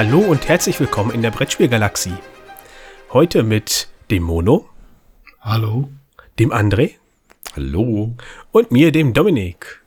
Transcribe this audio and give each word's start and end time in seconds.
Hallo 0.00 0.20
und 0.20 0.48
herzlich 0.48 0.80
willkommen 0.80 1.10
in 1.10 1.20
der 1.20 1.30
Brettspielgalaxie. 1.30 2.14
Heute 3.12 3.42
mit 3.42 3.88
dem 4.10 4.22
Mono. 4.22 4.66
Hallo. 5.42 5.90
Dem 6.38 6.54
André. 6.54 6.92
Hallo. 7.54 8.14
Und 8.50 8.70
mir, 8.70 8.92
dem 8.92 9.12
Dominik. 9.12 9.82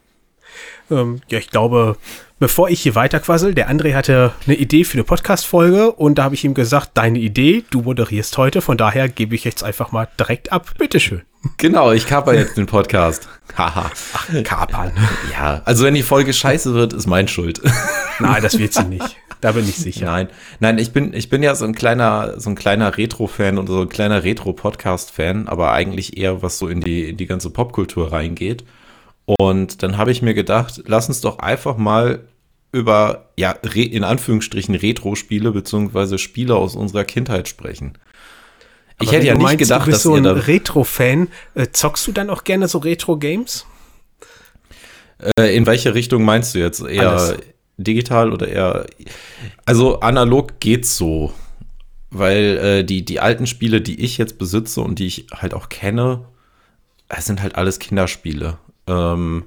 Ähm, 0.91 1.21
ja, 1.29 1.39
ich 1.39 1.49
glaube, 1.49 1.97
bevor 2.37 2.69
ich 2.69 2.81
hier 2.81 2.93
weiterquassel, 2.93 3.55
der 3.55 3.71
André 3.71 3.95
hatte 3.95 4.33
eine 4.45 4.55
Idee 4.55 4.83
für 4.83 4.97
eine 4.99 5.03
Podcast-Folge 5.03 5.91
und 5.93 6.19
da 6.19 6.25
habe 6.25 6.35
ich 6.35 6.43
ihm 6.43 6.53
gesagt, 6.53 6.91
deine 6.93 7.17
Idee, 7.17 7.63
du 7.71 7.81
moderierst 7.81 8.37
heute, 8.37 8.61
von 8.61 8.77
daher 8.77 9.09
gebe 9.09 9.33
ich 9.33 9.43
jetzt 9.43 9.63
einfach 9.63 9.91
mal 9.91 10.07
direkt 10.19 10.51
ab. 10.51 10.75
Bitteschön. 10.77 11.23
Genau, 11.57 11.91
ich 11.91 12.05
kaper 12.05 12.35
jetzt 12.35 12.55
den 12.55 12.67
Podcast. 12.67 13.27
Haha. 13.57 13.89
Ach, 14.13 14.27
kapern. 14.43 14.91
Ja, 15.31 15.63
also 15.65 15.83
wenn 15.85 15.95
die 15.95 16.03
Folge 16.03 16.33
scheiße 16.33 16.75
wird, 16.75 16.93
ist 16.93 17.07
mein 17.07 17.27
Schuld. 17.27 17.61
Nein, 18.19 18.43
das 18.43 18.59
wird 18.59 18.73
sie 18.73 18.85
nicht. 18.85 19.17
Da 19.43 19.51
bin 19.51 19.67
ich 19.67 19.75
sicher. 19.75 20.05
Nein, 20.05 20.29
nein, 20.61 20.77
ich 20.77 20.93
bin, 20.93 21.13
ich 21.13 21.29
bin 21.29 21.43
ja 21.43 21.53
so 21.53 21.65
ein 21.65 21.75
kleiner, 21.75 22.39
so 22.39 22.49
ein 22.49 22.55
kleiner 22.55 22.97
Retro-Fan 22.97 23.57
und 23.57 23.67
so 23.67 23.81
ein 23.81 23.89
kleiner 23.89 24.23
Retro-Podcast-Fan, 24.23 25.49
aber 25.49 25.73
eigentlich 25.73 26.17
eher 26.17 26.41
was 26.41 26.57
so 26.59 26.69
in 26.69 26.79
die, 26.79 27.09
in 27.09 27.17
die 27.17 27.25
ganze 27.25 27.49
Popkultur 27.49 28.13
reingeht. 28.13 28.63
Und 29.25 29.83
dann 29.83 29.97
habe 29.97 30.11
ich 30.11 30.21
mir 30.21 30.33
gedacht, 30.33 30.83
lass 30.85 31.09
uns 31.09 31.19
doch 31.19 31.39
einfach 31.39 31.75
mal 31.75 32.21
über, 32.71 33.31
ja, 33.35 33.51
in 33.51 34.05
Anführungsstrichen 34.05 34.75
Retro-Spiele 34.75 35.51
beziehungsweise 35.51 36.19
Spiele 36.19 36.55
aus 36.55 36.77
unserer 36.77 37.03
Kindheit 37.03 37.49
sprechen. 37.49 37.97
Ich 39.01 39.11
hätte 39.11 39.25
ja 39.27 39.33
nicht 39.33 39.43
meinst, 39.43 39.59
gedacht, 39.59 39.81
du 39.81 39.91
bist 39.91 39.97
dass 39.97 40.03
so 40.03 40.15
ein 40.15 40.25
Retro-Fan. 40.25 41.27
Äh, 41.55 41.67
zockst 41.73 42.07
du 42.07 42.13
dann 42.13 42.29
auch 42.29 42.45
gerne 42.45 42.69
so 42.69 42.77
Retro-Games? 42.77 43.65
Äh, 45.37 45.53
in 45.53 45.65
welche 45.65 45.93
Richtung 45.93 46.23
meinst 46.23 46.55
du 46.55 46.59
jetzt? 46.59 46.81
Eher 46.81 47.11
Alles. 47.11 47.37
Digital 47.77 48.31
oder 48.31 48.47
eher. 48.47 48.85
Also 49.65 49.99
analog 49.99 50.59
geht's 50.59 50.97
so. 50.97 51.33
Weil 52.09 52.57
äh, 52.57 52.83
die, 52.83 53.03
die 53.03 53.19
alten 53.19 53.47
Spiele, 53.47 53.81
die 53.81 53.99
ich 53.99 54.19
jetzt 54.19 54.37
besitze 54.37 54.81
und 54.81 54.99
die 54.99 55.07
ich 55.07 55.27
halt 55.33 55.55
auch 55.55 55.69
kenne, 55.69 56.25
das 57.09 57.25
sind 57.25 57.41
halt 57.41 57.55
alles 57.55 57.79
Kinderspiele. 57.79 58.59
Ähm, 58.87 59.45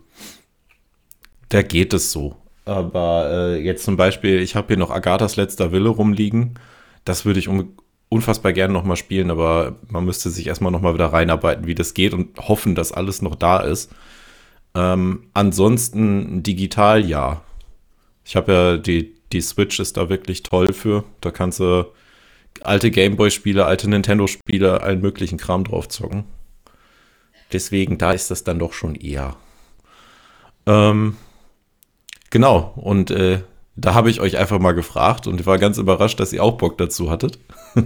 da 1.49 1.63
geht 1.63 1.93
es 1.93 2.11
so. 2.11 2.37
Aber 2.65 3.31
äh, 3.31 3.63
jetzt 3.63 3.85
zum 3.85 3.97
Beispiel, 3.97 4.41
ich 4.41 4.57
habe 4.57 4.69
hier 4.69 4.77
noch 4.77 4.91
Agathas 4.91 5.37
letzter 5.37 5.71
Wille 5.71 5.89
rumliegen. 5.89 6.59
Das 7.05 7.25
würde 7.25 7.39
ich 7.39 7.47
um, 7.47 7.77
unfassbar 8.09 8.53
gerne 8.53 8.75
nochmal 8.75 8.97
spielen, 8.97 9.31
aber 9.31 9.77
man 9.89 10.05
müsste 10.05 10.31
sich 10.31 10.47
erstmal 10.49 10.73
nochmal 10.73 10.95
wieder 10.95 11.13
reinarbeiten, 11.13 11.67
wie 11.67 11.77
das 11.77 11.95
geht 11.95 12.15
und 12.15 12.37
hoffen, 12.39 12.75
dass 12.75 12.93
alles 12.93 13.23
noch 13.23 13.37
da 13.37 13.61
ist. 13.61 13.93
Ähm, 14.75 15.29
ansonsten 15.35 16.43
digital 16.43 17.05
ja. 17.05 17.43
Ich 18.27 18.35
habe 18.35 18.53
ja 18.53 18.77
die, 18.77 19.15
die 19.33 19.41
Switch 19.41 19.79
ist 19.79 19.97
da 19.97 20.09
wirklich 20.09 20.43
toll 20.43 20.73
für. 20.73 21.05
Da 21.21 21.31
kannst 21.31 21.61
du 21.61 21.87
alte 22.63 22.91
Gameboy-Spiele, 22.91 23.65
alte 23.65 23.89
Nintendo-Spiele, 23.89 24.81
allen 24.83 25.01
möglichen 25.01 25.39
Kram 25.39 25.63
drauf 25.63 25.89
zocken. 25.89 26.25
Deswegen, 27.53 27.99
da 27.99 28.11
ist 28.11 28.33
das 28.33 28.43
dann 28.43 28.59
doch 28.59 28.73
schon 28.73 28.97
eher. 28.97 29.37
Ähm, 30.67 31.17
genau, 32.31 32.73
und 32.75 33.13
äh, 33.13 33.43
da 33.77 33.95
habe 33.95 34.11
ich 34.11 34.21
euch 34.21 34.37
einfach 34.37 34.59
mal 34.59 34.73
gefragt 34.73 35.29
und 35.29 35.41
ich 35.41 35.47
war 35.47 35.59
ganz 35.59 35.79
überrascht, 35.79 36.19
dass 36.19 36.33
ihr 36.33 36.43
auch 36.43 36.59
Bock 36.59 36.77
dazu 36.79 37.09
hattet. 37.09 37.39
ja, 37.77 37.85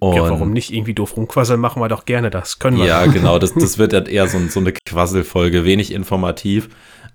warum 0.00 0.52
nicht? 0.52 0.72
Irgendwie 0.72 0.94
doof 0.94 1.16
rumquasseln 1.16 1.60
machen 1.60 1.80
wir 1.80 1.88
doch 1.88 2.04
gerne, 2.04 2.30
das 2.30 2.58
können 2.58 2.78
wir. 2.78 2.86
Ja, 2.86 3.06
genau, 3.06 3.38
das, 3.38 3.54
das 3.54 3.78
wird 3.78 3.92
halt 3.92 4.08
eher 4.08 4.26
so, 4.26 4.40
so 4.48 4.58
eine 4.58 4.72
Quasselfolge, 4.72 5.64
wenig 5.64 5.92
informativ. 5.92 6.70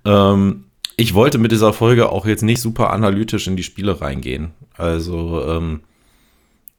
Ähm, 0.06 0.66
ich 0.96 1.14
wollte 1.14 1.38
mit 1.38 1.52
dieser 1.52 1.74
Folge 1.74 2.10
auch 2.10 2.26
jetzt 2.26 2.44
nicht 2.44 2.62
super 2.62 2.92
analytisch 2.92 3.48
in 3.48 3.56
die 3.56 3.64
Spiele 3.64 4.02
reingehen. 4.02 4.52
Also, 4.78 5.44
ähm, 5.48 5.82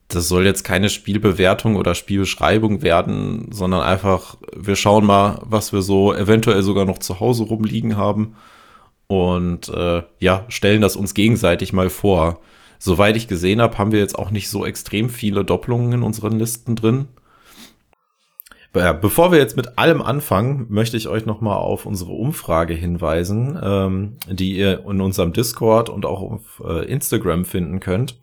das 0.07 0.27
soll 0.27 0.45
jetzt 0.45 0.63
keine 0.63 0.89
Spielbewertung 0.89 1.75
oder 1.75 1.95
Spielbeschreibung 1.95 2.81
werden, 2.81 3.47
sondern 3.51 3.81
einfach, 3.81 4.37
wir 4.55 4.75
schauen 4.75 5.05
mal, 5.05 5.41
was 5.43 5.73
wir 5.73 5.81
so 5.81 6.13
eventuell 6.13 6.61
sogar 6.61 6.85
noch 6.85 6.99
zu 6.99 7.19
Hause 7.19 7.43
rumliegen 7.43 7.97
haben 7.97 8.35
und 9.07 9.69
äh, 9.69 10.03
ja, 10.19 10.45
stellen 10.47 10.81
das 10.81 10.95
uns 10.95 11.13
gegenseitig 11.13 11.73
mal 11.73 11.89
vor. 11.89 12.39
Soweit 12.77 13.17
ich 13.17 13.27
gesehen 13.27 13.61
habe, 13.61 13.77
haben 13.77 13.91
wir 13.91 13.99
jetzt 13.99 14.17
auch 14.17 14.31
nicht 14.31 14.49
so 14.49 14.65
extrem 14.65 15.09
viele 15.09 15.43
Doppelungen 15.43 15.93
in 15.93 16.03
unseren 16.03 16.37
Listen 16.37 16.75
drin. 16.75 17.07
Bevor 18.75 19.31
wir 19.31 19.39
jetzt 19.39 19.55
mit 19.55 19.77
allem 19.77 20.01
anfangen, 20.01 20.65
möchte 20.69 20.97
ich 20.97 21.07
euch 21.07 21.25
nochmal 21.25 21.57
auf 21.57 21.85
unsere 21.85 22.11
Umfrage 22.11 22.73
hinweisen, 22.73 23.57
ähm, 23.63 24.17
die 24.27 24.57
ihr 24.57 24.85
in 24.85 24.99
unserem 24.99 25.31
Discord 25.31 25.89
und 25.89 26.05
auch 26.05 26.21
auf 26.21 26.61
äh, 26.65 26.85
Instagram 26.85 27.45
finden 27.45 27.79
könnt. 27.79 28.19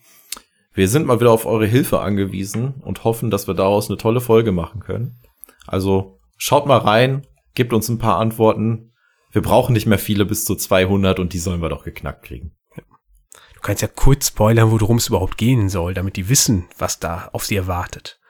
Wir 0.74 0.88
sind 0.88 1.06
mal 1.06 1.20
wieder 1.20 1.30
auf 1.30 1.46
eure 1.46 1.64
Hilfe 1.64 2.00
angewiesen 2.00 2.74
und 2.82 3.04
hoffen, 3.04 3.30
dass 3.30 3.46
wir 3.46 3.54
daraus 3.54 3.88
eine 3.88 3.96
tolle 3.96 4.20
Folge 4.20 4.52
machen 4.52 4.80
können. 4.80 5.22
Also 5.66 6.18
schaut 6.36 6.66
mal 6.66 6.78
rein, 6.78 7.26
gebt 7.54 7.72
uns 7.72 7.88
ein 7.88 7.98
paar 7.98 8.18
Antworten, 8.18 8.92
wir 9.30 9.40
brauchen 9.40 9.72
nicht 9.72 9.86
mehr 9.86 9.98
viele 9.98 10.26
bis 10.26 10.44
zu 10.44 10.54
200 10.54 11.18
und 11.18 11.32
die 11.32 11.38
sollen 11.38 11.62
wir 11.62 11.70
doch 11.70 11.84
geknackt 11.84 12.24
kriegen. 12.26 12.52
Du 12.74 13.60
kannst 13.62 13.80
ja 13.80 13.88
kurz 13.88 14.28
spoilern, 14.28 14.70
worum 14.70 14.98
es 14.98 15.08
überhaupt 15.08 15.38
gehen 15.38 15.70
soll, 15.70 15.94
damit 15.94 16.16
die 16.16 16.28
wissen, 16.28 16.68
was 16.76 16.98
da 16.98 17.30
auf 17.32 17.46
sie 17.46 17.56
erwartet. 17.56 18.20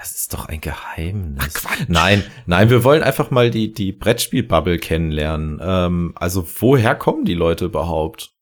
Das 0.00 0.12
ist 0.12 0.32
doch 0.32 0.46
ein 0.46 0.62
Geheimnis. 0.62 1.62
Ach. 1.68 1.76
Nein, 1.86 2.24
nein, 2.46 2.70
wir 2.70 2.84
wollen 2.84 3.02
einfach 3.02 3.30
mal 3.30 3.50
die, 3.50 3.70
die 3.70 3.92
Brettspielbubble 3.92 4.78
kennenlernen. 4.78 5.60
Ähm, 5.62 6.12
also, 6.14 6.46
woher 6.60 6.94
kommen 6.94 7.26
die 7.26 7.34
Leute 7.34 7.66
überhaupt? 7.66 8.32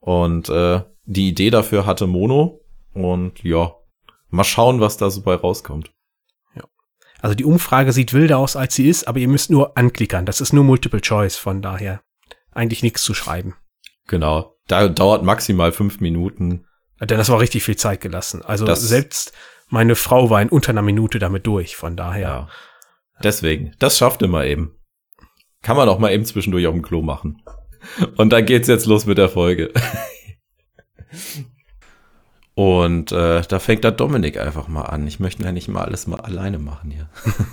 Und 0.00 0.50
äh, 0.50 0.82
die 1.04 1.28
Idee 1.28 1.48
dafür 1.48 1.86
hatte 1.86 2.06
Mono. 2.06 2.60
Und 2.92 3.42
ja, 3.42 3.72
mal 4.28 4.44
schauen, 4.44 4.80
was 4.80 4.98
da 4.98 5.08
so 5.08 5.22
bei 5.22 5.34
rauskommt. 5.34 5.90
Also 7.22 7.34
die 7.34 7.44
Umfrage 7.44 7.92
sieht 7.92 8.14
wilder 8.14 8.38
aus, 8.38 8.56
als 8.56 8.74
sie 8.74 8.88
ist, 8.88 9.06
aber 9.06 9.18
ihr 9.18 9.28
müsst 9.28 9.50
nur 9.50 9.76
anklickern. 9.76 10.26
Das 10.26 10.40
ist 10.40 10.52
nur 10.52 10.64
Multiple 10.64 11.00
Choice, 11.00 11.36
von 11.36 11.62
daher 11.62 12.00
eigentlich 12.52 12.82
nichts 12.82 13.02
zu 13.02 13.14
schreiben. 13.14 13.54
Genau. 14.06 14.56
Da 14.66 14.88
dauert 14.88 15.22
maximal 15.22 15.72
fünf 15.72 16.00
Minuten. 16.00 16.64
Denn 17.00 17.18
das 17.18 17.28
war 17.28 17.40
richtig 17.40 17.62
viel 17.62 17.76
Zeit 17.76 18.00
gelassen. 18.00 18.42
Also 18.42 18.64
das 18.64 18.80
selbst 18.80 19.32
meine 19.70 19.94
Frau 19.94 20.30
war 20.30 20.42
in 20.42 20.48
unter 20.48 20.70
einer 20.70 20.82
Minute 20.82 21.18
damit 21.18 21.46
durch, 21.46 21.76
von 21.76 21.96
daher. 21.96 22.28
Ja. 22.28 22.48
Deswegen, 23.22 23.72
das 23.78 23.98
schafft 23.98 24.22
immer 24.22 24.44
eben. 24.44 24.74
Kann 25.62 25.76
man 25.76 25.88
auch 25.88 25.98
mal 25.98 26.12
eben 26.12 26.24
zwischendurch 26.24 26.66
auf 26.66 26.74
dem 26.74 26.82
Klo 26.82 27.02
machen. 27.02 27.42
Und 28.16 28.32
dann 28.32 28.46
geht's 28.46 28.68
jetzt 28.68 28.86
los 28.86 29.06
mit 29.06 29.18
der 29.18 29.28
Folge. 29.28 29.72
Und 32.54 33.12
äh, 33.12 33.42
da 33.42 33.58
fängt 33.58 33.84
da 33.84 33.90
Dominik 33.90 34.38
einfach 34.38 34.68
mal 34.68 34.82
an. 34.82 35.06
Ich 35.06 35.20
möchte 35.20 35.42
ja 35.42 35.52
nicht 35.52 35.68
mal 35.68 35.84
alles 35.84 36.06
mal 36.06 36.20
alleine 36.20 36.58
machen 36.58 36.90
hier. 36.90 37.08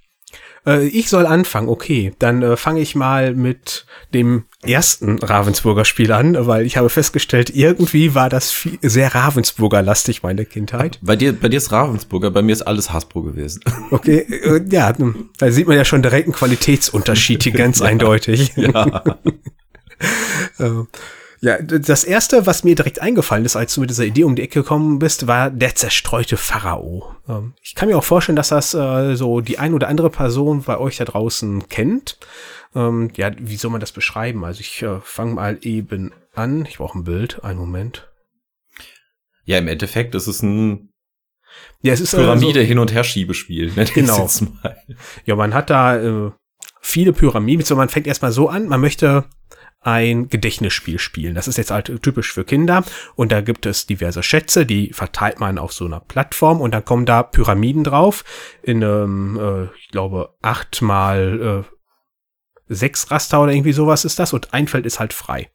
äh, 0.67 0.87
ich 0.87 1.09
soll 1.09 1.27
anfangen, 1.27 1.69
okay. 1.69 2.13
Dann 2.19 2.43
äh, 2.43 2.57
fange 2.57 2.81
ich 2.81 2.95
mal 2.95 3.35
mit 3.35 3.87
dem 4.15 4.45
ersten 4.63 5.19
Ravensburger 5.19 5.85
Spiel 5.85 6.13
an, 6.13 6.47
weil 6.47 6.67
ich 6.67 6.77
habe 6.77 6.91
festgestellt, 6.91 7.51
irgendwie 7.55 8.15
war 8.15 8.29
das 8.29 8.51
viel, 8.51 8.79
sehr 8.83 9.15
Ravensburger-lastig, 9.15 10.23
meine 10.23 10.45
Kindheit. 10.45 10.99
Bei 11.01 11.17
dir, 11.17 11.33
bei 11.33 11.49
dir 11.49 11.57
ist 11.57 11.73
Ravensburger, 11.73 12.31
bei 12.31 12.43
mir 12.43 12.53
ist 12.53 12.63
alles 12.63 12.93
Hasbro 12.93 13.23
gewesen. 13.23 13.63
Okay, 13.91 14.19
äh, 14.19 14.63
ja, 14.71 14.93
da 15.39 15.51
sieht 15.51 15.67
man 15.67 15.77
ja 15.77 15.85
schon 15.85 16.03
direkt 16.03 16.27
einen 16.27 16.35
Qualitätsunterschied 16.35 17.43
hier 17.43 17.53
ganz 17.53 17.83
eindeutig. 17.83 18.53
Ja. 18.57 19.03
äh, 21.43 21.47
ja, 21.47 21.63
das 21.63 22.05
erste, 22.05 22.47
was 22.47 22.65
mir 22.65 22.75
direkt 22.75 23.01
eingefallen 23.01 23.45
ist, 23.45 23.57
als 23.57 23.75
du 23.75 23.81
mit 23.81 23.91
dieser 23.91 24.05
Idee 24.05 24.25
um 24.25 24.37
die 24.37 24.43
Ecke 24.43 24.61
gekommen 24.63 24.99
bist, 24.99 25.27
war 25.27 25.51
der 25.51 25.75
zerstreute 25.75 26.37
Pharao. 26.37 27.15
Ähm, 27.29 27.55
ich 27.63 27.75
kann 27.75 27.89
mir 27.89 27.97
auch 27.97 28.05
vorstellen, 28.05 28.37
dass 28.37 28.49
das 28.49 28.75
äh, 28.75 29.15
so 29.15 29.41
die 29.41 29.59
ein 29.59 29.75
oder 29.75 29.89
andere 29.89 30.11
Person 30.11 30.63
bei 30.63 30.79
euch 30.79 30.99
da 30.99 31.05
draußen 31.05 31.69
kennt. 31.69 32.19
Ähm, 32.75 33.11
ja, 33.17 33.31
wie 33.39 33.57
soll 33.57 33.71
man 33.71 33.81
das 33.81 33.93
beschreiben? 33.93 34.45
Also 34.45 34.61
ich 34.61 34.83
äh, 34.83 35.01
fange 35.03 35.35
mal 35.35 35.59
eben 35.63 36.13
an. 36.35 36.67
Ich 36.67 36.79
brauche 36.79 36.99
ein 36.99 37.05
Bild. 37.05 37.43
Einen 37.45 37.59
Moment. 37.59 38.09
Ja, 39.45 39.59
im 39.59 39.69
Endeffekt 39.69 40.15
ist 40.15 40.27
es 40.27 40.43
ein 40.43 40.91
ja, 41.83 41.93
es 41.93 42.01
ist 42.01 42.15
Pyramide 42.15 42.61
also, 42.61 42.69
hin 42.69 42.79
und 42.79 42.93
her 42.93 43.05
Schiebespiel. 43.05 43.73
Genau. 43.95 44.29
Ja, 45.25 45.37
man 45.37 45.55
hat 45.55 45.71
da 45.71 45.97
äh, 45.97 46.31
viele 46.81 47.13
Pyramiden. 47.13 47.65
So, 47.65 47.77
man 47.77 47.89
fängt 47.89 48.07
erstmal 48.07 48.33
so 48.33 48.49
an. 48.49 48.69
Man 48.69 48.81
möchte 48.81 49.25
ein 49.81 50.29
Gedächtnisspiel 50.29 50.99
spielen. 50.99 51.35
Das 51.35 51.49
ist 51.49 51.57
jetzt 51.57 51.71
halt 51.71 51.91
typisch 52.03 52.33
für 52.33 52.45
Kinder 52.45 52.85
und 53.15 53.33
da 53.33 53.41
gibt 53.41 53.65
es 53.65 53.87
diverse 53.87 54.23
Schätze, 54.23 54.67
die 54.67 54.93
verteilt 54.93 55.41
man 55.41 55.59
auf 55.59 55.73
so 55.73 55.87
einer 55.87 56.01
Plattform 56.01 56.61
und 56.61 56.73
dann 56.73 56.85
kommen 56.85 57.07
da 57.07 57.23
Pyramiden 57.23 57.85
drauf 57.85 58.25
in 58.63 58.85
einem, 58.85 59.39
äh, 59.39 59.65
ich 59.79 59.89
glaube, 59.89 60.35
acht 60.43 60.83
mal 60.83 61.65
äh, 61.65 62.75
sechs 62.75 63.11
Raster 63.11 63.43
oder 63.43 63.53
irgendwie 63.53 63.73
sowas 63.73 64.05
ist 64.05 64.19
das 64.19 64.33
und 64.33 64.53
ein 64.53 64.69
Feld 64.69 64.85
ist 64.85 65.01
halt 65.01 65.15
frei. 65.15 65.51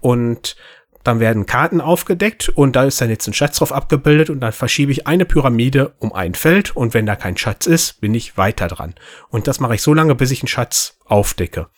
Und 0.00 0.56
dann 1.02 1.20
werden 1.20 1.46
Karten 1.46 1.80
aufgedeckt 1.80 2.48
und 2.48 2.76
da 2.76 2.84
ist 2.84 3.00
dann 3.00 3.10
jetzt 3.10 3.26
ein 3.26 3.32
Schatz 3.32 3.58
drauf 3.58 3.72
abgebildet 3.72 4.30
und 4.30 4.40
dann 4.40 4.52
verschiebe 4.52 4.92
ich 4.92 5.06
eine 5.06 5.24
Pyramide 5.24 5.94
um 5.98 6.12
ein 6.12 6.34
Feld 6.34 6.76
und 6.76 6.94
wenn 6.94 7.06
da 7.06 7.16
kein 7.16 7.36
Schatz 7.36 7.66
ist, 7.66 8.00
bin 8.00 8.14
ich 8.14 8.36
weiter 8.36 8.68
dran. 8.68 8.94
Und 9.30 9.48
das 9.48 9.58
mache 9.58 9.74
ich 9.74 9.82
so 9.82 9.94
lange, 9.94 10.14
bis 10.14 10.30
ich 10.30 10.42
einen 10.42 10.48
Schatz 10.48 10.98
aufdecke. 11.06 11.68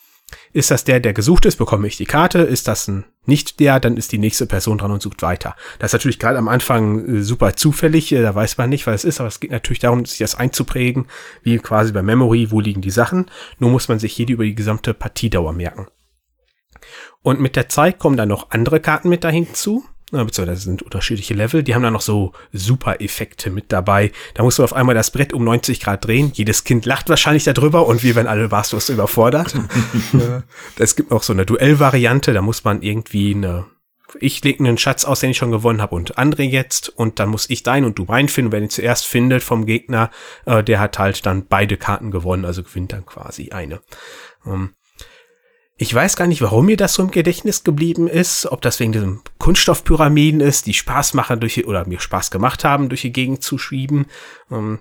Ist 0.52 0.70
das 0.70 0.84
der, 0.84 1.00
der 1.00 1.12
gesucht 1.12 1.46
ist, 1.46 1.56
bekomme 1.56 1.86
ich 1.86 1.96
die 1.96 2.06
Karte. 2.06 2.40
Ist 2.40 2.68
das 2.68 2.88
ein 2.88 3.04
nicht 3.26 3.60
der, 3.60 3.80
dann 3.80 3.96
ist 3.96 4.12
die 4.12 4.18
nächste 4.18 4.46
Person 4.46 4.78
dran 4.78 4.90
und 4.90 5.02
sucht 5.02 5.22
weiter. 5.22 5.54
Das 5.78 5.90
ist 5.90 5.92
natürlich 5.92 6.18
gerade 6.18 6.38
am 6.38 6.48
Anfang 6.48 7.18
äh, 7.18 7.22
super 7.22 7.54
zufällig, 7.54 8.12
äh, 8.12 8.22
da 8.22 8.34
weiß 8.34 8.58
man 8.58 8.70
nicht, 8.70 8.86
was 8.86 9.04
es 9.04 9.04
ist, 9.04 9.20
aber 9.20 9.28
es 9.28 9.40
geht 9.40 9.50
natürlich 9.50 9.78
darum, 9.78 10.04
sich 10.04 10.18
das 10.18 10.34
einzuprägen, 10.34 11.06
wie 11.42 11.58
quasi 11.58 11.92
bei 11.92 12.02
Memory, 12.02 12.50
wo 12.50 12.60
liegen 12.60 12.80
die 12.80 12.90
Sachen. 12.90 13.30
Nur 13.58 13.70
muss 13.70 13.88
man 13.88 13.98
sich 13.98 14.14
hier 14.14 14.28
über 14.28 14.44
die 14.44 14.54
gesamte 14.54 14.94
Partiedauer 14.94 15.52
merken. 15.52 15.86
Und 17.22 17.40
mit 17.40 17.56
der 17.56 17.68
Zeit 17.68 17.98
kommen 17.98 18.16
dann 18.16 18.28
noch 18.28 18.50
andere 18.50 18.80
Karten 18.80 19.10
mit 19.10 19.24
dahin 19.24 19.54
zu 19.54 19.84
beziehungsweise 20.10 20.60
sind 20.60 20.82
unterschiedliche 20.82 21.34
Level, 21.34 21.62
die 21.62 21.74
haben 21.74 21.82
dann 21.82 21.92
noch 21.92 22.00
so 22.00 22.32
Super-Effekte 22.52 23.50
mit 23.50 23.72
dabei. 23.72 24.12
Da 24.34 24.42
musst 24.42 24.58
du 24.58 24.64
auf 24.64 24.72
einmal 24.72 24.94
das 24.94 25.10
Brett 25.10 25.32
um 25.32 25.44
90 25.44 25.80
Grad 25.80 26.04
drehen. 26.04 26.32
Jedes 26.34 26.64
Kind 26.64 26.86
lacht 26.86 27.08
wahrscheinlich 27.08 27.44
darüber 27.44 27.86
und 27.86 28.02
wir 28.02 28.14
werden 28.16 28.26
alle 28.26 28.50
warstlos 28.50 28.88
überfordert. 28.88 29.54
es 30.78 30.96
gibt 30.96 31.10
noch 31.10 31.22
so 31.22 31.32
eine 31.32 31.46
Duell-Variante, 31.46 32.32
da 32.32 32.42
muss 32.42 32.64
man 32.64 32.82
irgendwie 32.82 33.34
eine 33.34 33.66
ich 34.18 34.42
lege 34.42 34.64
einen 34.64 34.78
Schatz 34.78 35.04
aus, 35.04 35.20
den 35.20 35.30
ich 35.30 35.36
schon 35.36 35.52
gewonnen 35.52 35.80
habe 35.80 35.94
und 35.94 36.18
andere 36.18 36.42
jetzt 36.42 36.88
und 36.88 37.18
dann 37.18 37.28
muss 37.28 37.48
ich 37.48 37.62
deinen 37.62 37.84
und 37.84 37.98
du 37.98 38.04
meinen 38.04 38.28
finden. 38.28 38.50
Wer 38.52 38.60
ihn 38.60 38.70
zuerst 38.70 39.06
findet 39.06 39.42
vom 39.42 39.66
Gegner, 39.66 40.10
äh, 40.46 40.64
der 40.64 40.80
hat 40.80 40.98
halt 40.98 41.24
dann 41.26 41.46
beide 41.46 41.76
Karten 41.76 42.10
gewonnen, 42.10 42.44
also 42.44 42.62
gewinnt 42.62 42.92
dann 42.92 43.06
quasi 43.06 43.50
eine. 43.50 43.80
Ähm, 44.44 44.74
ich 45.82 45.94
weiß 45.94 46.16
gar 46.16 46.26
nicht, 46.26 46.42
warum 46.42 46.66
mir 46.66 46.76
das 46.76 46.92
so 46.92 47.02
im 47.02 47.10
Gedächtnis 47.10 47.64
geblieben 47.64 48.06
ist, 48.06 48.44
ob 48.44 48.60
das 48.60 48.78
wegen 48.80 48.92
diesem 48.92 49.22
Kunststoffpyramiden 49.38 50.42
ist, 50.42 50.66
die 50.66 50.74
Spaß 50.74 51.14
machen 51.14 51.40
durch 51.40 51.66
oder 51.66 51.88
mir 51.88 52.00
Spaß 52.00 52.30
gemacht 52.30 52.64
haben, 52.64 52.90
durch 52.90 53.00
die 53.00 53.12
Gegend 53.12 53.42
zu 53.42 53.56
schieben. 53.56 54.04
Ähm, 54.50 54.80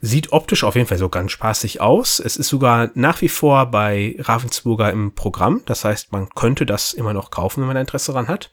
sieht 0.00 0.32
optisch 0.32 0.64
auf 0.64 0.74
jeden 0.74 0.88
Fall 0.88 0.98
so 0.98 1.08
ganz 1.08 1.30
spaßig 1.30 1.80
aus. 1.80 2.18
Es 2.18 2.36
ist 2.36 2.48
sogar 2.48 2.90
nach 2.94 3.20
wie 3.20 3.28
vor 3.28 3.66
bei 3.66 4.16
Ravensburger 4.18 4.90
im 4.90 5.14
Programm. 5.14 5.62
Das 5.66 5.84
heißt, 5.84 6.10
man 6.10 6.28
könnte 6.30 6.66
das 6.66 6.92
immer 6.92 7.14
noch 7.14 7.30
kaufen, 7.30 7.60
wenn 7.60 7.68
man 7.68 7.76
Interesse 7.76 8.10
daran 8.10 8.26
hat. 8.26 8.50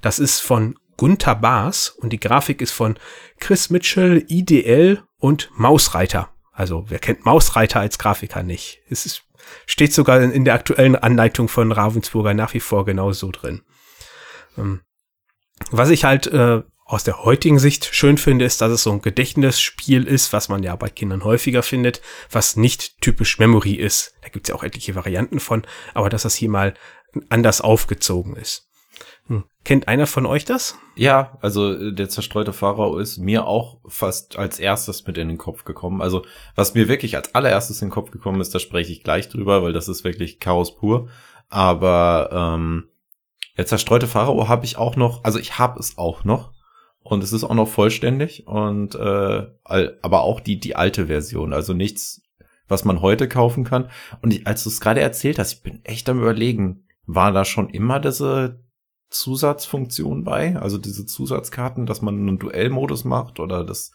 Das 0.00 0.20
ist 0.20 0.38
von 0.38 0.78
Gunther 0.96 1.34
Baas 1.34 1.88
und 1.88 2.12
die 2.12 2.20
Grafik 2.20 2.62
ist 2.62 2.70
von 2.70 2.96
Chris 3.40 3.68
Mitchell, 3.68 4.24
IDL 4.28 5.02
und 5.18 5.50
Mausreiter. 5.56 6.28
Also, 6.52 6.84
wer 6.86 7.00
kennt 7.00 7.24
Mausreiter 7.24 7.80
als 7.80 7.98
Grafiker 7.98 8.44
nicht? 8.44 8.82
Es 8.88 9.06
ist 9.06 9.24
Steht 9.72 9.94
sogar 9.94 10.20
in, 10.20 10.44
der 10.44 10.52
aktuellen 10.52 10.96
Anleitung 10.96 11.48
von 11.48 11.72
Ravensburger 11.72 12.34
nach 12.34 12.52
wie 12.52 12.60
vor 12.60 12.84
genauso 12.84 13.30
drin. 13.30 13.62
Ähm, 14.58 14.82
was 15.70 15.88
ich 15.88 16.04
halt 16.04 16.26
äh, 16.26 16.60
aus 16.84 17.04
der 17.04 17.24
heutigen 17.24 17.58
Sicht 17.58 17.88
schön 17.94 18.18
finde, 18.18 18.44
ist, 18.44 18.60
dass 18.60 18.70
es 18.70 18.82
so 18.82 18.92
ein 18.92 19.00
Gedächtnisspiel 19.00 20.06
ist, 20.06 20.34
was 20.34 20.50
man 20.50 20.62
ja 20.62 20.76
bei 20.76 20.90
Kindern 20.90 21.24
häufiger 21.24 21.62
findet, 21.62 22.02
was 22.30 22.54
nicht 22.54 23.00
typisch 23.00 23.38
Memory 23.38 23.72
ist. 23.72 24.12
Da 24.20 24.28
gibt's 24.28 24.50
ja 24.50 24.54
auch 24.54 24.62
etliche 24.62 24.94
Varianten 24.94 25.40
von, 25.40 25.66
aber 25.94 26.10
dass 26.10 26.24
das 26.24 26.34
hier 26.34 26.50
mal 26.50 26.74
anders 27.30 27.62
aufgezogen 27.62 28.36
ist. 28.36 28.68
Hm. 29.28 29.44
Kennt 29.64 29.88
einer 29.88 30.06
von 30.06 30.26
euch 30.26 30.44
das? 30.44 30.76
Ja, 30.96 31.38
also 31.40 31.72
äh, 31.72 31.92
der 31.92 32.08
zerstreute 32.08 32.52
Pharao 32.52 32.98
ist 32.98 33.18
mir 33.18 33.46
auch 33.46 33.78
fast 33.86 34.36
als 34.36 34.58
erstes 34.58 35.06
mit 35.06 35.18
in 35.18 35.28
den 35.28 35.38
Kopf 35.38 35.64
gekommen. 35.64 36.02
Also 36.02 36.24
was 36.54 36.74
mir 36.74 36.88
wirklich 36.88 37.16
als 37.16 37.34
allererstes 37.34 37.80
in 37.82 37.88
den 37.88 37.94
Kopf 37.94 38.10
gekommen 38.10 38.40
ist, 38.40 38.54
da 38.54 38.58
spreche 38.58 38.92
ich 38.92 39.04
gleich 39.04 39.28
drüber, 39.28 39.62
weil 39.62 39.72
das 39.72 39.88
ist 39.88 40.04
wirklich 40.04 40.40
Chaos 40.40 40.76
pur. 40.76 41.08
Aber 41.48 42.30
ähm, 42.32 42.88
der 43.56 43.66
zerstreute 43.66 44.06
Pharao 44.06 44.48
habe 44.48 44.64
ich 44.64 44.76
auch 44.76 44.96
noch, 44.96 45.22
also 45.24 45.38
ich 45.38 45.58
habe 45.58 45.78
es 45.78 45.98
auch 45.98 46.24
noch 46.24 46.52
und 47.02 47.22
es 47.22 47.32
ist 47.32 47.44
auch 47.44 47.54
noch 47.54 47.68
vollständig 47.68 48.46
und 48.46 48.94
äh, 48.94 49.46
aber 49.64 50.22
auch 50.22 50.40
die 50.40 50.58
die 50.58 50.76
alte 50.76 51.06
Version, 51.06 51.52
also 51.52 51.74
nichts, 51.74 52.22
was 52.68 52.84
man 52.84 53.02
heute 53.02 53.28
kaufen 53.28 53.64
kann. 53.64 53.90
Und 54.22 54.32
ich, 54.32 54.46
als 54.46 54.64
du 54.64 54.70
es 54.70 54.80
gerade 54.80 55.00
erzählt 55.00 55.38
hast, 55.38 55.52
ich 55.52 55.62
bin 55.62 55.84
echt 55.84 56.08
am 56.08 56.20
überlegen, 56.20 56.84
war 57.06 57.32
da 57.32 57.44
schon 57.44 57.68
immer 57.70 58.00
diese 58.00 58.60
Zusatzfunktion 59.12 60.24
bei, 60.24 60.56
also 60.56 60.78
diese 60.78 61.06
Zusatzkarten, 61.06 61.86
dass 61.86 62.02
man 62.02 62.16
einen 62.16 62.38
Duellmodus 62.38 63.04
macht 63.04 63.40
oder 63.40 63.64
das 63.64 63.92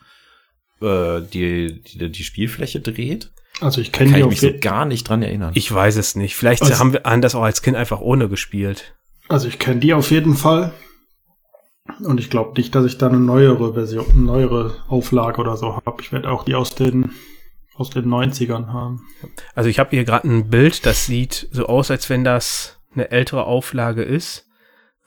äh, 0.82 1.22
die, 1.22 1.82
die 1.82 2.12
die 2.12 2.24
Spielfläche 2.24 2.80
dreht. 2.80 3.32
Also 3.60 3.82
ich 3.82 3.92
kenne 3.92 4.14
die 4.14 4.20
ich 4.20 4.26
mich 4.28 4.40
so 4.42 4.52
gar 4.60 4.86
nicht 4.86 5.10
dran 5.10 5.24
erinnern. 5.24 5.52
Ich 5.56 5.72
weiß 5.74 5.96
es 5.98 6.16
nicht. 6.16 6.36
Vielleicht 6.36 6.62
also, 6.62 6.78
haben 6.78 6.94
wir 6.94 7.02
das 7.02 7.36
auch 7.36 7.44
als 7.44 7.62
Kind 7.62 7.76
einfach 7.76 8.00
ohne 8.00 8.30
gespielt. 8.30 8.96
Also 9.28 9.48
ich 9.48 9.60
kenne 9.60 9.80
die 9.80 9.94
auf 9.94 10.12
jeden 10.12 10.36
Fall. 10.36 10.74
Und 12.00 12.20
ich 12.20 12.30
glaube 12.30 12.54
nicht, 12.58 12.76
dass 12.76 12.86
ich 12.86 12.98
da 12.98 13.08
eine 13.08 13.20
neuere 13.20 13.74
Version, 13.74 14.06
eine 14.12 14.22
neuere 14.22 14.76
Auflage 14.88 15.42
oder 15.42 15.58
so 15.58 15.76
habe. 15.76 16.02
Ich 16.02 16.12
werde 16.12 16.30
auch 16.30 16.44
die 16.44 16.56
aus 16.56 16.76
den 16.76 17.12
aus 17.76 17.90
den 17.92 18.08
90ern 18.08 18.68
haben. 18.68 19.06
Also 19.54 19.70
ich 19.70 19.80
habe 19.80 19.92
hier 19.92 20.04
gerade 20.04 20.28
ein 20.28 20.50
Bild, 20.50 20.86
das 20.86 21.06
sieht 21.06 21.48
so 21.52 21.68
aus, 21.68 21.92
als 21.92 22.10
wenn 22.10 22.24
das 22.24 22.80
eine 22.94 23.12
ältere 23.12 23.46
Auflage 23.46 24.02
ist. 24.02 24.47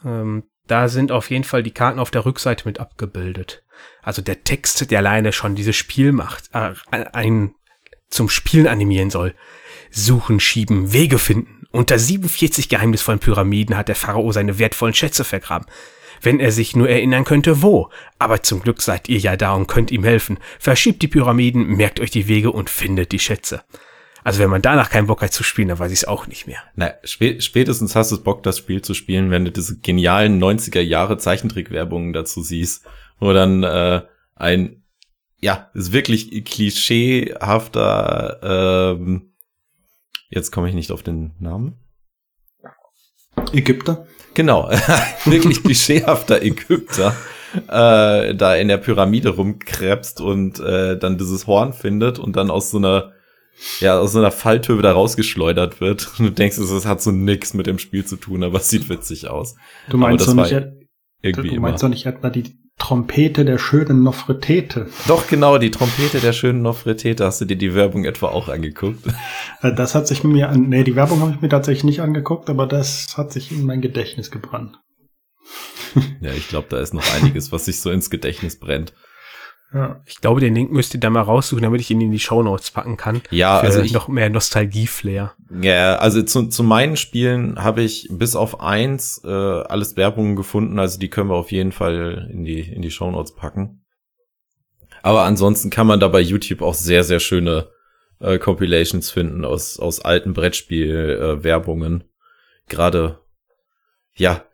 Ähm, 0.04 0.44
da 0.66 0.88
sind 0.88 1.10
auf 1.10 1.30
jeden 1.30 1.44
Fall 1.44 1.62
die 1.62 1.72
Karten 1.72 1.98
auf 1.98 2.10
der 2.10 2.24
Rückseite 2.24 2.66
mit 2.66 2.78
abgebildet. 2.78 3.64
Also 4.02 4.22
der 4.22 4.44
Text, 4.44 4.90
der 4.90 5.00
alleine 5.00 5.32
schon 5.32 5.54
dieses 5.54 5.76
Spiel 5.76 6.12
macht, 6.12 6.50
äh, 6.52 6.74
ein 6.90 7.54
zum 8.08 8.28
Spielen 8.28 8.66
animieren 8.66 9.10
soll. 9.10 9.34
Suchen, 9.90 10.40
schieben, 10.40 10.92
Wege 10.92 11.18
finden. 11.18 11.66
Unter 11.72 11.98
47 11.98 12.68
geheimnisvollen 12.68 13.20
Pyramiden 13.20 13.76
hat 13.76 13.88
der 13.88 13.94
Pharao 13.94 14.32
seine 14.32 14.58
wertvollen 14.58 14.94
Schätze 14.94 15.24
vergraben. 15.24 15.66
Wenn 16.20 16.40
er 16.40 16.52
sich 16.52 16.76
nur 16.76 16.88
erinnern 16.88 17.24
könnte, 17.24 17.62
wo. 17.62 17.88
Aber 18.18 18.42
zum 18.42 18.60
Glück 18.60 18.82
seid 18.82 19.08
ihr 19.08 19.18
ja 19.18 19.36
da 19.36 19.54
und 19.54 19.68
könnt 19.68 19.90
ihm 19.90 20.04
helfen. 20.04 20.38
Verschiebt 20.58 21.00
die 21.02 21.08
Pyramiden, 21.08 21.66
merkt 21.66 22.00
euch 22.00 22.10
die 22.10 22.28
Wege 22.28 22.50
und 22.50 22.68
findet 22.68 23.12
die 23.12 23.18
Schätze. 23.18 23.62
Also 24.24 24.40
wenn 24.40 24.50
man 24.50 24.62
danach 24.62 24.90
keinen 24.90 25.06
Bock 25.06 25.22
hat 25.22 25.32
zu 25.32 25.42
spielen, 25.42 25.68
dann 25.68 25.78
weiß 25.78 25.92
ich 25.92 26.00
es 26.00 26.04
auch 26.04 26.26
nicht 26.26 26.46
mehr. 26.46 26.58
Na, 26.74 26.92
spätestens 27.04 27.96
hast 27.96 28.12
du 28.12 28.22
Bock, 28.22 28.42
das 28.42 28.58
Spiel 28.58 28.82
zu 28.82 28.94
spielen, 28.94 29.30
wenn 29.30 29.44
du 29.44 29.52
diese 29.52 29.78
genialen 29.78 30.42
90er 30.42 30.80
Jahre 30.80 31.18
Zeichentrickwerbungen 31.18 32.12
dazu 32.12 32.42
siehst, 32.42 32.84
wo 33.18 33.32
dann 33.32 33.62
äh, 33.62 34.02
ein, 34.34 34.82
ja, 35.40 35.70
ist 35.74 35.92
wirklich 35.92 36.44
klischeehafter, 36.44 38.40
ähm, 38.98 39.32
jetzt 40.28 40.50
komme 40.50 40.68
ich 40.68 40.74
nicht 40.74 40.92
auf 40.92 41.02
den 41.02 41.32
Namen. 41.38 41.78
Ägypter? 43.52 44.06
Genau, 44.34 44.70
wirklich 45.24 45.62
klischeehafter 45.62 46.42
Ägypter 46.42 47.16
äh, 47.68 48.34
da 48.34 48.54
in 48.54 48.68
der 48.68 48.78
Pyramide 48.78 49.30
rumkrebst 49.30 50.20
und 50.20 50.60
äh, 50.60 50.98
dann 50.98 51.18
dieses 51.18 51.46
Horn 51.46 51.72
findet 51.72 52.18
und 52.18 52.36
dann 52.36 52.50
aus 52.50 52.70
so 52.70 52.78
einer 52.78 53.12
ja, 53.80 53.98
aus 53.98 54.12
so 54.12 54.18
einer 54.18 54.30
Falltür 54.30 54.78
wieder 54.78 54.92
rausgeschleudert 54.92 55.80
wird. 55.80 56.10
Und 56.18 56.26
du 56.26 56.30
denkst, 56.30 56.58
es 56.58 56.86
hat 56.86 57.02
so 57.02 57.10
nix 57.10 57.54
mit 57.54 57.66
dem 57.66 57.78
Spiel 57.78 58.04
zu 58.04 58.16
tun, 58.16 58.42
aber 58.42 58.58
es 58.58 58.68
sieht 58.68 58.88
witzig 58.88 59.28
aus. 59.28 59.56
Du 59.88 59.98
meinst 59.98 60.26
doch 60.26 60.34
nicht, 60.34 60.52
irgendwie 61.22 61.50
du 61.50 61.60
meinst 61.60 61.82
doch 61.82 61.88
nicht 61.88 62.06
etwa 62.06 62.30
die 62.30 62.58
Trompete 62.78 63.44
der 63.44 63.58
schönen 63.58 64.02
Nofretete. 64.02 64.88
Doch, 65.06 65.28
genau, 65.28 65.58
die 65.58 65.70
Trompete 65.70 66.18
der 66.20 66.32
schönen 66.32 66.62
Nofretete. 66.62 67.26
Hast 67.26 67.40
du 67.40 67.44
dir 67.44 67.56
die 67.56 67.74
Werbung 67.74 68.04
etwa 68.04 68.28
auch 68.28 68.48
angeguckt? 68.48 69.06
Äh, 69.62 69.74
das 69.74 69.94
hat 69.94 70.08
sich 70.08 70.24
mir 70.24 70.48
an, 70.48 70.70
nee, 70.70 70.82
die 70.82 70.96
Werbung 70.96 71.20
habe 71.20 71.32
ich 71.32 71.42
mir 71.42 71.50
tatsächlich 71.50 71.84
nicht 71.84 72.00
angeguckt, 72.00 72.48
aber 72.48 72.66
das 72.66 73.18
hat 73.18 73.30
sich 73.30 73.52
in 73.52 73.66
mein 73.66 73.82
Gedächtnis 73.82 74.30
gebrannt. 74.30 74.78
ja, 76.22 76.32
ich 76.32 76.48
glaube, 76.48 76.68
da 76.70 76.78
ist 76.80 76.94
noch 76.94 77.04
einiges, 77.14 77.52
was 77.52 77.66
sich 77.66 77.80
so 77.80 77.90
ins 77.90 78.08
Gedächtnis 78.08 78.58
brennt. 78.58 78.94
Ja. 79.72 80.00
Ich 80.04 80.20
glaube, 80.20 80.40
den 80.40 80.54
Link 80.54 80.72
müsst 80.72 80.94
ihr 80.94 81.00
da 81.00 81.10
mal 81.10 81.20
raussuchen, 81.20 81.62
damit 81.62 81.80
ich 81.80 81.90
ihn 81.90 82.00
in 82.00 82.10
die 82.10 82.18
Show 82.18 82.42
Notes 82.42 82.72
packen 82.72 82.96
kann. 82.96 83.22
Ja, 83.30 83.60
also 83.60 83.80
ich, 83.80 83.92
noch 83.92 84.08
mehr 84.08 84.28
Nostalgie-Flair. 84.28 85.34
Ja, 85.62 85.96
also 85.96 86.22
zu, 86.22 86.48
zu 86.48 86.64
meinen 86.64 86.96
Spielen 86.96 87.62
habe 87.62 87.82
ich 87.82 88.08
bis 88.10 88.34
auf 88.34 88.60
eins 88.60 89.22
äh, 89.24 89.28
alles 89.28 89.96
Werbungen 89.96 90.34
gefunden, 90.34 90.78
also 90.80 90.98
die 90.98 91.08
können 91.08 91.30
wir 91.30 91.36
auf 91.36 91.52
jeden 91.52 91.70
Fall 91.70 92.28
in 92.32 92.44
die 92.44 92.60
in 92.60 92.82
die 92.82 92.90
Show 92.90 93.10
Notes 93.10 93.34
packen. 93.34 93.84
Aber 95.02 95.22
ansonsten 95.22 95.70
kann 95.70 95.86
man 95.86 96.00
da 96.00 96.08
bei 96.08 96.20
YouTube 96.20 96.62
auch 96.62 96.74
sehr 96.74 97.04
sehr 97.04 97.20
schöne 97.20 97.68
äh, 98.18 98.38
Compilations 98.38 99.10
finden 99.10 99.44
aus 99.44 99.78
aus 99.78 100.00
alten 100.00 100.34
Brettspiel-Werbungen. 100.34 102.00
Äh, 102.00 102.04
gerade 102.68 103.20
ja, 104.14 104.44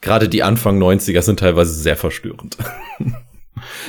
gerade 0.00 0.28
die 0.28 0.44
Anfang 0.44 0.80
90er 0.80 1.22
sind 1.22 1.40
teilweise 1.40 1.74
sehr 1.74 1.96
verstörend. 1.96 2.56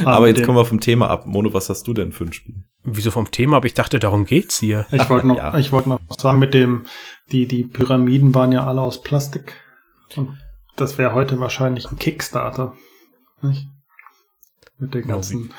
Aber 0.04 0.28
jetzt 0.28 0.44
kommen 0.44 0.58
wir 0.58 0.66
vom 0.66 0.80
Thema 0.80 1.10
ab. 1.10 1.26
Mono, 1.26 1.54
was 1.54 1.70
hast 1.70 1.88
du 1.88 1.94
denn 1.94 2.12
für 2.12 2.26
ein 2.26 2.34
Spiel? 2.34 2.56
Wieso 2.84 3.12
vom 3.12 3.32
Thema? 3.32 3.58
Aber 3.58 3.66
ich 3.66 3.74
dachte, 3.74 4.00
darum 4.00 4.26
geht's 4.26 4.60
hier. 4.60 4.86
Ich 4.92 5.10
wollte 5.10 5.28
noch, 5.28 5.38
ja. 5.38 5.58
ich 5.58 5.72
wollte 5.72 5.90
noch 5.90 6.00
sagen, 6.18 6.40
mit 6.40 6.54
dem, 6.54 6.86
die, 7.32 7.48
die 7.48 7.64
Pyramiden 7.64 8.36
waren 8.36 8.52
ja 8.52 8.66
alle 8.66 8.82
aus 8.82 9.02
Plastik. 9.02 9.54
Und 10.16 10.38
das 10.76 10.98
wäre 10.98 11.14
heute 11.14 11.40
wahrscheinlich 11.40 11.90
ein 11.90 11.98
Kickstarter. 11.98 12.74
Nicht? 13.42 13.68
Mit 14.78 14.94
den 14.94 15.08
ganzen. 15.08 15.54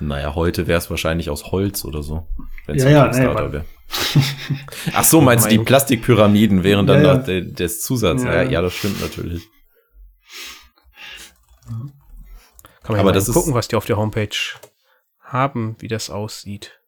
Naja, 0.00 0.34
heute 0.34 0.66
wäre 0.66 0.78
es 0.78 0.90
wahrscheinlich 0.90 1.30
aus 1.30 1.52
Holz 1.52 1.84
oder 1.84 2.02
so. 2.02 2.26
Wenn 2.66 2.76
es 2.76 2.84
ja, 2.84 3.04
ein 3.04 3.10
Kickstarter 3.10 3.46
nee, 3.46 3.52
wäre. 3.52 3.64
Ach 4.92 5.04
so, 5.04 5.20
meinst 5.20 5.46
du, 5.46 5.50
die 5.50 5.58
Plastikpyramiden 5.58 6.64
wären 6.64 6.86
dann 6.86 7.04
ja, 7.04 7.20
ja. 7.20 7.40
des 7.40 7.82
Zusatz? 7.82 8.22
Ja, 8.24 8.42
ja, 8.42 8.60
das 8.60 8.74
stimmt 8.74 9.00
natürlich. 9.00 9.48
Kann 12.84 12.96
man 12.96 13.00
Aber 13.00 13.10
ja 13.10 13.14
das 13.14 13.32
gucken, 13.32 13.54
was 13.54 13.68
die 13.68 13.76
auf 13.76 13.86
der 13.86 13.96
Homepage 13.96 14.36
haben, 15.18 15.74
wie 15.78 15.88
das 15.88 16.10
aussieht. 16.10 16.80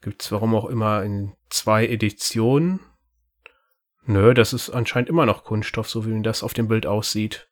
Gibt's 0.00 0.32
warum 0.32 0.54
auch 0.54 0.64
immer 0.64 1.02
in 1.02 1.34
zwei 1.50 1.86
Editionen. 1.86 2.80
Nö, 4.06 4.32
das 4.32 4.54
ist 4.54 4.70
anscheinend 4.70 5.10
immer 5.10 5.26
noch 5.26 5.44
Kunststoff, 5.44 5.88
so 5.88 6.06
wie 6.06 6.22
das 6.22 6.42
auf 6.42 6.54
dem 6.54 6.66
Bild 6.66 6.86
aussieht. 6.86 7.48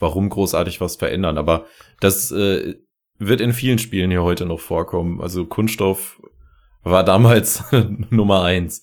Warum 0.00 0.28
großartig 0.28 0.80
was 0.80 0.96
verändern? 0.96 1.38
Aber 1.38 1.66
das 2.00 2.32
äh, 2.32 2.74
wird 3.18 3.40
in 3.40 3.52
vielen 3.52 3.78
Spielen 3.78 4.10
hier 4.10 4.24
heute 4.24 4.46
noch 4.46 4.60
vorkommen. 4.60 5.20
Also 5.20 5.46
Kunststoff 5.46 6.20
war 6.82 7.04
damals 7.04 7.62
Nummer 8.10 8.42
eins. 8.42 8.82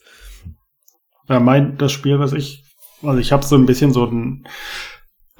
Ja, 1.27 1.41
mein, 1.41 1.77
das 1.77 1.91
Spiel, 1.91 2.19
was 2.19 2.31
ich, 2.31 2.63
also 3.01 3.19
ich 3.19 3.33
habe 3.33 3.45
so 3.45 3.55
ein 3.55 3.65
bisschen 3.65 3.91
so 3.91 4.07
einen 4.07 4.47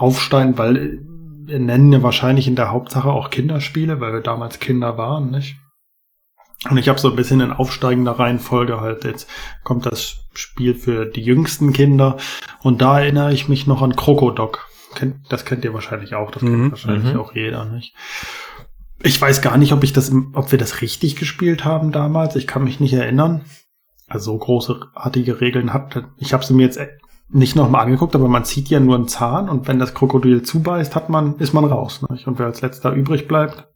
Aufstein, 0.02 0.58
weil 0.58 1.00
wir 1.46 1.60
nennen 1.60 1.92
ja 1.92 2.04
wahrscheinlich 2.04 2.48
in 2.48 2.56
der 2.56 2.72
Hauptsache 2.72 3.10
auch 3.10 3.30
Kinderspiele, 3.30 4.00
weil 4.00 4.14
wir 4.14 4.22
damals 4.22 4.60
Kinder 4.60 4.98
waren, 4.98 5.32
nicht? 5.32 5.58
Und 6.70 6.78
ich 6.78 6.90
habe 6.90 7.00
so 7.00 7.10
ein 7.10 7.16
bisschen 7.16 7.42
in 7.42 7.52
aufsteigender 7.52 8.12
Reihenfolge 8.12 8.80
halt, 8.82 9.04
jetzt 9.04 9.28
kommt 9.64 9.88
das 9.88 10.18
Spiel 10.34 10.76
für 10.76 11.08
die 11.08 11.24
jüngsten 11.24 11.74
Kinder 11.74 12.18
und 12.62 12.82
da 12.82 13.00
erinnere 13.00 13.34
ich 13.34 13.50
mich 13.50 13.66
noch 13.66 13.82
an 13.82 13.96
Krokodok. 13.96 14.68
Das 15.30 15.46
kennt 15.46 15.66
ihr 15.66 15.74
wahrscheinlich 15.74 16.14
auch, 16.14 16.30
das 16.30 16.44
kennt 16.44 16.56
Mhm, 16.56 16.72
wahrscheinlich 16.72 17.14
mhm. 17.14 17.20
auch 17.20 17.34
jeder, 17.34 17.66
nicht? 17.66 17.96
Ich 19.02 19.20
weiß 19.20 19.42
gar 19.42 19.58
nicht, 19.58 19.74
ob 19.74 19.84
ich 19.84 19.94
das, 19.94 20.12
ob 20.34 20.52
wir 20.52 20.60
das 20.60 20.82
richtig 20.82 21.16
gespielt 21.16 21.66
haben 21.66 21.92
damals. 21.92 22.36
Ich 22.36 22.46
kann 22.46 22.64
mich 22.64 22.80
nicht 22.80 22.94
erinnern. 22.94 23.42
Also 24.08 24.34
so 24.34 24.38
großartige 24.38 25.42
Regeln 25.42 25.74
habt. 25.74 26.04
Ich 26.18 26.34
habe 26.34 26.46
sie 26.46 26.54
mir 26.54 26.64
jetzt 26.64 26.80
nicht 27.34 27.56
nochmal 27.56 27.86
angeguckt, 27.86 28.16
aber 28.16 28.28
man 28.28 28.46
zieht 28.46 28.70
ja 28.70 28.80
nur 28.80 28.96
einen 28.96 29.08
Zahn 29.08 29.50
und 29.50 29.68
wenn 29.68 29.80
das 29.80 29.94
Krokodil 29.94 30.44
zubeißt, 30.44 30.96
hat 30.96 31.10
man, 31.10 31.38
ist 31.40 31.54
man 31.54 31.66
raus. 31.66 32.02
Nicht? 32.10 32.28
Und 32.28 32.40
wer 32.40 32.48
als 32.48 32.62
letzter 32.62 32.92
übrig 32.92 33.28
bleibt, 33.28 33.68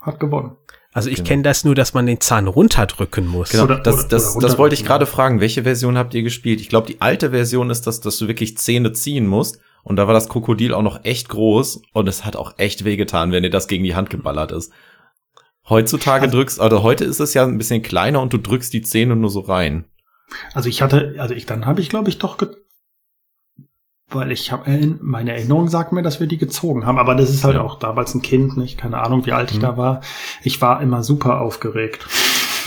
hat 0.00 0.20
gewonnen. 0.20 0.56
Also 0.92 1.10
ich 1.10 1.16
Genau. 1.16 1.28
kenne 1.28 1.42
das 1.42 1.64
nur, 1.64 1.74
dass 1.74 1.92
man 1.92 2.06
den 2.06 2.20
Zahn 2.20 2.46
runterdrücken 2.48 3.26
muss. 3.26 3.50
Genau, 3.50 3.64
Oder- 3.64 3.80
das, 3.80 4.08
das, 4.08 4.36
oder 4.36 4.46
das 4.48 4.56
wollte 4.58 4.74
ich 4.74 4.84
gerade 4.84 5.04
fragen. 5.06 5.40
Welche 5.40 5.64
Version 5.64 5.98
habt 5.98 6.14
ihr 6.14 6.22
gespielt? 6.22 6.60
Ich 6.60 6.68
glaube, 6.70 6.86
die 6.86 7.00
alte 7.00 7.30
Version 7.30 7.68
ist 7.70 7.86
das, 7.86 8.00
dass 8.00 8.16
du 8.18 8.26
wirklich 8.26 8.56
Zähne 8.56 8.92
ziehen 8.92 9.26
musst. 9.26 9.60
Und 9.84 9.96
da 9.96 10.06
war 10.06 10.14
das 10.14 10.28
Krokodil 10.28 10.72
auch 10.74 10.82
noch 10.82 11.04
echt 11.04 11.28
groß. 11.28 11.82
Und 11.92 12.08
es 12.08 12.24
hat 12.24 12.36
auch 12.36 12.54
echt 12.56 12.84
wehgetan, 12.84 13.32
wenn 13.32 13.42
dir 13.42 13.50
das 13.50 13.68
gegen 13.68 13.84
die 13.84 13.94
Hand 13.94 14.08
geballert 14.10 14.50
ist. 14.50 14.72
Heutzutage 15.68 16.24
Also- 16.24 16.36
drückst, 16.38 16.60
also 16.60 16.82
heute 16.82 17.04
ist 17.04 17.20
es 17.20 17.34
ja 17.34 17.44
ein 17.44 17.58
bisschen 17.58 17.82
kleiner 17.82 18.22
und 18.22 18.32
du 18.32 18.38
drückst 18.38 18.72
die 18.72 18.82
Zähne 18.82 19.14
nur 19.14 19.30
so 19.30 19.40
rein. 19.40 19.84
Also 20.54 20.68
ich 20.68 20.80
hatte, 20.82 21.16
also 21.18 21.34
ich, 21.34 21.46
dann 21.46 21.66
habe 21.66 21.80
ich 21.80 21.90
glaube 21.90 22.08
ich 22.08 22.18
doch, 22.18 22.38
weil 24.10 24.32
ich 24.32 24.50
habe, 24.52 24.96
meine 25.00 25.32
Erinnerung 25.34 25.68
sagt 25.68 25.92
mir, 25.92 26.02
dass 26.02 26.18
wir 26.20 26.26
die 26.26 26.38
gezogen 26.38 26.86
haben, 26.86 26.98
aber 26.98 27.14
das 27.14 27.28
ist 27.30 27.44
halt 27.44 27.56
Ja. 27.56 27.62
auch 27.62 27.78
damals 27.78 28.14
ein 28.14 28.22
Kind, 28.22 28.56
nicht? 28.56 28.78
Keine 28.78 28.98
Ahnung, 29.02 29.26
wie 29.26 29.32
alt 29.32 29.50
ich 29.50 29.58
Mhm. 29.58 29.62
da 29.62 29.76
war. 29.76 30.00
Ich 30.42 30.60
war 30.62 30.80
immer 30.80 31.02
super 31.02 31.40
aufgeregt. 31.40 32.06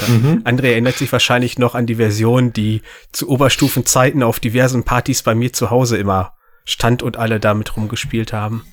Mhm. 0.07 0.41
André 0.45 0.67
erinnert 0.71 0.95
sich 0.97 1.11
wahrscheinlich 1.11 1.57
noch 1.59 1.75
an 1.75 1.85
die 1.85 1.95
Version, 1.95 2.53
die 2.53 2.81
zu 3.11 3.27
Oberstufenzeiten 3.29 4.23
auf 4.23 4.39
diversen 4.39 4.83
Partys 4.83 5.23
bei 5.23 5.35
mir 5.35 5.51
zu 5.51 5.69
Hause 5.69 5.97
immer 5.97 6.33
stand 6.63 7.01
und 7.03 7.17
alle 7.17 7.39
damit 7.39 7.75
rumgespielt 7.75 8.33
haben. 8.33 8.63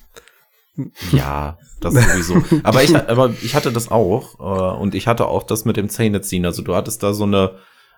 Ja, 1.11 1.57
das 1.81 1.93
sowieso. 1.93 2.41
aber 2.63 2.83
ich, 2.83 2.95
aber 2.95 3.33
ich 3.41 3.55
hatte 3.55 3.71
das 3.71 3.89
auch 3.91 4.39
äh, 4.39 4.77
und 4.79 4.95
ich 4.95 5.07
hatte 5.07 5.25
auch 5.27 5.43
das 5.43 5.65
mit 5.65 5.75
dem 5.75 5.89
Zähneziehen. 5.89 6.45
Also 6.45 6.61
du 6.61 6.75
hattest 6.75 7.03
da 7.03 7.13
so 7.13 7.23
eine 7.25 7.51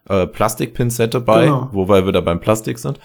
äh, 0.09 0.25
Plastikpinzette 0.27 1.19
bei, 1.21 1.45
Genau. 1.45 1.69
wobei 1.71 2.05
wir 2.05 2.11
da 2.11 2.21
beim 2.21 2.39
Plastik 2.39 2.79
sind. 2.79 2.99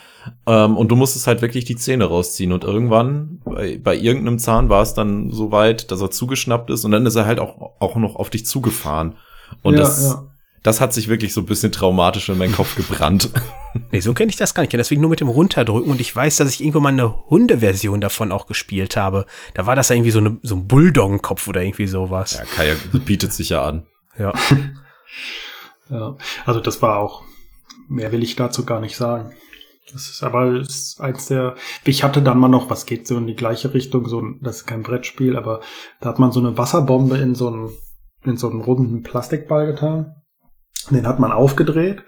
Ähm, 0.46 0.76
und 0.76 0.88
du 0.88 0.96
musstest 0.96 1.26
halt 1.26 1.42
wirklich 1.42 1.64
die 1.64 1.76
Zähne 1.76 2.04
rausziehen. 2.06 2.52
Und 2.52 2.64
irgendwann 2.64 3.40
bei, 3.44 3.78
bei 3.82 3.94
irgendeinem 3.96 4.38
Zahn 4.38 4.68
war 4.68 4.82
es 4.82 4.94
dann 4.94 5.30
so 5.30 5.52
weit, 5.52 5.90
dass 5.90 6.00
er 6.00 6.10
zugeschnappt 6.10 6.70
ist 6.70 6.84
und 6.84 6.90
dann 6.92 7.06
ist 7.06 7.16
er 7.16 7.26
halt 7.26 7.38
auch, 7.38 7.72
auch 7.80 7.96
noch 7.96 8.16
auf 8.16 8.30
dich 8.30 8.46
zugefahren. 8.46 9.16
Und 9.62 9.74
Ja, 9.74 9.80
das, 9.80 10.02
ja. 10.02 10.24
das 10.62 10.80
hat 10.80 10.92
sich 10.94 11.08
wirklich 11.08 11.32
so 11.34 11.42
ein 11.42 11.46
bisschen 11.46 11.70
traumatisch 11.70 12.28
in 12.28 12.38
meinen 12.38 12.54
Kopf 12.54 12.74
gebrannt. 12.76 13.30
Nee, 13.92 14.00
so 14.00 14.14
kenne 14.14 14.30
ich 14.30 14.36
das 14.36 14.54
gar 14.54 14.62
nicht. 14.62 14.72
Deswegen 14.72 15.02
nur 15.02 15.10
mit 15.10 15.20
dem 15.20 15.28
Runterdrücken 15.28 15.90
und 15.90 16.00
ich 16.00 16.16
weiß, 16.16 16.36
dass 16.36 16.48
ich 16.48 16.60
irgendwo 16.62 16.80
mal 16.80 16.88
eine 16.88 17.14
Hundeversion 17.28 18.00
davon 18.00 18.32
auch 18.32 18.46
gespielt 18.46 18.96
habe. 18.96 19.26
Da 19.52 19.66
war 19.66 19.76
das 19.76 19.90
irgendwie 19.90 20.12
so, 20.12 20.18
eine, 20.18 20.38
so 20.42 20.54
ein 20.56 20.66
Bulldoggenkopf 20.66 21.46
oder 21.46 21.62
irgendwie 21.62 21.86
sowas. 21.86 22.38
ja, 22.38 22.44
Kaya 22.46 22.74
bietet 23.04 23.34
sich 23.34 23.50
ja 23.50 23.62
an. 23.62 23.84
Ja. 24.18 24.32
Ja, 25.88 26.16
also 26.44 26.60
das 26.60 26.82
war 26.82 26.98
auch, 26.98 27.22
mehr 27.88 28.12
will 28.12 28.22
ich 28.22 28.36
dazu 28.36 28.64
gar 28.64 28.80
nicht 28.80 28.96
sagen. 28.96 29.32
Das 29.92 30.08
ist 30.08 30.22
aber 30.24 30.56
ist 30.56 31.00
eins 31.00 31.26
der, 31.26 31.54
ich 31.84 32.02
hatte 32.02 32.20
dann 32.20 32.38
mal 32.38 32.48
noch, 32.48 32.70
was 32.70 32.86
geht 32.86 33.06
so 33.06 33.16
in 33.16 33.28
die 33.28 33.36
gleiche 33.36 33.72
Richtung, 33.72 34.08
so 34.08 34.20
das 34.40 34.58
ist 34.58 34.66
kein 34.66 34.82
Brettspiel, 34.82 35.36
aber 35.36 35.60
da 36.00 36.08
hat 36.08 36.18
man 36.18 36.32
so 36.32 36.40
eine 36.40 36.58
Wasserbombe 36.58 37.18
in 37.18 37.36
so 37.36 37.48
einen, 37.48 37.70
in 38.24 38.36
so 38.36 38.50
einen 38.50 38.60
runden 38.60 39.02
Plastikball 39.02 39.66
getan. 39.66 40.14
Den 40.90 41.06
hat 41.06 41.20
man 41.20 41.32
aufgedreht 41.32 42.02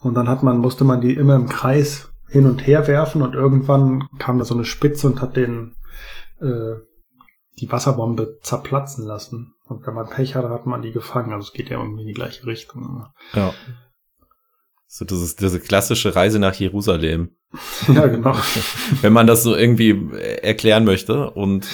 und 0.00 0.14
dann 0.14 0.28
hat 0.28 0.42
man, 0.42 0.58
musste 0.58 0.84
man 0.84 1.00
die 1.00 1.14
immer 1.14 1.36
im 1.36 1.48
Kreis 1.48 2.12
hin 2.28 2.46
und 2.46 2.66
her 2.66 2.86
werfen 2.86 3.22
und 3.22 3.34
irgendwann 3.34 4.08
kam 4.18 4.38
da 4.38 4.44
so 4.44 4.54
eine 4.54 4.64
Spitze 4.64 5.06
und 5.06 5.20
hat 5.20 5.36
den, 5.36 5.76
äh, 6.40 6.74
die 7.58 7.70
Wasserbombe 7.70 8.38
zerplatzen 8.42 9.04
lassen. 9.04 9.54
Und 9.70 9.86
wenn 9.86 9.94
man 9.94 10.08
Pech 10.08 10.34
hatte, 10.34 10.50
hat 10.50 10.66
man 10.66 10.82
die 10.82 10.90
gefangen. 10.90 11.32
Also 11.32 11.46
es 11.46 11.52
geht 11.52 11.70
ja 11.70 11.78
irgendwie 11.78 12.02
in 12.02 12.08
die 12.08 12.12
gleiche 12.12 12.44
Richtung. 12.44 13.06
Ja. 13.34 13.54
So, 14.88 15.04
das 15.04 15.22
ist 15.22 15.40
diese 15.40 15.60
klassische 15.60 16.16
Reise 16.16 16.40
nach 16.40 16.54
Jerusalem. 16.54 17.36
ja, 17.88 18.08
genau. 18.08 18.34
wenn 19.00 19.12
man 19.12 19.28
das 19.28 19.44
so 19.44 19.54
irgendwie 19.54 19.90
äh, 19.90 20.42
erklären 20.42 20.84
möchte. 20.84 21.30
Und 21.30 21.68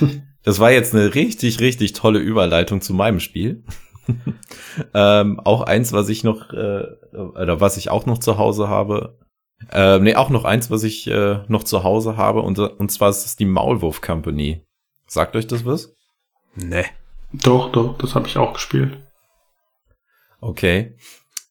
das 0.42 0.60
war 0.60 0.72
jetzt 0.72 0.94
eine 0.94 1.14
richtig, 1.14 1.60
richtig 1.60 1.92
tolle 1.92 2.20
Überleitung 2.20 2.80
zu 2.80 2.94
meinem 2.94 3.20
Spiel. 3.20 3.64
ähm, 4.94 5.38
auch 5.40 5.60
eins, 5.60 5.92
was 5.92 6.08
ich 6.08 6.24
noch, 6.24 6.54
äh, 6.54 6.86
oder 7.12 7.60
was 7.60 7.76
ich 7.76 7.90
auch 7.90 8.06
noch 8.06 8.18
zu 8.18 8.38
Hause 8.38 8.68
habe. 8.68 9.18
Äh, 9.70 9.98
nee, 9.98 10.14
auch 10.14 10.30
noch 10.30 10.46
eins, 10.46 10.70
was 10.70 10.84
ich 10.84 11.06
äh, 11.06 11.40
noch 11.48 11.64
zu 11.64 11.84
Hause 11.84 12.16
habe. 12.16 12.40
Und, 12.40 12.58
und 12.58 12.90
zwar 12.90 13.10
ist 13.10 13.26
es 13.26 13.36
die 13.36 13.44
Maulwurf 13.44 14.00
Company. 14.00 14.64
Sagt 15.06 15.36
euch 15.36 15.46
das 15.46 15.66
was? 15.66 15.94
Ne. 16.54 16.86
Doch, 17.32 17.72
doch, 17.72 17.96
das 17.98 18.14
habe 18.14 18.28
ich 18.28 18.36
auch 18.36 18.54
gespielt. 18.54 18.98
Okay. 20.40 20.96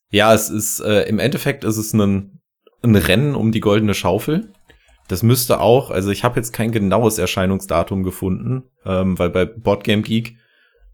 Ja, 0.10 0.34
es 0.34 0.50
ist, 0.50 0.80
äh, 0.82 1.04
im 1.04 1.20
Endeffekt 1.20 1.64
ist 1.64 1.78
es 1.78 1.94
ein, 1.94 2.42
ein 2.84 2.96
Rennen 2.96 3.36
um 3.36 3.52
die 3.52 3.62
goldene 3.62 3.94
Schaufel. 3.94 4.52
Das 5.08 5.24
müsste 5.24 5.60
auch, 5.60 5.90
also 5.90 6.12
ich 6.12 6.24
habe 6.24 6.38
jetzt 6.38 6.54
kein 6.54 6.72
genaues 6.72 7.18
Erscheinungsdatum 7.18 8.04
gefunden, 8.04 8.64
ähm, 8.86 9.18
weil 9.18 9.30
bei 9.30 9.46
Boardgame 9.46 10.04
Geek 10.04 10.38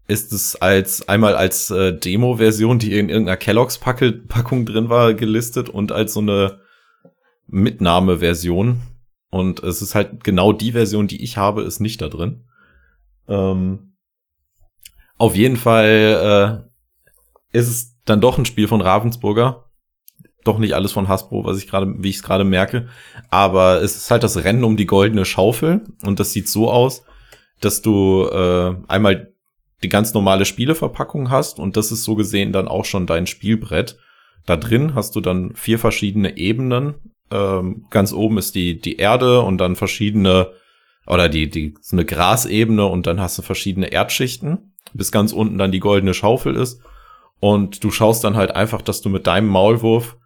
ist 0.08 0.32
es 0.32 0.56
als 0.56 1.08
einmal 1.08 1.36
als 1.36 1.70
äh, 1.70 1.92
Demo-Version, 1.92 2.78
die 2.78 2.98
in 2.98 3.10
irgendeiner 3.10 3.36
Kelloggs 3.36 3.78
Packung 3.78 4.64
drin 4.64 4.88
war, 4.88 5.12
gelistet 5.14 5.68
und 5.68 5.92
als 5.92 6.14
so 6.14 6.20
eine 6.20 6.60
Mitnahme-Version. 7.46 8.80
Und 9.30 9.62
es 9.62 9.82
ist 9.82 9.94
halt 9.94 10.24
genau 10.24 10.52
die 10.52 10.72
Version, 10.72 11.06
die 11.06 11.22
ich 11.22 11.36
habe, 11.36 11.62
ist 11.62 11.80
nicht 11.80 12.00
da 12.00 12.08
drin. 12.08 12.44
Ähm, 13.28 13.87
auf 15.18 15.36
jeden 15.36 15.56
Fall 15.56 16.64
äh, 17.52 17.58
ist 17.58 17.68
es 17.68 17.96
dann 18.04 18.20
doch 18.20 18.38
ein 18.38 18.46
Spiel 18.46 18.68
von 18.68 18.80
Ravensburger. 18.80 19.64
Doch 20.44 20.58
nicht 20.58 20.74
alles 20.74 20.92
von 20.92 21.08
Hasbro, 21.08 21.44
was 21.44 21.58
ich 21.58 21.68
gerade, 21.68 21.92
wie 21.98 22.08
ich 22.08 22.16
es 22.16 22.22
gerade 22.22 22.44
merke. 22.44 22.88
Aber 23.28 23.82
es 23.82 23.96
ist 23.96 24.10
halt 24.10 24.22
das 24.22 24.44
Rennen 24.44 24.64
um 24.64 24.76
die 24.76 24.86
goldene 24.86 25.24
Schaufel. 25.24 25.82
Und 26.04 26.20
das 26.20 26.32
sieht 26.32 26.48
so 26.48 26.70
aus, 26.70 27.02
dass 27.60 27.82
du 27.82 28.24
äh, 28.30 28.76
einmal 28.86 29.32
die 29.82 29.88
ganz 29.88 30.14
normale 30.14 30.44
Spieleverpackung 30.44 31.30
hast 31.30 31.58
und 31.58 31.76
das 31.76 31.92
ist 31.92 32.04
so 32.04 32.16
gesehen 32.16 32.52
dann 32.52 32.68
auch 32.68 32.84
schon 32.84 33.06
dein 33.06 33.26
Spielbrett. 33.26 33.98
Da 34.46 34.56
drin 34.56 34.94
hast 34.94 35.14
du 35.14 35.20
dann 35.20 35.54
vier 35.54 35.78
verschiedene 35.78 36.36
Ebenen. 36.36 36.94
Ähm, 37.30 37.86
ganz 37.90 38.12
oben 38.12 38.38
ist 38.38 38.54
die, 38.54 38.80
die 38.80 38.96
Erde 38.96 39.42
und 39.42 39.58
dann 39.58 39.76
verschiedene, 39.76 40.52
oder 41.06 41.28
die, 41.28 41.50
die, 41.50 41.74
so 41.80 41.94
eine 41.96 42.04
Grasebene 42.04 42.86
und 42.86 43.06
dann 43.06 43.20
hast 43.20 43.38
du 43.38 43.42
verschiedene 43.42 43.92
Erdschichten, 43.92 44.72
bis 44.92 45.12
ganz 45.12 45.32
unten 45.32 45.58
dann 45.58 45.72
die 45.72 45.80
goldene 45.80 46.14
Schaufel 46.14 46.56
ist. 46.56 46.80
Und 47.40 47.84
du 47.84 47.90
schaust 47.90 48.24
dann 48.24 48.36
halt 48.36 48.54
einfach, 48.54 48.82
dass 48.82 49.00
du 49.00 49.08
mit 49.08 49.26
deinem 49.26 49.48
Maulwurf 49.48 50.16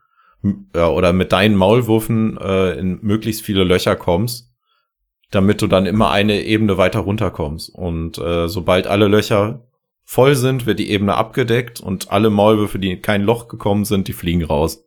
ja, 0.74 0.88
oder 0.88 1.12
mit 1.12 1.32
deinen 1.32 1.56
Maulwürfen 1.56 2.38
äh, 2.38 2.72
in 2.72 2.98
möglichst 3.02 3.42
viele 3.42 3.64
Löcher 3.64 3.96
kommst, 3.96 4.50
damit 5.30 5.62
du 5.62 5.66
dann 5.66 5.86
immer 5.86 6.10
eine 6.10 6.42
Ebene 6.42 6.78
weiter 6.78 7.00
runterkommst. 7.00 7.70
Und 7.70 8.18
äh, 8.18 8.48
sobald 8.48 8.86
alle 8.86 9.08
Löcher 9.08 9.68
voll 10.04 10.34
sind, 10.34 10.66
wird 10.66 10.78
die 10.78 10.90
Ebene 10.90 11.14
abgedeckt 11.14 11.80
und 11.80 12.10
alle 12.10 12.30
Maulwürfe, 12.30 12.78
die 12.78 12.92
in 12.92 13.02
kein 13.02 13.22
Loch 13.22 13.48
gekommen 13.48 13.84
sind, 13.84 14.08
die 14.08 14.12
fliegen 14.12 14.44
raus. 14.44 14.84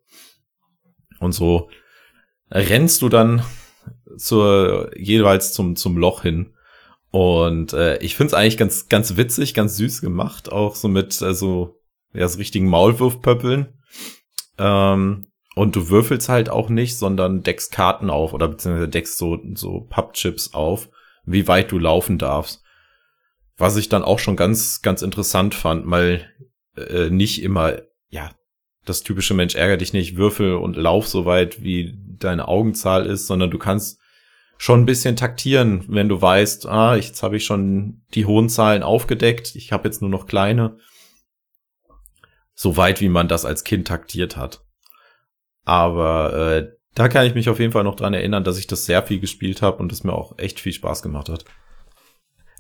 Und 1.20 1.32
so 1.32 1.70
rennst 2.52 3.02
du 3.02 3.10
dann 3.10 3.44
zur, 4.18 4.92
jeweils 4.98 5.54
zum, 5.54 5.76
zum 5.76 5.98
Loch 5.98 6.22
hin. 6.22 6.55
Und 7.16 7.72
äh, 7.72 7.98
ich 8.00 8.18
find's 8.18 8.34
eigentlich 8.34 8.58
ganz, 8.58 8.90
ganz 8.90 9.16
witzig, 9.16 9.54
ganz 9.54 9.78
süß 9.78 10.02
gemacht, 10.02 10.52
auch 10.52 10.76
so 10.76 10.90
mit 10.90 11.22
äh, 11.22 11.34
so, 11.34 11.80
ja, 12.14 12.28
so 12.28 12.38
richtigen 12.38 12.68
Maulwurfpöppeln. 12.68 13.70
Ähm, 14.58 15.28
und 15.56 15.78
du 15.78 15.88
würfelst 15.88 16.28
halt 16.28 16.50
auch 16.50 16.68
nicht, 16.68 16.98
sondern 16.98 17.42
deckst 17.42 17.72
Karten 17.72 18.10
auf 18.10 18.34
oder 18.34 18.50
beziehungsweise 18.50 18.90
deckst 18.90 19.18
so, 19.18 19.40
so 19.54 19.88
Pappchips 19.90 20.54
auf, 20.54 20.90
wie 21.24 21.48
weit 21.48 21.72
du 21.72 21.80
laufen 21.80 22.18
darfst. 22.18 22.62
Was 23.56 23.78
ich 23.78 23.88
dann 23.88 24.04
auch 24.04 24.20
schon 24.20 24.36
ganz, 24.36 24.82
ganz 24.82 25.02
interessant 25.02 25.56
fand, 25.56 25.90
weil 25.90 26.30
äh, 26.76 27.10
nicht 27.10 27.42
immer, 27.42 27.78
ja, 28.10 28.32
das 28.84 29.04
typische 29.04 29.36
Mensch 29.36 29.56
ärger 29.56 29.78
dich 29.78 29.94
nicht, 29.94 30.18
würfel 30.18 30.56
und 30.56 30.76
lauf 30.76 31.08
so 31.08 31.24
weit, 31.24 31.64
wie 31.64 31.98
deine 32.20 32.50
Augenzahl 32.50 33.06
ist, 33.06 33.26
sondern 33.26 33.52
du 33.52 33.58
kannst 33.58 34.02
schon 34.58 34.82
ein 34.82 34.86
bisschen 34.86 35.16
taktieren, 35.16 35.86
wenn 35.88 36.10
du 36.10 36.22
weißt, 36.22 36.66
ah, 36.68 36.96
jetzt 36.96 37.24
habe 37.24 37.38
ich 37.38 37.46
schon 37.46 38.02
die 38.14 38.26
hohen 38.26 38.50
Zahlen 38.50 38.84
aufgedeckt, 38.84 39.56
ich 39.56 39.72
habe 39.72 39.88
jetzt 39.88 40.02
nur 40.02 40.10
noch 40.10 40.28
kleine. 40.28 40.78
So 42.54 42.78
weit, 42.78 43.02
wie 43.02 43.10
man 43.10 43.28
das 43.28 43.44
als 43.44 43.64
Kind 43.66 43.88
taktiert 43.88 44.38
hat. 44.38 44.64
Aber 45.66 46.34
äh, 46.34 46.72
da 46.94 47.10
kann 47.10 47.26
ich 47.26 47.36
mich 47.36 47.50
auf 47.50 47.60
jeden 47.60 47.74
Fall 47.74 47.84
noch 47.84 47.96
dran 47.96 48.14
erinnern, 48.14 48.46
dass 48.46 48.58
ich 48.58 48.68
das 48.68 48.86
sehr 48.86 49.04
viel 49.04 49.20
gespielt 49.20 49.62
habe 49.62 49.78
und 49.78 49.92
es 49.92 50.04
mir 50.04 50.14
auch 50.14 50.38
echt 50.38 50.62
viel 50.62 50.72
Spaß 50.72 51.04
gemacht 51.04 51.28
hat. 51.28 51.44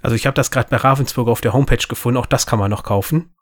Also 0.01 0.15
ich 0.15 0.27
habe 0.27 0.35
das 0.35 0.51
gerade 0.51 0.69
bei 0.69 0.77
Ravensburg 0.77 1.29
auf 1.29 1.41
der 1.41 1.53
Homepage 1.53 1.87
gefunden, 1.87 2.17
auch 2.17 2.25
das 2.25 2.45
kann 2.45 2.59
man 2.59 2.69
noch 2.69 2.83
kaufen. 2.83 3.33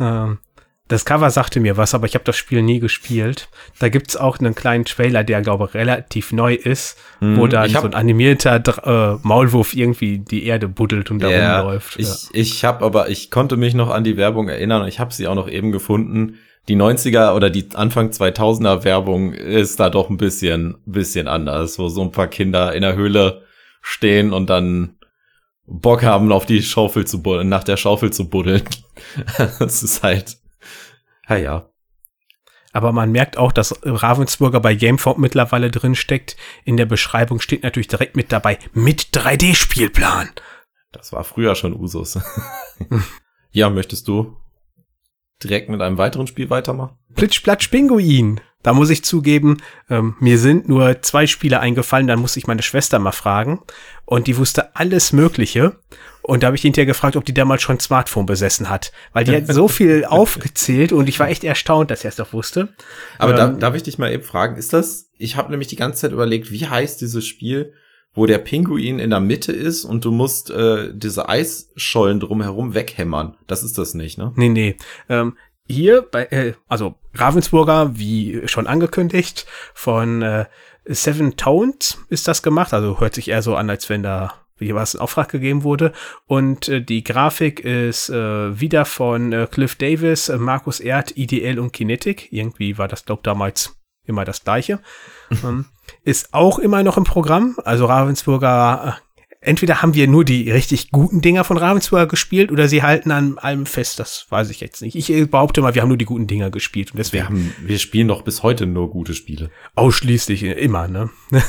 Ähm, 0.00 0.40
das 0.88 1.04
Cover 1.04 1.30
sagte 1.30 1.58
mir 1.58 1.76
was, 1.76 1.94
aber 1.94 2.06
ich 2.06 2.14
habe 2.14 2.24
das 2.24 2.36
Spiel 2.36 2.62
nie 2.62 2.78
gespielt. 2.78 3.48
Da 3.80 3.88
gibt's 3.88 4.16
auch 4.16 4.38
einen 4.38 4.54
kleinen 4.54 4.84
Trailer, 4.84 5.24
der, 5.24 5.42
glaube 5.42 5.66
ich, 5.68 5.74
relativ 5.74 6.32
neu 6.32 6.54
ist, 6.54 6.96
mm, 7.20 7.36
wo 7.36 7.48
dann 7.48 7.68
so 7.70 7.80
ein 7.80 7.94
animierter 7.94 9.16
äh, 9.16 9.26
Maulwurf 9.26 9.74
irgendwie 9.74 10.18
die 10.18 10.46
Erde 10.46 10.68
buddelt 10.68 11.10
und 11.10 11.20
da 11.20 11.28
yeah, 11.28 11.60
rumläuft. 11.60 11.98
Ich, 11.98 12.06
ja. 12.06 12.14
ich 12.32 12.64
habe 12.64 12.84
aber, 12.84 13.08
ich 13.08 13.32
konnte 13.32 13.56
mich 13.56 13.74
noch 13.74 13.90
an 13.90 14.04
die 14.04 14.16
Werbung 14.16 14.48
erinnern 14.48 14.82
und 14.82 14.88
ich 14.88 15.00
habe 15.00 15.12
sie 15.12 15.26
auch 15.26 15.34
noch 15.34 15.48
eben 15.48 15.72
gefunden. 15.72 16.38
Die 16.68 16.76
90er 16.76 17.34
oder 17.34 17.50
die 17.50 17.68
Anfang 17.74 18.10
2000er 18.10 18.84
Werbung 18.84 19.32
ist 19.32 19.80
da 19.80 19.90
doch 19.90 20.08
ein 20.08 20.16
bisschen, 20.16 20.76
bisschen 20.86 21.26
anders, 21.26 21.78
wo 21.80 21.88
so 21.88 22.02
ein 22.02 22.12
paar 22.12 22.28
Kinder 22.28 22.72
in 22.74 22.82
der 22.82 22.94
Höhle 22.94 23.42
stehen 23.82 24.32
und 24.32 24.50
dann 24.50 24.96
Bock 25.66 26.04
haben, 26.04 26.30
auf 26.30 26.46
die 26.46 26.62
Schaufel 26.62 27.06
zu 27.06 27.22
buddeln, 27.22 27.48
nach 27.48 27.64
der 27.64 27.76
Schaufel 27.76 28.12
zu 28.12 28.28
buddeln. 28.28 28.62
das 29.58 29.82
ist 29.82 30.02
halt, 30.02 30.38
ja, 31.28 31.36
ja. 31.36 31.70
Aber 32.72 32.92
man 32.92 33.10
merkt 33.10 33.38
auch, 33.38 33.52
dass 33.52 33.80
Ravensburger 33.82 34.60
bei 34.60 34.74
Gameform 34.74 35.20
mittlerweile 35.20 35.70
drin 35.70 35.94
steckt. 35.94 36.36
In 36.64 36.76
der 36.76 36.84
Beschreibung 36.84 37.40
steht 37.40 37.62
natürlich 37.62 37.88
direkt 37.88 38.16
mit 38.16 38.32
dabei, 38.32 38.58
mit 38.74 39.08
3D-Spielplan. 39.14 40.28
Das 40.92 41.12
war 41.12 41.24
früher 41.24 41.54
schon 41.54 41.74
Usus. 41.74 42.18
ja, 43.50 43.70
möchtest 43.70 44.08
du 44.08 44.36
direkt 45.42 45.68
mit 45.68 45.80
einem 45.80 45.98
weiteren 45.98 46.26
Spiel 46.26 46.50
weitermachen? 46.50 46.98
Plitsch, 47.14 47.42
Platsch, 47.42 47.68
Pinguin. 47.68 48.40
Da 48.62 48.72
muss 48.72 48.90
ich 48.90 49.04
zugeben, 49.04 49.58
ähm, 49.88 50.16
mir 50.18 50.38
sind 50.38 50.68
nur 50.68 51.00
zwei 51.02 51.26
Spiele 51.26 51.60
eingefallen, 51.60 52.08
dann 52.08 52.18
musste 52.18 52.40
ich 52.40 52.48
meine 52.48 52.62
Schwester 52.62 52.98
mal 52.98 53.12
fragen. 53.12 53.60
Und 54.04 54.26
die 54.26 54.36
wusste 54.36 54.74
alles 54.74 55.12
Mögliche. 55.12 55.78
Und 56.26 56.42
da 56.42 56.48
habe 56.48 56.56
ich 56.56 56.62
hinterher 56.62 56.86
gefragt, 56.86 57.14
ob 57.14 57.24
die 57.24 57.34
damals 57.34 57.62
schon 57.62 57.76
ein 57.76 57.80
Smartphone 57.80 58.26
besessen 58.26 58.68
hat. 58.68 58.90
Weil 59.12 59.24
die 59.24 59.36
hat 59.36 59.46
so 59.46 59.68
viel 59.68 60.04
aufgezählt 60.08 60.90
und 60.90 61.08
ich 61.08 61.20
war 61.20 61.28
echt 61.28 61.44
erstaunt, 61.44 61.92
dass 61.92 62.02
er 62.02 62.08
es 62.08 62.16
doch 62.16 62.32
wusste. 62.32 62.74
Aber 63.18 63.30
ähm, 63.30 63.36
da, 63.36 63.48
darf 63.50 63.76
ich 63.76 63.84
dich 63.84 63.96
mal 63.96 64.10
eben 64.10 64.24
fragen, 64.24 64.56
ist 64.56 64.72
das, 64.72 65.08
ich 65.16 65.36
habe 65.36 65.52
nämlich 65.52 65.68
die 65.68 65.76
ganze 65.76 66.00
Zeit 66.00 66.10
überlegt, 66.10 66.50
wie 66.50 66.66
heißt 66.66 67.00
dieses 67.00 67.24
Spiel, 67.24 67.74
wo 68.12 68.26
der 68.26 68.38
Pinguin 68.38 68.98
in 68.98 69.10
der 69.10 69.20
Mitte 69.20 69.52
ist 69.52 69.84
und 69.84 70.04
du 70.04 70.10
musst 70.10 70.50
äh, 70.50 70.90
diese 70.92 71.28
Eisschollen 71.28 72.18
drumherum 72.18 72.74
weghämmern. 72.74 73.36
Das 73.46 73.62
ist 73.62 73.78
das 73.78 73.94
nicht, 73.94 74.18
ne? 74.18 74.32
Nee, 74.34 74.48
nee. 74.48 74.76
Ähm, 75.08 75.36
hier 75.68 76.02
bei, 76.02 76.24
äh, 76.24 76.54
also 76.66 76.96
Ravensburger, 77.14 77.96
wie 77.96 78.42
schon 78.46 78.66
angekündigt, 78.66 79.46
von 79.74 80.22
äh, 80.22 80.46
Seven 80.86 81.36
Tones 81.36 81.98
ist 82.08 82.26
das 82.26 82.42
gemacht. 82.42 82.74
Also 82.74 82.98
hört 82.98 83.14
sich 83.14 83.28
eher 83.28 83.42
so 83.42 83.54
an, 83.54 83.70
als 83.70 83.88
wenn 83.88 84.02
da 84.02 84.45
wie 84.58 84.74
was 84.74 84.94
in 84.94 85.00
Auftrag 85.00 85.28
gegeben 85.28 85.62
wurde. 85.62 85.92
Und 86.26 86.68
äh, 86.68 86.82
die 86.82 87.04
Grafik 87.04 87.60
ist 87.60 88.08
äh, 88.08 88.60
wieder 88.60 88.84
von 88.84 89.32
äh, 89.32 89.46
Cliff 89.50 89.76
Davis, 89.76 90.28
äh, 90.28 90.38
Markus 90.38 90.80
Erd, 90.80 91.16
IDL 91.16 91.58
und 91.58 91.72
Kinetic. 91.72 92.32
Irgendwie 92.32 92.78
war 92.78 92.88
das, 92.88 93.04
glaub 93.04 93.22
damals 93.22 93.76
immer 94.04 94.24
das 94.24 94.44
gleiche. 94.44 94.80
ähm, 95.44 95.66
ist 96.04 96.34
auch 96.34 96.58
immer 96.58 96.82
noch 96.82 96.96
im 96.96 97.04
Programm. 97.04 97.56
Also 97.64 97.86
Ravensburger 97.86 98.98
entweder 99.46 99.80
haben 99.80 99.94
wir 99.94 100.08
nur 100.08 100.24
die 100.24 100.50
richtig 100.50 100.90
guten 100.90 101.20
Dinger 101.20 101.44
von 101.44 101.56
Ravensburger 101.56 102.06
gespielt 102.06 102.50
oder 102.50 102.68
sie 102.68 102.82
halten 102.82 103.10
an 103.10 103.38
allem 103.38 103.66
fest. 103.66 103.98
Das 103.98 104.26
weiß 104.28 104.50
ich 104.50 104.60
jetzt 104.60 104.82
nicht. 104.82 104.96
Ich 104.96 105.30
behaupte 105.30 105.62
mal, 105.62 105.74
wir 105.74 105.82
haben 105.82 105.88
nur 105.88 105.96
die 105.96 106.04
guten 106.04 106.26
Dinger 106.26 106.50
gespielt 106.50 106.92
und 106.92 106.98
deswegen. 106.98 107.22
Wir, 107.22 107.28
haben, 107.28 107.54
wir 107.60 107.78
spielen 107.78 108.08
doch 108.08 108.22
bis 108.22 108.42
heute 108.42 108.66
nur 108.66 108.90
gute 108.90 109.14
Spiele. 109.14 109.50
Ausschließlich 109.74 110.42
immer, 110.42 110.88
ne? 110.88 111.10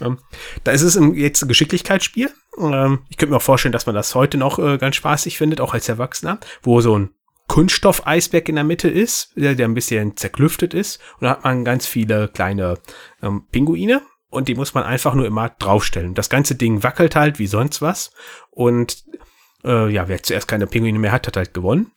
Ähm, 0.00 0.18
da 0.64 0.72
ist 0.72 0.82
es 0.82 0.98
jetzt 1.14 1.42
ein 1.42 1.48
Geschicklichkeitsspiel. 1.48 2.28
Ähm, 2.58 2.98
ich 3.08 3.16
könnte 3.16 3.30
mir 3.30 3.36
auch 3.36 3.42
vorstellen, 3.42 3.72
dass 3.72 3.86
man 3.86 3.94
das 3.94 4.14
heute 4.16 4.36
noch 4.36 4.58
äh, 4.58 4.78
ganz 4.78 4.96
spaßig 4.96 5.38
findet, 5.38 5.60
auch 5.60 5.74
als 5.74 5.88
Erwachsener, 5.88 6.40
wo 6.62 6.80
so 6.80 6.98
ein 6.98 7.10
Kunststoff-Eisberg 7.46 8.48
in 8.48 8.56
der 8.56 8.64
Mitte 8.64 8.88
ist, 8.88 9.32
der, 9.36 9.54
der 9.54 9.68
ein 9.68 9.74
bisschen 9.74 10.16
zerklüftet 10.16 10.74
ist. 10.74 11.00
Und 11.20 11.22
da 11.22 11.30
hat 11.30 11.44
man 11.44 11.64
ganz 11.64 11.86
viele 11.86 12.28
kleine 12.28 12.78
ähm, 13.22 13.44
Pinguine 13.52 14.02
und 14.34 14.48
die 14.48 14.54
muss 14.54 14.74
man 14.74 14.84
einfach 14.84 15.14
nur 15.14 15.26
immer 15.26 15.48
draufstellen. 15.48 16.14
Das 16.14 16.28
ganze 16.28 16.54
Ding 16.54 16.82
wackelt 16.82 17.16
halt 17.16 17.38
wie 17.38 17.46
sonst 17.46 17.80
was 17.80 18.12
und 18.50 19.04
äh, 19.64 19.88
ja, 19.90 20.08
wer 20.08 20.22
zuerst 20.22 20.48
keine 20.48 20.66
Pinguine 20.66 20.98
mehr 20.98 21.12
hat, 21.12 21.26
hat 21.26 21.36
halt 21.36 21.54
gewonnen. 21.54 21.92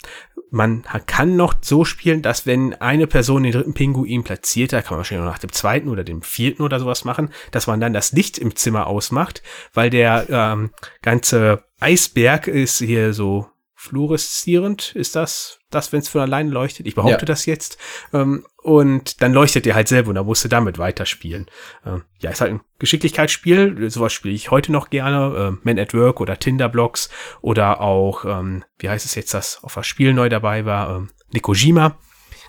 Man 0.50 0.84
kann 1.08 1.36
noch 1.36 1.56
so 1.62 1.84
spielen, 1.84 2.22
dass 2.22 2.46
wenn 2.46 2.74
eine 2.76 3.06
Person 3.06 3.44
den 3.44 3.52
dritten 3.52 3.74
Pinguin 3.74 4.24
platziert, 4.24 4.72
da 4.72 4.82
kann 4.82 4.92
man 4.92 5.00
wahrscheinlich 5.00 5.26
noch 5.26 5.34
nach 5.34 5.40
dem 5.40 5.52
zweiten 5.52 5.90
oder 5.90 6.06
dem 6.06 6.22
vierten 6.22 6.64
oder 6.64 6.80
sowas 6.80 7.04
machen, 7.04 7.32
dass 7.52 7.68
man 7.68 7.82
dann 7.82 7.92
das 7.92 8.14
Licht 8.14 8.38
im 8.38 8.56
Zimmer 8.56 8.88
ausmacht, 8.88 9.44
weil 9.74 9.90
der 9.90 10.26
ähm, 10.30 10.72
ganze 11.02 11.66
Eisberg 11.82 12.48
ist 12.48 12.78
hier 12.78 13.14
so 13.14 13.48
fluoreszierend 13.88 14.96
ist 14.96 15.16
das, 15.16 15.60
das, 15.70 15.92
wenn 15.92 16.00
es 16.00 16.10
von 16.10 16.22
alleine 16.22 16.50
leuchtet. 16.50 16.88
Ich 16.88 16.96
behaupte 16.96 17.22
ja. 17.22 17.26
das 17.26 17.46
jetzt. 17.46 17.78
Ähm, 18.14 18.46
und 18.58 19.22
dann 19.22 19.34
leuchtet 19.34 19.66
der 19.66 19.76
halt 19.76 19.88
selber 19.88 20.10
und 20.10 20.16
da 20.16 20.24
musst 20.24 20.44
du 20.44 20.50
damit 20.50 20.78
weiterspielen. 20.78 21.48
Ähm, 21.86 22.04
ja, 22.20 22.32
ist 22.32 22.42
halt 22.42 22.52
ein 22.52 22.62
Geschicklichkeitsspiel. 22.80 23.90
Sowas 23.90 24.14
spiele 24.14 24.34
ich 24.34 24.52
heute 24.52 24.72
noch 24.72 24.90
gerne. 24.90 25.58
Äh, 25.58 25.66
Man 25.66 25.80
at 25.80 25.94
Work 25.94 26.22
oder 26.22 26.38
Tinderblocks 26.38 27.10
oder 27.42 27.82
auch, 27.82 28.26
ähm, 28.26 28.64
wie 28.80 28.90
heißt 28.90 29.06
es 29.06 29.16
jetzt, 29.16 29.34
das 29.34 29.64
auf 29.64 29.76
das 29.76 29.88
Spiel 29.88 30.14
neu 30.14 30.30
dabei 30.30 30.66
war, 30.66 30.96
ähm, 30.96 31.10
Nikojima. 31.32 31.98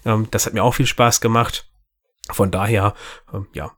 Ähm, 0.05 0.29
das 0.31 0.46
hat 0.46 0.55
mir 0.55 0.62
auch 0.62 0.74
viel 0.74 0.87
Spaß 0.87 1.20
gemacht. 1.20 1.70
Von 2.31 2.51
daher, 2.51 2.94
ähm, 3.33 3.46
ja, 3.53 3.72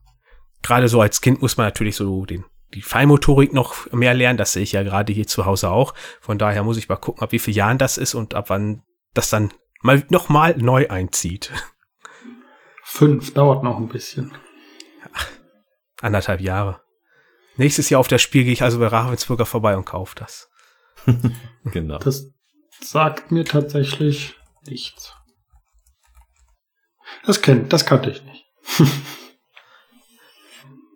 gerade 0.63 0.89
so 0.89 1.01
als 1.01 1.21
Kind 1.21 1.41
muss 1.41 1.57
man 1.57 1.67
natürlich 1.67 1.97
so 1.97 2.25
den 2.27 2.45
die 2.75 2.83
Feinmotorik 2.83 3.53
noch 3.53 3.91
mehr 3.93 4.15
lernen. 4.15 4.39
Das 4.39 4.53
sehe 4.53 4.63
ich 4.63 4.73
ja 4.73 4.83
gerade 4.83 5.13
hier 5.13 5.27
zu 5.27 5.47
Hause 5.47 5.71
auch. 5.71 5.95
Von 6.21 6.39
daher 6.39 6.63
muss 6.63 6.77
ich 6.77 6.89
mal 6.89 6.97
gucken, 6.97 7.23
ab 7.23 7.33
wie 7.33 7.39
viel 7.39 7.55
Jahren 7.55 7.79
das 7.79 7.99
ist 7.99 8.15
und 8.15 8.35
ab 8.35 8.51
wann 8.51 8.83
das 9.15 9.31
dann 9.31 9.53
mal 9.83 10.05
nochmal 10.09 10.57
neu 10.57 10.89
einzieht. 10.89 11.53
Fünf 12.85 13.35
dauert 13.35 13.63
noch 13.63 13.79
ein 13.79 13.89
bisschen. 13.89 14.33
Ach, 15.13 15.29
anderthalb 16.01 16.41
Jahre. 16.41 16.81
Nächstes 17.57 17.91
Jahr 17.91 18.01
auf 18.01 18.09
das 18.09 18.23
Spiel 18.23 18.45
gehe 18.45 18.53
ich 18.53 18.63
also 18.63 18.79
bei 18.79 18.87
Ravensburger 18.87 19.47
vorbei 19.47 19.77
und 19.77 19.85
kaufe 19.85 20.17
das. 20.17 20.49
genau. 21.65 21.99
Das 21.99 22.33
sagt 22.81 23.31
mir 23.31 23.45
tatsächlich 23.45 24.37
nichts. 24.67 25.15
Das 27.25 27.43
kennt, 27.43 27.73
das 27.73 27.85
kannte 27.87 28.11
ich 28.11 28.23
nicht. 28.25 28.45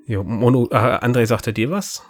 Jo, 0.06 0.22
Mono, 0.22 0.68
äh, 0.70 0.76
André 0.76 1.26
sagte 1.26 1.52
dir 1.52 1.70
was? 1.70 2.02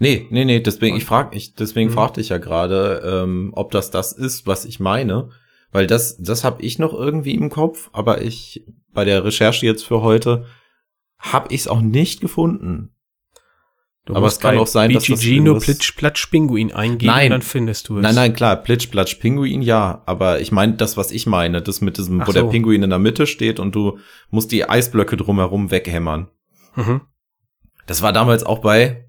Nee, 0.00 0.26
nee, 0.30 0.44
nee, 0.44 0.60
deswegen, 0.60 0.96
ich 0.96 1.04
frag, 1.04 1.34
ich, 1.34 1.54
deswegen 1.54 1.90
mhm. 1.90 1.94
fragte 1.94 2.20
ich 2.20 2.28
ja 2.28 2.38
gerade, 2.38 3.02
ähm, 3.04 3.50
ob 3.54 3.70
das 3.70 3.90
das 3.90 4.12
ist, 4.12 4.46
was 4.46 4.64
ich 4.64 4.80
meine. 4.80 5.30
Weil 5.70 5.86
das, 5.86 6.16
das 6.18 6.44
habe 6.44 6.62
ich 6.62 6.78
noch 6.78 6.94
irgendwie 6.94 7.34
im 7.34 7.50
Kopf, 7.50 7.90
aber 7.92 8.22
ich, 8.22 8.64
bei 8.92 9.04
der 9.04 9.24
Recherche 9.24 9.66
jetzt 9.66 9.84
für 9.84 10.00
heute, 10.00 10.46
habe 11.18 11.52
ich 11.52 11.62
es 11.62 11.68
auch 11.68 11.80
nicht 11.80 12.20
gefunden. 12.20 12.94
Du 14.06 14.14
aber 14.14 14.28
es 14.28 14.40
kann 14.40 14.56
auch 14.56 14.66
sein, 14.66 14.88
BGG 14.88 15.10
dass 15.10 15.20
das 15.20 15.26
nur 15.26 15.58
Plitsch 15.58 15.94
Platsch 15.94 16.26
Pinguin 16.28 16.72
eingeben 16.72 17.12
nein, 17.12 17.30
dann 17.30 17.42
findest 17.42 17.90
du 17.90 17.98
es. 17.98 18.02
Nein, 18.02 18.14
nein, 18.14 18.32
klar, 18.32 18.56
Plitsch 18.56 18.90
Platsch 18.90 19.16
Pinguin 19.16 19.60
ja, 19.60 20.02
aber 20.06 20.40
ich 20.40 20.50
meine 20.50 20.74
das, 20.74 20.96
was 20.96 21.10
ich 21.10 21.26
meine, 21.26 21.60
das 21.60 21.82
mit 21.82 21.98
diesem, 21.98 22.22
Ach 22.22 22.28
wo 22.28 22.32
so. 22.32 22.40
der 22.40 22.48
Pinguin 22.48 22.82
in 22.82 22.88
der 22.88 22.98
Mitte 22.98 23.26
steht 23.26 23.60
und 23.60 23.74
du 23.74 23.98
musst 24.30 24.50
die 24.50 24.66
Eisblöcke 24.66 25.18
drumherum 25.18 25.70
weghämmern. 25.70 26.28
Mhm. 26.74 27.02
Das 27.88 28.02
war 28.02 28.12
damals 28.12 28.44
auch 28.44 28.58
bei, 28.58 29.08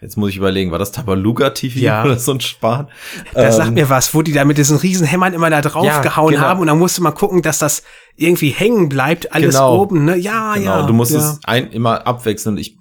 jetzt 0.00 0.16
muss 0.16 0.30
ich 0.30 0.38
überlegen, 0.38 0.72
war 0.72 0.78
das 0.78 0.92
Tabaluga 0.92 1.50
TV 1.50 1.78
ja. 1.78 2.04
oder 2.04 2.18
so 2.18 2.32
ein 2.32 2.40
Spahn? 2.40 2.88
Das 3.34 3.54
ähm, 3.54 3.62
sagt 3.62 3.74
mir 3.74 3.90
was, 3.90 4.14
wo 4.14 4.22
die 4.22 4.32
da 4.32 4.44
mit 4.44 4.58
diesen 4.58 4.78
riesen 4.78 5.06
Hämmern 5.06 5.34
immer 5.34 5.50
da 5.50 5.60
drauf 5.60 5.84
ja, 5.84 6.00
gehauen 6.00 6.32
genau. 6.32 6.42
haben 6.42 6.60
und 6.60 6.66
dann 6.66 6.78
musste 6.78 7.02
man 7.02 7.14
gucken, 7.14 7.42
dass 7.42 7.58
das 7.58 7.84
irgendwie 8.16 8.50
hängen 8.50 8.88
bleibt, 8.88 9.32
alles 9.32 9.54
genau. 9.54 9.80
oben, 9.80 10.06
ne? 10.06 10.16
Ja, 10.16 10.54
genau. 10.54 10.80
ja. 10.80 10.86
Du 10.86 10.94
musstest 10.94 11.42
ja. 11.42 11.48
ein, 11.48 11.70
immer 11.70 12.06
abwechseln. 12.06 12.56
Ich 12.56 12.78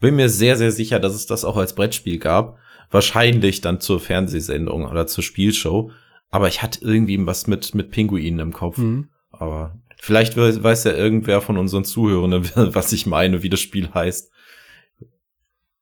bin 0.00 0.14
mir 0.14 0.28
sehr, 0.28 0.56
sehr 0.56 0.70
sicher, 0.70 1.00
dass 1.00 1.14
es 1.14 1.26
das 1.26 1.44
auch 1.44 1.56
als 1.56 1.74
Brettspiel 1.74 2.18
gab. 2.18 2.56
Wahrscheinlich 2.90 3.60
dann 3.60 3.80
zur 3.80 4.00
Fernsehsendung 4.00 4.86
oder 4.86 5.06
zur 5.06 5.24
Spielshow. 5.24 5.90
Aber 6.30 6.46
ich 6.46 6.62
hatte 6.62 6.80
irgendwie 6.82 7.26
was 7.26 7.48
mit, 7.48 7.74
mit 7.74 7.90
Pinguinen 7.90 8.38
im 8.38 8.52
Kopf. 8.52 8.78
Mhm. 8.78 9.08
Aber 9.30 9.74
vielleicht 10.00 10.36
weiß 10.36 10.84
ja 10.84 10.92
irgendwer 10.92 11.40
von 11.40 11.58
unseren 11.58 11.84
Zuhörenden, 11.84 12.50
was 12.74 12.92
ich 12.92 13.06
meine, 13.06 13.42
wie 13.42 13.48
das 13.48 13.60
Spiel 13.60 13.90
heißt. 13.92 14.30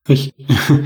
Ich, 0.08 0.34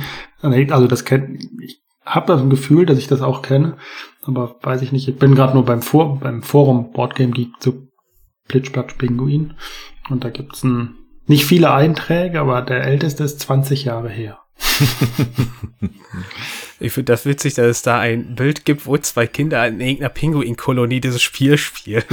also 0.42 0.86
das 0.86 1.04
kennt, 1.04 1.44
ich 1.62 1.82
habe 2.04 2.32
das 2.32 2.40
ein 2.40 2.50
Gefühl, 2.50 2.86
dass 2.86 2.98
ich 2.98 3.06
das 3.06 3.20
auch 3.20 3.42
kenne, 3.42 3.76
aber 4.22 4.56
weiß 4.62 4.82
ich 4.82 4.92
nicht. 4.92 5.08
Ich 5.08 5.16
bin 5.16 5.34
gerade 5.34 5.54
nur 5.54 5.64
beim, 5.64 5.82
For 5.82 6.18
beim 6.18 6.42
Forum 6.42 6.92
Boardgame 6.92 7.32
Geek 7.32 7.50
zu 7.60 7.88
Plitschplatsch 8.48 8.94
Pinguin 8.98 9.54
und 10.08 10.24
da 10.24 10.30
gibt's 10.30 10.64
ein, 10.64 10.96
nicht 11.26 11.44
viele 11.44 11.72
Einträge, 11.72 12.40
aber 12.40 12.62
der 12.62 12.84
älteste 12.84 13.24
ist 13.24 13.40
20 13.40 13.84
Jahre 13.84 14.08
her. 14.08 14.40
ich 16.80 16.92
finde 16.92 17.12
das 17.12 17.24
witzig, 17.26 17.54
dass 17.54 17.66
es 17.66 17.82
da 17.82 17.98
ein 18.00 18.34
Bild 18.34 18.64
gibt, 18.64 18.86
wo 18.86 18.96
zwei 18.98 19.26
Kinder 19.26 19.66
in 19.66 19.80
irgendeiner 19.80 20.08
Pinguinkolonie 20.10 21.00
dieses 21.00 21.22
Spiel 21.22 21.56
spielen. 21.56 22.04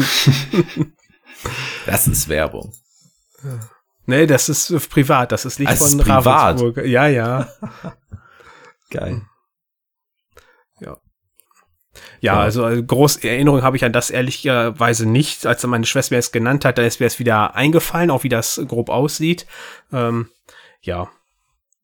das 1.86 2.08
ist 2.08 2.30
Werbung. 2.30 2.74
Nee, 4.08 4.26
das 4.26 4.48
ist 4.50 4.70
äh, 4.72 4.80
privat, 4.80 5.32
das 5.32 5.46
ist 5.46 5.60
nicht 5.60 5.68
also 5.70 5.86
von 5.86 6.00
ist 6.00 6.06
privat. 6.06 6.26
Ravensburg. 6.26 6.86
Ja, 6.86 7.08
ja. 7.08 7.48
Geil. 8.90 9.22
Ja. 10.80 10.98
Ja, 12.22 12.40
also, 12.40 12.64
also 12.64 12.82
große 12.82 13.28
Erinnerung 13.28 13.64
habe 13.64 13.76
ich 13.76 13.84
an 13.84 13.92
das 13.92 14.10
ehrlicherweise 14.10 15.08
nicht. 15.08 15.46
Als 15.46 15.66
meine 15.68 15.86
Schwester 15.86 16.16
mir 16.16 16.20
es 16.20 16.32
genannt 16.32 16.64
hat, 16.64 16.78
da 16.78 16.84
ist 16.84 17.02
mir 17.02 17.06
es 17.06 17.20
wieder 17.20 17.56
eingefallen, 17.56 18.10
auch 18.10 18.24
wie 18.24 18.30
das 18.30 18.62
grob 18.68 18.90
aussieht. 18.90 19.46
Ähm, 19.92 20.30
ja, 20.82 21.10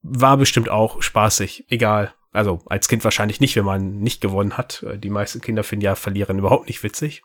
war 0.01 0.38
bestimmt 0.38 0.69
auch 0.69 1.01
spaßig, 1.01 1.65
egal. 1.69 2.13
Also 2.31 2.62
als 2.67 2.88
Kind 2.88 3.03
wahrscheinlich 3.03 3.41
nicht, 3.41 3.55
wenn 3.57 3.65
man 3.65 3.99
nicht 3.99 4.21
gewonnen 4.21 4.57
hat. 4.57 4.86
Die 4.95 5.09
meisten 5.09 5.41
Kinder 5.41 5.63
finden 5.63 5.86
ja 5.86 5.95
Verlieren 5.95 6.39
überhaupt 6.39 6.67
nicht 6.67 6.83
witzig. 6.83 7.21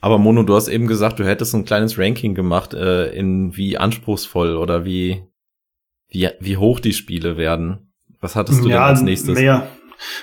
Aber 0.00 0.18
Mono, 0.18 0.42
du 0.42 0.54
hast 0.54 0.68
eben 0.68 0.86
gesagt, 0.86 1.18
du 1.18 1.26
hättest 1.26 1.54
ein 1.54 1.64
kleines 1.64 1.98
Ranking 1.98 2.34
gemacht, 2.34 2.74
äh, 2.74 3.10
in 3.12 3.56
wie 3.56 3.78
anspruchsvoll 3.78 4.56
oder 4.56 4.84
wie, 4.84 5.24
wie, 6.08 6.28
wie 6.40 6.56
hoch 6.56 6.80
die 6.80 6.92
Spiele 6.92 7.36
werden. 7.36 7.92
Was 8.20 8.36
hattest 8.36 8.64
du 8.64 8.68
ja, 8.68 8.76
denn 8.76 8.84
als 8.84 9.02
nächstes? 9.02 9.38
Mehr, 9.38 9.68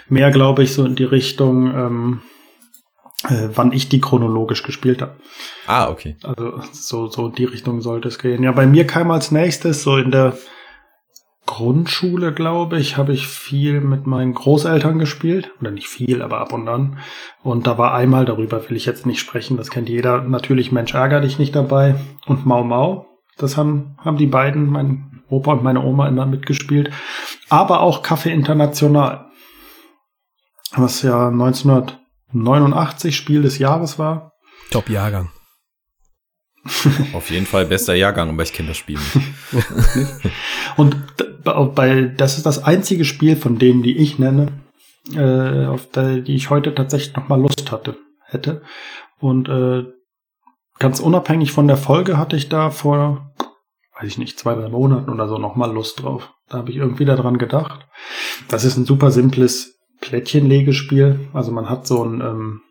mehr 0.07 0.31
glaube 0.31 0.63
ich, 0.63 0.73
so 0.73 0.85
in 0.85 0.95
die 0.95 1.03
Richtung, 1.03 1.73
ähm, 1.73 2.21
äh, 3.27 3.49
wann 3.53 3.71
ich 3.73 3.89
die 3.89 4.01
chronologisch 4.01 4.63
gespielt 4.63 5.01
habe. 5.01 5.15
Ah, 5.67 5.89
okay. 5.89 6.15
Also 6.23 6.61
so, 6.71 7.07
so 7.07 7.29
die 7.29 7.45
Richtung 7.45 7.81
sollte 7.81 8.07
es 8.07 8.19
gehen. 8.19 8.43
Ja, 8.43 8.51
bei 8.51 8.67
mir 8.67 8.87
kam 8.87 9.11
als 9.11 9.31
nächstes 9.31 9.83
so 9.83 9.97
in 9.97 10.11
der 10.11 10.37
Grundschule, 11.45 12.33
glaube 12.33 12.79
ich, 12.79 12.97
habe 12.97 13.13
ich 13.13 13.27
viel 13.27 13.79
mit 13.79 14.07
meinen 14.07 14.33
Großeltern 14.33 14.97
gespielt. 14.97 15.51
Oder 15.61 15.71
nicht 15.71 15.87
viel, 15.87 16.21
aber 16.21 16.39
ab 16.39 16.53
und 16.53 16.67
an. 16.67 16.97
Und 17.43 17.67
da 17.67 17.77
war 17.77 17.93
einmal, 17.93 18.25
darüber 18.25 18.67
will 18.67 18.77
ich 18.77 18.85
jetzt 18.85 19.05
nicht 19.05 19.19
sprechen, 19.19 19.57
das 19.57 19.69
kennt 19.69 19.89
jeder, 19.89 20.21
natürlich 20.21 20.71
Mensch 20.71 20.93
ärger 20.93 21.21
dich 21.21 21.37
nicht 21.37 21.55
dabei. 21.55 21.95
Und 22.25 22.45
Mau 22.45 22.63
Mau, 22.63 23.05
das 23.37 23.57
haben, 23.57 23.95
haben 23.99 24.17
die 24.17 24.27
beiden, 24.27 24.69
mein 24.69 25.23
Opa 25.29 25.53
und 25.53 25.63
meine 25.63 25.83
Oma 25.83 26.07
immer 26.07 26.25
mitgespielt. 26.25 26.91
Aber 27.49 27.81
auch 27.81 28.01
Kaffee 28.01 28.31
International. 28.31 29.25
Was 30.75 31.03
ja 31.03 31.27
1989 31.29 33.15
Spiel 33.15 33.41
des 33.43 33.59
Jahres 33.59 33.97
war. 33.99 34.31
Top-Jahrgang. 34.71 35.29
Auf 37.13 37.29
jeden 37.29 37.45
Fall 37.45 37.65
bester 37.65 37.93
Jahrgang, 37.93 38.29
aber 38.29 38.43
ich 38.43 38.53
kenne 38.53 38.69
das 38.69 38.77
Spiel 38.77 38.97
nicht. 38.97 39.63
Und 40.77 40.97
bei, 41.43 42.05
das 42.17 42.37
ist 42.37 42.45
das 42.45 42.63
einzige 42.63 43.05
Spiel 43.05 43.35
von 43.35 43.59
denen, 43.59 43.83
die 43.83 43.97
ich 43.97 44.17
nenne, 44.17 44.47
äh, 45.13 45.67
auf 45.67 45.89
der, 45.91 46.21
die 46.21 46.35
ich 46.35 46.49
heute 46.49 46.73
tatsächlich 46.73 47.15
noch 47.15 47.27
mal 47.27 47.39
Lust 47.39 47.71
hatte, 47.71 47.97
hätte. 48.25 48.63
Und 49.19 49.47
äh, 49.47 49.83
ganz 50.79 50.99
unabhängig 50.99 51.51
von 51.51 51.67
der 51.67 51.77
Folge 51.77 52.17
hatte 52.17 52.35
ich 52.35 52.49
da 52.49 52.71
vor, 52.71 53.31
weiß 53.99 54.07
ich 54.07 54.17
nicht, 54.17 54.39
zwei, 54.39 54.55
drei 54.55 54.69
Monaten 54.69 55.11
oder 55.11 55.27
so 55.27 55.37
noch 55.37 55.55
mal 55.55 55.71
Lust 55.71 56.01
drauf. 56.01 56.33
Da 56.49 56.57
habe 56.57 56.71
ich 56.71 56.77
irgendwie 56.77 57.05
daran 57.05 57.37
gedacht. 57.37 57.87
Das 58.47 58.65
ist 58.65 58.77
ein 58.77 58.85
super 58.85 59.11
simples 59.11 59.77
Plättchenlegespiel. 60.01 61.29
Also 61.33 61.51
man 61.51 61.69
hat 61.69 61.85
so 61.85 62.03
einen 62.03 62.21
ähm, 62.21 62.61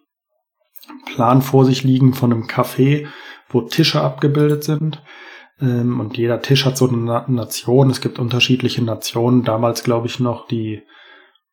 Plan 1.06 1.42
vor 1.42 1.64
sich 1.64 1.84
liegen 1.84 2.12
von 2.12 2.32
einem 2.32 2.44
Café, 2.44 3.06
wo 3.48 3.62
Tische 3.62 4.00
abgebildet 4.00 4.64
sind. 4.64 5.02
Ähm, 5.60 6.00
und 6.00 6.16
jeder 6.16 6.40
Tisch 6.42 6.64
hat 6.64 6.76
so 6.76 6.88
eine 6.88 7.24
Nation. 7.28 7.90
Es 7.90 8.00
gibt 8.00 8.18
unterschiedliche 8.18 8.82
Nationen. 8.82 9.44
Damals 9.44 9.84
glaube 9.84 10.06
ich 10.06 10.20
noch 10.20 10.46
die 10.46 10.82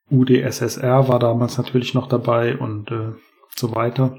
UdSSR 0.10 1.08
war 1.08 1.19
damals 1.19 1.58
natürlich 1.58 1.93
noch 1.93 2.08
dabei 2.08 2.58
und 2.58 2.91
äh, 2.91 3.13
so 3.56 3.73
weiter. 3.73 4.17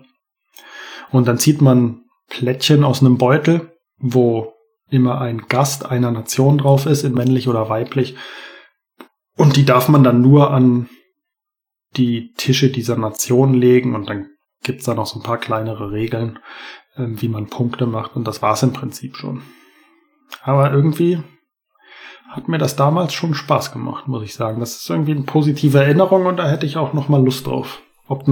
Und 1.11 1.28
dann 1.28 1.38
zieht 1.38 1.61
man 1.61 2.04
Plättchen 2.28 2.82
aus 2.82 3.00
einem 3.00 3.18
Beutel, 3.18 3.72
wo 3.98 4.54
immer 4.88 5.20
ein 5.20 5.46
Gast 5.48 5.87
einer 5.87 6.11
Nation 6.11 6.58
drauf 6.58 6.87
ist, 6.87 7.04
in 7.04 7.12
männlich 7.12 7.48
oder 7.48 7.68
weiblich. 7.68 8.16
Und 9.37 9.56
die 9.56 9.64
darf 9.64 9.88
man 9.88 10.04
dann 10.04 10.22
nur 10.22 10.50
an 10.50 10.88
die 11.96 12.32
Tische 12.35 12.70
dieser 12.70 12.96
Nation 12.96 13.54
legen 13.54 13.94
und 13.94 14.08
dann 14.08 14.28
gibt's 14.62 14.85
da 14.85 14.94
noch 14.94 15.06
so 15.06 15.18
ein 15.18 15.22
paar 15.22 15.38
kleinere 15.38 15.90
Regeln, 15.92 16.38
wie 16.96 17.28
man 17.28 17.48
Punkte 17.48 17.87
macht 17.87 18.16
und 18.16 18.26
das 18.26 18.42
war's 18.42 18.62
im 18.62 18.72
Prinzip 18.72 19.16
schon. 19.16 19.42
Aber 20.42 20.72
irgendwie 20.72 21.22
hat 22.28 22.48
mir 22.48 22.59
das 22.59 22.76
damals 22.76 23.12
schon 23.12 23.35
Spaß 23.35 23.72
gemacht, 23.72 24.09
muss 24.09 24.22
ich 24.22 24.35
sagen. 24.35 24.61
Das 24.61 24.76
ist 24.76 24.88
irgendwie 24.88 25.12
eine 25.12 25.24
positive 25.24 25.78
Erinnerung 25.78 26.26
und 26.26 26.38
da 26.38 26.48
hätte 26.48 26.66
ich 26.66 26.76
auch 26.76 26.94
noch 26.94 27.09
mal 27.09 27.22
Lust 27.22 27.46
drauf. 27.46 27.83
Ob 28.07 28.24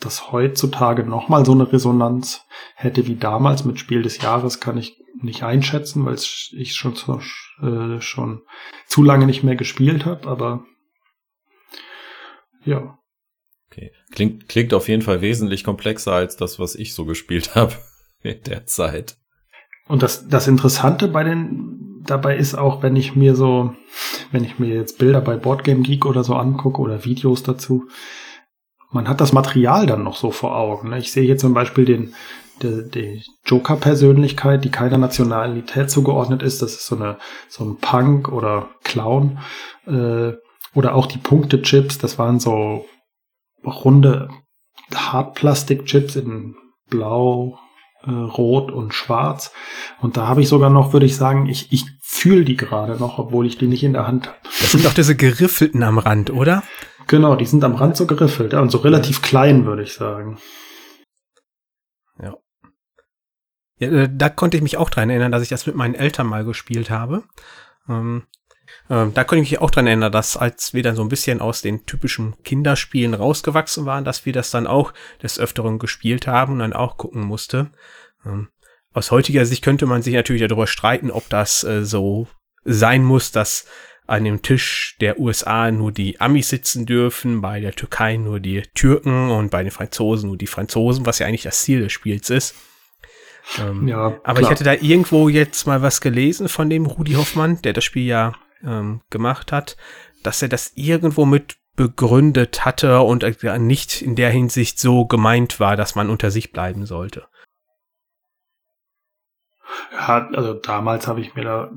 das 0.00 0.32
heutzutage 0.32 1.04
noch 1.04 1.28
mal 1.28 1.44
so 1.44 1.52
eine 1.52 1.70
Resonanz 1.70 2.46
hätte 2.74 3.06
wie 3.06 3.16
damals 3.16 3.64
mit 3.64 3.78
Spiel 3.78 4.02
des 4.02 4.20
Jahres, 4.22 4.60
kann 4.60 4.78
ich 4.78 4.96
nicht 5.20 5.42
einschätzen, 5.42 6.06
weil 6.06 6.14
ich 6.14 6.74
schon, 6.74 6.96
zu, 6.96 7.20
äh, 7.60 8.00
schon 8.00 8.42
zu 8.86 9.02
lange 9.02 9.26
nicht 9.26 9.42
mehr 9.42 9.56
gespielt 9.56 10.06
habe. 10.06 10.28
Aber 10.28 10.64
ja. 12.64 12.98
Okay. 13.70 13.92
Klingt, 14.12 14.48
klingt 14.48 14.74
auf 14.74 14.88
jeden 14.88 15.02
Fall 15.02 15.20
wesentlich 15.20 15.62
komplexer 15.62 16.12
als 16.12 16.36
das, 16.36 16.58
was 16.58 16.74
ich 16.74 16.94
so 16.94 17.04
gespielt 17.04 17.54
habe 17.54 17.74
in 18.22 18.42
der 18.44 18.66
Zeit. 18.66 19.16
Und 19.86 20.02
das, 20.02 20.28
das 20.28 20.48
Interessante 20.48 21.08
bei 21.08 21.24
den, 21.24 22.02
dabei 22.04 22.36
ist 22.36 22.54
auch, 22.54 22.82
wenn 22.82 22.96
ich 22.96 23.16
mir 23.16 23.34
so, 23.34 23.74
wenn 24.30 24.44
ich 24.44 24.58
mir 24.58 24.74
jetzt 24.74 24.98
Bilder 24.98 25.20
bei 25.20 25.36
Boardgame 25.36 25.82
Geek 25.82 26.06
oder 26.06 26.24
so 26.24 26.34
angucke 26.34 26.80
oder 26.80 27.04
Videos 27.04 27.42
dazu, 27.42 27.88
man 28.92 29.08
hat 29.08 29.20
das 29.20 29.32
Material 29.32 29.86
dann 29.86 30.02
noch 30.02 30.16
so 30.16 30.30
vor 30.30 30.56
Augen. 30.56 30.90
Ne? 30.90 30.98
Ich 30.98 31.12
sehe 31.12 31.24
hier 31.24 31.38
zum 31.38 31.54
Beispiel 31.54 31.84
den, 31.84 32.14
die, 32.62 32.90
die 32.90 33.22
Joker-Persönlichkeit, 33.46 34.64
die 34.64 34.70
keiner 34.70 34.98
Nationalität 34.98 35.90
zugeordnet 35.90 36.42
ist. 36.42 36.60
Das 36.60 36.72
ist 36.72 36.86
so 36.86 36.96
eine, 36.96 37.18
so 37.48 37.64
ein 37.64 37.76
Punk 37.78 38.28
oder 38.28 38.68
Clown. 38.82 39.38
Äh, 39.86 40.32
oder 40.74 40.94
auch 40.94 41.06
die 41.06 41.18
Punkte-Chips, 41.18 41.98
das 41.98 42.18
waren 42.18 42.38
so 42.38 42.84
runde 43.64 44.28
Hartplastik-Chips 44.94 46.16
in 46.16 46.56
Blau, 46.88 47.58
äh, 48.02 48.10
Rot 48.10 48.72
und 48.72 48.94
Schwarz. 48.94 49.52
Und 50.00 50.16
da 50.16 50.26
habe 50.26 50.42
ich 50.42 50.48
sogar 50.48 50.70
noch, 50.70 50.92
würde 50.92 51.06
ich 51.06 51.16
sagen, 51.16 51.46
ich, 51.46 51.72
ich 51.72 51.84
fühle 52.00 52.44
die 52.44 52.56
gerade 52.56 52.96
noch, 52.96 53.18
obwohl 53.18 53.46
ich 53.46 53.58
die 53.58 53.66
nicht 53.66 53.84
in 53.84 53.92
der 53.92 54.06
Hand 54.06 54.28
habe. 54.28 54.38
Das 54.60 54.72
sind 54.72 54.84
doch 54.84 54.94
diese 54.94 55.16
geriffelten 55.16 55.82
am 55.82 55.98
Rand, 55.98 56.30
oder? 56.30 56.62
Genau, 57.06 57.36
die 57.36 57.46
sind 57.46 57.64
am 57.64 57.74
Rand 57.74 57.96
so 57.96 58.06
geriffelt 58.06 58.52
ja, 58.52 58.60
und 58.60 58.70
so 58.70 58.78
relativ 58.78 59.22
klein, 59.22 59.64
würde 59.64 59.82
ich 59.82 59.94
sagen. 59.94 60.38
Ja. 62.22 62.36
ja. 63.78 63.88
Äh, 63.88 64.08
da 64.12 64.28
konnte 64.28 64.56
ich 64.56 64.62
mich 64.62 64.76
auch 64.76 64.90
dran 64.90 65.10
erinnern, 65.10 65.32
dass 65.32 65.42
ich 65.42 65.48
das 65.48 65.66
mit 65.66 65.76
meinen 65.76 65.94
Eltern 65.94 66.26
mal 66.26 66.44
gespielt 66.44 66.90
habe. 66.90 67.24
Ähm, 67.88 67.94
ähm, 67.96 68.22
da 68.90 69.22
konnte 69.22 69.36
ich 69.36 69.52
mich 69.52 69.60
auch 69.60 69.70
dran 69.70 69.86
erinnern, 69.86 70.10
dass 70.10 70.36
als 70.36 70.74
wir 70.74 70.82
dann 70.82 70.96
so 70.96 71.02
ein 71.02 71.08
bisschen 71.08 71.40
aus 71.40 71.62
den 71.62 71.86
typischen 71.86 72.34
Kinderspielen 72.42 73.14
rausgewachsen 73.14 73.86
waren, 73.86 74.04
dass 74.04 74.26
wir 74.26 74.32
das 74.32 74.50
dann 74.50 74.66
auch 74.66 74.92
des 75.22 75.38
Öfteren 75.38 75.78
gespielt 75.78 76.26
haben 76.26 76.54
und 76.54 76.58
dann 76.58 76.72
auch 76.72 76.96
gucken 76.96 77.22
musste. 77.22 77.70
Ähm, 78.26 78.48
aus 78.92 79.12
heutiger 79.12 79.46
Sicht 79.46 79.62
könnte 79.62 79.86
man 79.86 80.02
sich 80.02 80.14
natürlich 80.14 80.42
darüber 80.42 80.66
streiten, 80.66 81.12
ob 81.12 81.28
das 81.28 81.62
äh, 81.62 81.84
so 81.84 82.26
sein 82.64 83.04
muss, 83.04 83.30
dass 83.30 83.66
an 84.08 84.24
dem 84.24 84.42
Tisch 84.42 84.96
der 85.00 85.20
USA 85.20 85.70
nur 85.70 85.92
die 85.92 86.20
Amis 86.20 86.48
sitzen 86.48 86.84
dürfen, 86.84 87.40
bei 87.40 87.60
der 87.60 87.72
Türkei 87.72 88.16
nur 88.16 88.40
die 88.40 88.62
Türken 88.74 89.30
und 89.30 89.52
bei 89.52 89.62
den 89.62 89.70
Franzosen 89.70 90.26
nur 90.26 90.36
die 90.36 90.48
Franzosen, 90.48 91.06
was 91.06 91.20
ja 91.20 91.28
eigentlich 91.28 91.44
das 91.44 91.62
Ziel 91.62 91.82
des 91.82 91.92
Spiels 91.92 92.28
ist. 92.28 92.56
Ähm, 93.60 93.86
ja, 93.86 94.18
aber 94.24 94.40
klar. 94.40 94.42
ich 94.42 94.50
hatte 94.50 94.64
da 94.64 94.72
irgendwo 94.72 95.28
jetzt 95.28 95.64
mal 95.68 95.80
was 95.80 96.00
gelesen 96.00 96.48
von 96.48 96.68
dem 96.68 96.86
Rudi 96.86 97.12
Hoffmann, 97.12 97.62
der 97.62 97.72
das 97.72 97.84
Spiel 97.84 98.06
ja 98.06 98.32
ähm, 98.64 99.02
gemacht 99.10 99.52
hat, 99.52 99.76
dass 100.22 100.42
er 100.42 100.48
das 100.48 100.72
irgendwo 100.74 101.24
mit 101.24 101.56
begründet 101.76 102.64
hatte 102.64 103.00
und 103.00 103.22
äh, 103.22 103.58
nicht 103.58 104.02
in 104.02 104.16
der 104.16 104.30
Hinsicht 104.30 104.78
so 104.78 105.06
gemeint 105.06 105.60
war, 105.60 105.76
dass 105.76 105.94
man 105.94 106.10
unter 106.10 106.30
sich 106.30 106.52
bleiben 106.52 106.84
sollte. 106.84 107.26
Ja, 109.92 110.28
also 110.34 110.54
damals 110.54 111.06
habe 111.06 111.20
ich 111.20 111.34
mir 111.34 111.44
da 111.44 111.70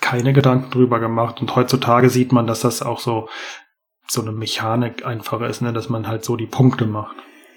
keine 0.00 0.32
Gedanken 0.32 0.70
drüber 0.70 0.98
gemacht 0.98 1.40
und 1.40 1.54
heutzutage 1.54 2.10
sieht 2.10 2.32
man, 2.32 2.46
dass 2.46 2.60
das 2.60 2.82
auch 2.82 3.00
so 3.00 3.28
so 4.06 4.20
eine 4.20 4.32
Mechanik 4.32 5.06
einfacher 5.06 5.46
ist, 5.46 5.62
ne, 5.62 5.72
dass 5.72 5.88
man 5.88 6.06
halt 6.06 6.24
so 6.24 6.36
die 6.36 6.46
Punkte 6.46 6.86
macht. 6.86 7.16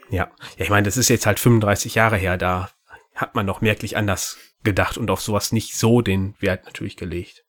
Ja, 0.09 0.29
ja, 0.57 0.63
ich 0.63 0.69
meine, 0.69 0.85
das 0.85 0.97
ist 0.97 1.09
jetzt 1.09 1.25
halt 1.25 1.39
35 1.39 1.95
Jahre 1.95 2.17
her, 2.17 2.37
da 2.37 2.69
hat 3.15 3.35
man 3.35 3.45
noch 3.45 3.61
merklich 3.61 3.97
anders 3.97 4.37
gedacht 4.63 4.97
und 4.97 5.09
auf 5.09 5.21
sowas 5.21 5.51
nicht 5.51 5.75
so 5.75 6.01
den 6.01 6.35
Wert 6.39 6.65
natürlich 6.65 6.97
gelegt. 6.97 7.44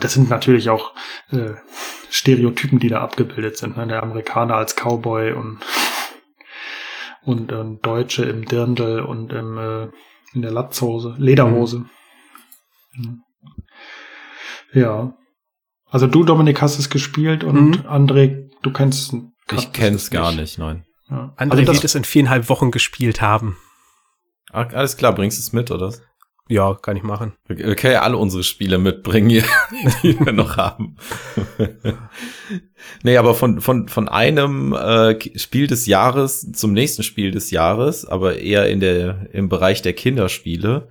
Das 0.00 0.14
sind 0.14 0.30
natürlich 0.30 0.70
auch 0.70 0.94
äh, 1.30 1.54
Stereotypen, 2.10 2.78
die 2.78 2.88
da 2.88 3.00
abgebildet 3.00 3.56
sind. 3.56 3.76
Ne? 3.76 3.86
Der 3.86 4.02
Amerikaner 4.02 4.56
als 4.56 4.76
Cowboy 4.76 5.32
und 5.32 5.60
und 7.24 7.52
ähm, 7.52 7.80
Deutsche 7.80 8.24
im 8.24 8.44
Dirndl 8.44 9.00
und 9.00 9.32
im, 9.32 9.58
äh, 9.58 9.88
in 10.34 10.42
der 10.42 10.50
Latzhose, 10.50 11.14
Lederhose. 11.18 11.86
Mhm. 12.94 13.22
Ja. 14.72 15.16
Also 15.86 16.06
du, 16.06 16.24
Dominik, 16.24 16.60
hast 16.60 16.78
es 16.78 16.90
gespielt 16.90 17.44
und 17.44 17.70
mhm. 17.70 17.86
André, 17.86 18.50
du 18.62 18.72
kennst 18.72 19.14
Ich 19.52 19.72
kenn's 19.72 20.10
gar 20.10 20.32
nicht, 20.32 20.58
nein. 20.58 20.84
Ja. 21.08 21.34
André 21.36 21.60
also 21.60 21.72
wird 21.72 21.84
es 21.84 21.94
in 21.94 22.04
viereinhalb 22.04 22.48
Wochen 22.48 22.70
gespielt 22.70 23.20
haben. 23.20 23.56
Alles 24.50 24.96
klar, 24.96 25.14
bringst 25.14 25.38
du 25.38 25.40
es 25.40 25.52
mit, 25.52 25.70
oder? 25.70 25.92
Ja, 26.48 26.74
kann 26.74 26.96
ich 26.96 27.02
machen. 27.02 27.32
Okay, 27.48 27.96
alle 27.96 28.18
unsere 28.18 28.42
Spiele 28.42 28.76
mitbringen, 28.76 29.30
hier, 29.30 29.44
die 30.02 30.18
wir 30.20 30.32
noch 30.32 30.58
haben. 30.58 30.96
nee, 33.02 33.16
aber 33.16 33.34
von, 33.34 33.62
von, 33.62 33.88
von 33.88 34.08
einem 34.08 34.74
äh, 34.74 35.18
Spiel 35.38 35.66
des 35.66 35.86
Jahres 35.86 36.52
zum 36.52 36.74
nächsten 36.74 37.02
Spiel 37.02 37.30
des 37.30 37.50
Jahres, 37.50 38.04
aber 38.04 38.38
eher 38.38 38.68
in 38.68 38.80
der, 38.80 39.30
im 39.32 39.48
Bereich 39.48 39.80
der 39.80 39.94
Kinderspiele. 39.94 40.88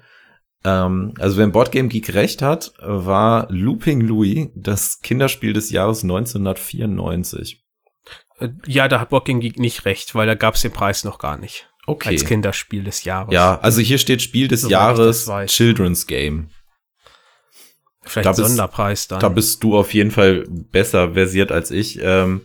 Ähm, 0.63 1.13
also 1.19 1.37
wenn 1.37 1.51
Boardgame 1.51 1.89
Geek 1.89 2.15
recht 2.15 2.41
hat, 2.41 2.73
war 2.79 3.47
Looping 3.51 4.01
Louis 4.01 4.49
das 4.55 5.01
Kinderspiel 5.01 5.53
des 5.53 5.69
Jahres 5.69 6.01
1994. 6.01 7.63
Äh, 8.39 8.49
ja, 8.65 8.87
da 8.87 8.99
hat 8.99 9.09
Boardgame 9.09 9.39
Geek 9.39 9.59
nicht 9.59 9.85
recht, 9.85 10.15
weil 10.15 10.25
da 10.25 10.33
gab 10.33 10.55
es 10.55 10.61
den 10.61 10.71
Preis 10.71 11.03
noch 11.03 11.19
gar 11.19 11.37
nicht. 11.37 11.69
Okay. 11.85 12.09
Als 12.09 12.25
Kinderspiel 12.25 12.83
des 12.83 13.03
Jahres. 13.03 13.33
Ja, 13.33 13.59
also 13.59 13.81
hier 13.81 13.97
steht 13.97 14.21
Spiel 14.21 14.47
des 14.47 14.61
Soweit 14.61 14.71
Jahres 14.71 15.29
Children's 15.47 16.07
Game. 16.07 16.49
Vielleicht 18.05 18.27
da 18.27 18.33
Sonderpreis 18.33 19.07
dann. 19.07 19.19
Da 19.19 19.29
bist 19.29 19.63
du 19.63 19.77
auf 19.77 19.93
jeden 19.93 20.11
Fall 20.11 20.45
besser 20.47 21.13
versiert 21.13 21.51
als 21.51 21.71
ich. 21.71 21.99
Ähm, 22.01 22.41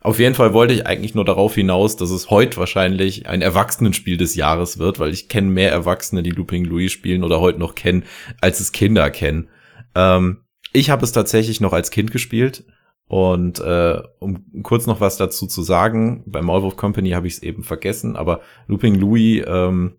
auf 0.00 0.18
jeden 0.18 0.34
Fall 0.34 0.52
wollte 0.52 0.74
ich 0.74 0.86
eigentlich 0.86 1.14
nur 1.14 1.24
darauf 1.24 1.54
hinaus, 1.54 1.96
dass 1.96 2.10
es 2.10 2.28
heute 2.28 2.56
wahrscheinlich 2.56 3.28
ein 3.28 3.40
Erwachsenenspiel 3.40 4.16
des 4.16 4.34
Jahres 4.34 4.78
wird, 4.78 4.98
weil 4.98 5.12
ich 5.12 5.28
kenne 5.28 5.48
mehr 5.48 5.70
Erwachsene, 5.70 6.24
die 6.24 6.30
Looping 6.30 6.64
Louis 6.64 6.90
spielen 6.90 7.22
oder 7.22 7.40
heute 7.40 7.60
noch 7.60 7.76
kennen, 7.76 8.04
als 8.40 8.58
es 8.58 8.72
Kinder 8.72 9.10
kennen. 9.10 9.48
Ähm, 9.94 10.44
ich 10.72 10.90
habe 10.90 11.04
es 11.04 11.12
tatsächlich 11.12 11.60
noch 11.60 11.72
als 11.72 11.90
Kind 11.90 12.10
gespielt 12.10 12.64
und 13.08 13.60
äh, 13.60 14.02
um 14.20 14.62
kurz 14.62 14.86
noch 14.86 15.00
was 15.00 15.16
dazu 15.16 15.46
zu 15.46 15.62
sagen, 15.62 16.24
bei 16.26 16.40
Maulwurf 16.40 16.76
Company 16.76 17.10
habe 17.10 17.26
ich 17.26 17.34
es 17.34 17.42
eben 17.42 17.62
vergessen, 17.62 18.16
aber 18.16 18.40
Looping 18.68 18.94
Louis 18.94 19.44
ähm, 19.46 19.98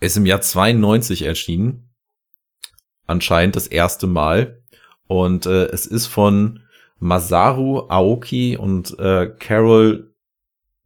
ist 0.00 0.16
im 0.16 0.26
Jahr 0.26 0.40
92 0.40 1.22
erschienen. 1.22 1.90
Anscheinend 3.06 3.56
das 3.56 3.66
erste 3.66 4.06
Mal. 4.06 4.62
Und 5.06 5.46
äh, 5.46 5.66
es 5.66 5.86
ist 5.86 6.06
von 6.06 6.60
Masaru 6.98 7.86
Aoki 7.88 8.56
und 8.56 8.98
äh, 8.98 9.28
Carol 9.38 10.14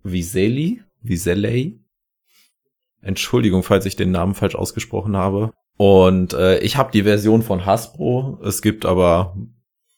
Viseli, 0.02 0.82
Viseli. 1.00 1.80
Entschuldigung, 3.00 3.62
falls 3.62 3.86
ich 3.86 3.96
den 3.96 4.12
Namen 4.12 4.34
falsch 4.34 4.54
ausgesprochen 4.54 5.16
habe. 5.16 5.52
Und 5.76 6.34
äh, 6.34 6.58
ich 6.58 6.76
habe 6.76 6.92
die 6.92 7.02
Version 7.02 7.42
von 7.42 7.66
Hasbro. 7.66 8.40
Es 8.44 8.62
gibt 8.62 8.84
aber 8.84 9.36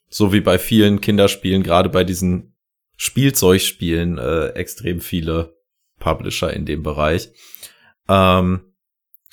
so 0.08 0.32
wie 0.32 0.40
bei 0.40 0.58
vielen 0.58 1.00
Kinderspielen, 1.00 1.62
gerade 1.62 1.88
bei 1.88 2.04
diesen 2.04 2.54
Spielzeugspielen, 2.96 4.18
äh, 4.18 4.48
extrem 4.50 5.00
viele 5.00 5.56
Publisher 5.98 6.52
in 6.52 6.66
dem 6.66 6.82
Bereich. 6.82 7.30
Ähm, 8.08 8.60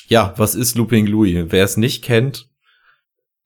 ja, 0.08 0.34
was 0.38 0.56
ist 0.56 0.76
Looping 0.76 1.08
Louis? 1.08 1.46
Wer 1.50 1.64
es 1.64 1.78
nicht 1.78 2.04
kennt, 2.04 2.50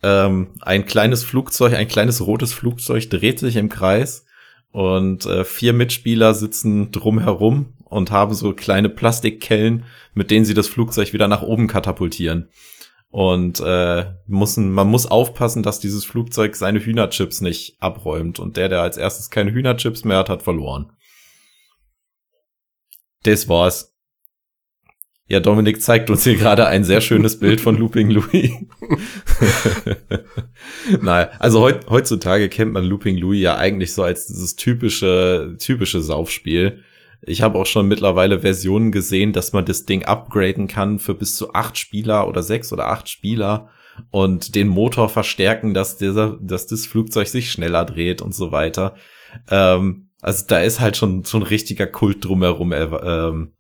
ähm, 0.04 0.54
ein 0.62 0.86
kleines 0.86 1.24
Flugzeug, 1.24 1.74
ein 1.74 1.88
kleines 1.88 2.26
rotes 2.26 2.54
Flugzeug 2.54 3.10
dreht 3.10 3.40
sich 3.40 3.56
im 3.56 3.70
Kreis 3.70 4.26
und 4.72 5.26
äh, 5.26 5.44
vier 5.44 5.74
Mitspieler 5.74 6.34
sitzen 6.34 6.92
drumherum 6.92 7.74
und 7.86 8.12
haben 8.12 8.34
so 8.34 8.54
kleine 8.54 8.90
Plastikkellen, 8.90 9.86
mit 10.14 10.32
denen 10.32 10.46
sie 10.46 10.54
das 10.54 10.68
Flugzeug 10.68 11.14
wieder 11.14 11.28
nach 11.28 11.42
oben 11.42 11.68
katapultieren. 11.68 12.50
Und 13.16 13.62
äh, 13.62 14.12
muss, 14.28 14.58
man 14.58 14.90
muss 14.90 15.06
aufpassen, 15.06 15.64
dass 15.64 15.80
dieses 15.80 16.04
Flugzeug 16.04 16.58
seine 16.58 16.82
Hühnerchips 16.82 17.40
nicht 17.40 17.78
abräumt. 17.80 18.40
Und 18.40 18.58
der, 18.58 18.68
der 18.68 18.82
als 18.82 18.98
erstes 18.98 19.30
keine 19.30 19.54
Hühnerchips 19.54 20.04
mehr 20.04 20.18
hat, 20.18 20.28
hat 20.28 20.44
verloren. 20.44 20.92
Das 23.24 23.48
war's. 23.48 23.96
Ja, 25.30 25.40
Dominik 25.40 25.82
zeigt 25.82 26.10
uns 26.10 26.26
hier 26.26 26.36
gerade 26.36 26.68
ein 26.68 26.84
sehr 26.84 27.00
schönes 27.00 27.40
Bild 27.40 27.62
von 27.62 27.78
Looping 27.78 28.10
Louis. 28.10 28.52
naja, 31.02 31.32
also 31.40 31.62
heut, 31.62 31.90
heutzutage 31.90 32.50
kennt 32.50 32.74
man 32.74 32.84
Looping 32.84 33.16
Louis 33.16 33.42
ja 33.42 33.56
eigentlich 33.56 33.94
so 33.94 34.04
als 34.04 34.28
dieses 34.28 34.58
typische, 34.58 35.56
typische 35.58 36.02
Saufspiel. 36.02 36.84
Ich 37.28 37.42
habe 37.42 37.58
auch 37.58 37.66
schon 37.66 37.88
mittlerweile 37.88 38.42
Versionen 38.42 38.92
gesehen, 38.92 39.34
dass 39.34 39.52
man 39.52 39.66
das 39.66 39.86
Ding 39.86 40.06
upgraden 40.06 40.68
kann 40.68 41.00
für 41.00 41.16
bis 41.16 41.36
zu 41.36 41.54
acht 41.54 41.78
Spieler 41.78 42.28
oder 42.28 42.44
sechs 42.44 42.72
oder 42.72 42.88
acht 42.88 43.10
Spieler 43.10 43.70
und 44.12 44.54
den 44.56 44.68
Motor 44.68 45.10
verstärken, 45.10 45.74
dass 45.74 45.98
dieser, 45.98 46.38
dass 46.42 46.68
das 46.68 46.86
Flugzeug 46.86 47.28
sich 47.28 47.52
schneller 47.52 47.86
dreht 47.86 48.22
und 48.22 48.36
so 48.36 48.52
weiter. 48.52 48.96
Ähm, 49.50 50.10
also 50.22 50.46
da 50.48 50.60
ist 50.60 50.80
halt 50.80 50.98
schon 50.98 51.24
so 51.24 51.38
ein 51.38 51.44
richtiger 51.44 51.88
Kult 51.88 52.24
drumherum 52.26 52.72
äh, 52.72 52.84
ähm, 52.84 53.54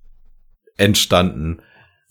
entstanden. 0.78 1.62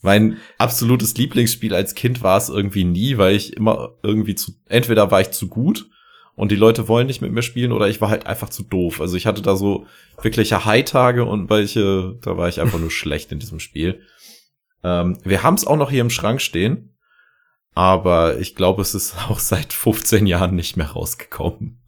Mein 0.03 0.39
absolutes 0.59 1.17
Lieblingsspiel 1.17 1.75
als 1.75 1.95
Kind 1.95 2.23
war 2.23 2.37
es 2.37 2.49
irgendwie 2.49 2.85
nie, 2.85 3.17
weil 3.17 3.37
ich 3.37 3.57
immer 3.57 3.95
irgendwie 4.03 4.35
zu, 4.35 4.53
entweder 4.69 5.11
war 5.11 5.21
ich 5.21 5.31
zu 5.31 5.49
gut 5.49 5.89
und 6.37 6.51
die 6.51 6.57
Leute 6.57 6.89
wollen 6.89 7.07
nicht 7.07 7.21
mit 7.21 7.33
mir 7.33 7.43
spielen 7.43 7.73
oder 7.73 7.89
ich 7.89 8.01
war 8.01 8.11
halt 8.11 8.27
einfach 8.27 8.49
zu 8.49 8.63
doof. 8.65 9.01
Also 9.01 9.17
ich 9.17 9.27
hatte 9.27 9.43
da 9.43 9.57
so 9.57 9.87
wirkliche 10.21 10.65
High-Tage 10.65 11.25
und 11.25 11.51
welche, 11.51 12.19
da 12.23 12.37
war 12.37 12.49
ich 12.49 12.61
einfach 12.61 12.79
nur 12.79 12.91
schlecht 12.93 13.33
in 13.33 13.39
diesem 13.39 13.61
Spiel. 13.61 14.01
Ähm, 14.83 15.19
wir 15.25 15.43
haben 15.43 15.55
es 15.55 15.67
auch 15.67 15.77
noch 15.77 15.91
hier 15.91 16.01
im 16.01 16.11
Schrank 16.11 16.41
stehen, 16.41 16.97
aber 17.75 18.39
ich 18.39 18.55
glaube, 18.55 18.83
es 18.83 18.95
ist 18.95 19.17
auch 19.29 19.39
seit 19.39 19.73
15 19.73 20.27
Jahren 20.27 20.55
nicht 20.55 20.77
mehr 20.77 20.91
rausgekommen. 20.91 21.81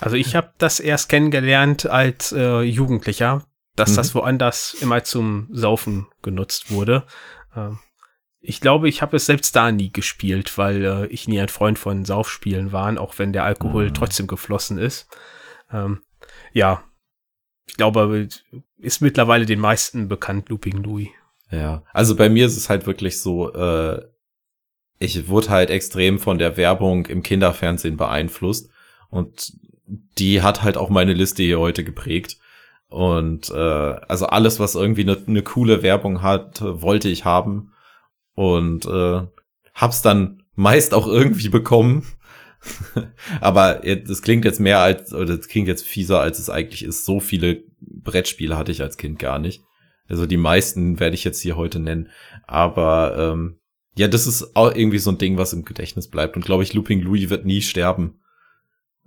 Also 0.00 0.16
ich 0.16 0.36
habe 0.36 0.52
das 0.58 0.78
erst 0.78 1.08
kennengelernt 1.08 1.86
als 1.86 2.32
äh, 2.32 2.60
Jugendlicher, 2.60 3.44
dass 3.74 3.92
mhm. 3.92 3.96
das 3.96 4.14
woanders 4.14 4.74
immer 4.80 5.02
zum 5.02 5.48
Saufen 5.50 6.06
genutzt 6.22 6.70
wurde. 6.70 7.04
Ähm, 7.56 7.78
ich 8.40 8.60
glaube, 8.60 8.88
ich 8.88 9.02
habe 9.02 9.16
es 9.16 9.26
selbst 9.26 9.56
da 9.56 9.72
nie 9.72 9.90
gespielt, 9.90 10.56
weil 10.58 10.84
äh, 10.84 11.06
ich 11.06 11.26
nie 11.28 11.40
ein 11.40 11.48
Freund 11.48 11.78
von 11.78 12.04
Saufspielen 12.04 12.72
war, 12.72 13.00
auch 13.00 13.18
wenn 13.18 13.32
der 13.32 13.44
Alkohol 13.44 13.88
mhm. 13.88 13.94
trotzdem 13.94 14.26
geflossen 14.26 14.78
ist. 14.78 15.08
Ähm, 15.72 16.02
ja, 16.52 16.84
ich 17.66 17.76
glaube, 17.76 18.28
ist 18.78 19.02
mittlerweile 19.02 19.44
den 19.44 19.60
meisten 19.60 20.08
bekannt, 20.08 20.48
Looping 20.48 20.82
Louis. 20.82 21.08
Ja, 21.50 21.82
also 21.92 22.14
bei 22.14 22.28
mir 22.28 22.46
ist 22.46 22.56
es 22.56 22.68
halt 22.68 22.86
wirklich 22.86 23.20
so, 23.20 23.52
äh, 23.52 24.02
ich 24.98 25.28
wurde 25.28 25.50
halt 25.50 25.70
extrem 25.70 26.18
von 26.18 26.38
der 26.38 26.56
Werbung 26.56 27.06
im 27.06 27.22
Kinderfernsehen 27.22 27.96
beeinflusst 27.96 28.70
und 29.10 29.52
die 30.18 30.42
hat 30.42 30.62
halt 30.62 30.76
auch 30.76 30.90
meine 30.90 31.14
Liste 31.14 31.42
hier 31.42 31.58
heute 31.58 31.82
geprägt. 31.82 32.36
Und 32.88 33.50
äh, 33.50 33.54
also 33.54 34.26
alles, 34.26 34.60
was 34.60 34.74
irgendwie 34.74 35.02
eine 35.02 35.18
ne 35.26 35.42
coole 35.42 35.82
Werbung 35.82 36.22
hat, 36.22 36.60
wollte 36.62 37.08
ich 37.08 37.24
haben 37.24 37.72
und 38.38 38.86
äh, 38.86 39.26
hab's 39.74 40.00
dann 40.00 40.44
meist 40.54 40.94
auch 40.94 41.08
irgendwie 41.08 41.48
bekommen. 41.48 42.06
Aber 43.40 43.82
das 44.06 44.22
klingt 44.22 44.44
jetzt 44.44 44.60
mehr 44.60 44.78
als, 44.78 45.12
oder 45.12 45.36
das 45.36 45.48
klingt 45.48 45.66
jetzt 45.66 45.84
fieser, 45.84 46.20
als 46.20 46.38
es 46.38 46.48
eigentlich 46.48 46.84
ist. 46.84 47.04
So 47.04 47.18
viele 47.18 47.64
Brettspiele 47.80 48.56
hatte 48.56 48.70
ich 48.70 48.80
als 48.80 48.96
Kind 48.96 49.18
gar 49.18 49.40
nicht. 49.40 49.64
Also 50.08 50.24
die 50.24 50.36
meisten 50.36 51.00
werde 51.00 51.16
ich 51.16 51.24
jetzt 51.24 51.40
hier 51.40 51.56
heute 51.56 51.80
nennen. 51.80 52.10
Aber 52.46 53.16
ähm, 53.18 53.58
ja, 53.96 54.06
das 54.06 54.28
ist 54.28 54.54
auch 54.54 54.72
irgendwie 54.72 54.98
so 54.98 55.10
ein 55.10 55.18
Ding, 55.18 55.36
was 55.36 55.52
im 55.52 55.64
Gedächtnis 55.64 56.08
bleibt. 56.08 56.36
Und 56.36 56.44
glaube 56.44 56.62
ich, 56.62 56.74
Looping 56.74 57.00
Louis 57.00 57.30
wird 57.30 57.44
nie 57.44 57.60
sterben. 57.60 58.20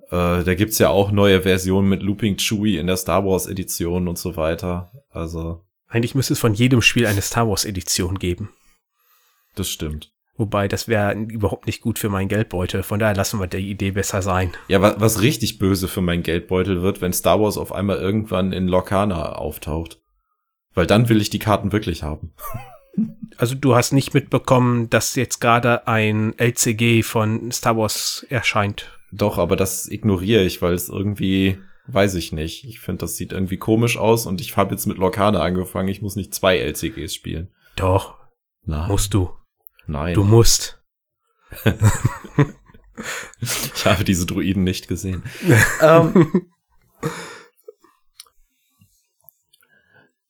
Äh, 0.10 0.44
da 0.44 0.56
gibt's 0.56 0.78
ja 0.78 0.90
auch 0.90 1.14
neue 1.14 1.44
Versionen 1.44 1.88
mit 1.88 2.04
Looping 2.04 2.36
Chewie 2.36 2.78
in 2.78 2.88
der 2.88 2.98
Star 2.98 3.26
Wars 3.26 3.48
Edition 3.48 4.10
und 4.10 4.18
so 4.18 4.36
weiter. 4.36 4.92
Also. 5.10 5.64
Eigentlich 5.88 6.16
müsste 6.16 6.34
es 6.34 6.40
von 6.40 6.54
jedem 6.54 6.82
Spiel 6.82 7.06
eine 7.06 7.22
Star 7.22 7.48
Wars 7.48 7.64
Edition 7.64 8.20
geben. 8.20 8.50
Das 9.56 9.70
stimmt. 9.70 10.12
Wobei, 10.38 10.68
das 10.68 10.88
wäre 10.88 11.14
überhaupt 11.14 11.68
nicht 11.68 11.82
gut 11.82 12.00
für 12.00 12.10
meinen 12.10 12.30
Geldbeutel. 12.30 12.84
Von 12.84 13.00
daher 13.00 13.16
lassen 13.16 13.40
wir 13.40 13.48
die 13.48 13.70
Idee 13.70 13.92
besser 13.92 14.22
sein. 14.22 14.52
Ja, 14.70 14.82
was, 14.82 15.00
was 15.00 15.22
richtig 15.22 15.60
böse 15.60 15.88
für 15.88 16.02
meinen 16.02 16.24
Geldbeutel 16.24 16.82
wird, 16.82 17.02
wenn 17.02 17.14
Star 17.14 17.40
Wars 17.40 17.58
auf 17.58 17.72
einmal 17.72 17.98
irgendwann 17.98 18.52
in 18.54 18.68
Lorcana 18.68 19.34
auftaucht. 19.34 20.00
Weil 20.74 20.88
dann 20.88 21.10
will 21.10 21.22
ich 21.22 21.30
die 21.30 21.40
Karten 21.40 21.72
wirklich 21.72 22.04
haben. 22.04 22.34
Also 23.38 23.56
du 23.56 23.74
hast 23.74 23.94
nicht 23.94 24.14
mitbekommen, 24.14 24.90
dass 24.90 25.16
jetzt 25.16 25.40
gerade 25.40 25.88
ein 25.88 26.38
LCG 26.38 27.02
von 27.02 27.50
Star 27.52 27.78
Wars 27.78 28.26
erscheint. 28.30 28.92
Doch, 29.12 29.38
aber 29.38 29.56
das 29.56 29.88
ignoriere 29.88 30.44
ich, 30.44 30.62
weil 30.62 30.74
es 30.74 30.90
irgendwie, 30.90 31.58
weiß 31.88 32.16
ich 32.16 32.34
nicht. 32.34 32.66
Ich 32.66 32.82
finde, 32.82 33.00
das 33.00 33.16
sieht 33.16 33.32
irgendwie 33.32 33.58
komisch 33.58 33.98
aus 33.98 34.26
und 34.26 34.42
ich 34.42 34.58
habe 34.58 34.76
jetzt 34.76 34.86
mit 34.86 34.98
Lorcana 34.98 35.42
angefangen. 35.42 35.88
Ich 35.88 36.02
muss 36.02 36.18
nicht 36.18 36.36
zwei 36.36 36.58
LCGs 36.58 37.16
spielen. 37.16 37.48
Doch. 37.78 38.16
Nein. 38.64 38.90
Musst 38.90 39.14
du. 39.14 39.32
Nein. 39.88 40.14
Du 40.14 40.24
musst. 40.24 40.82
Ich 43.76 43.86
habe 43.86 44.04
diese 44.04 44.26
Druiden 44.26 44.64
nicht 44.64 44.88
gesehen. 44.88 45.24
ähm, 45.82 46.50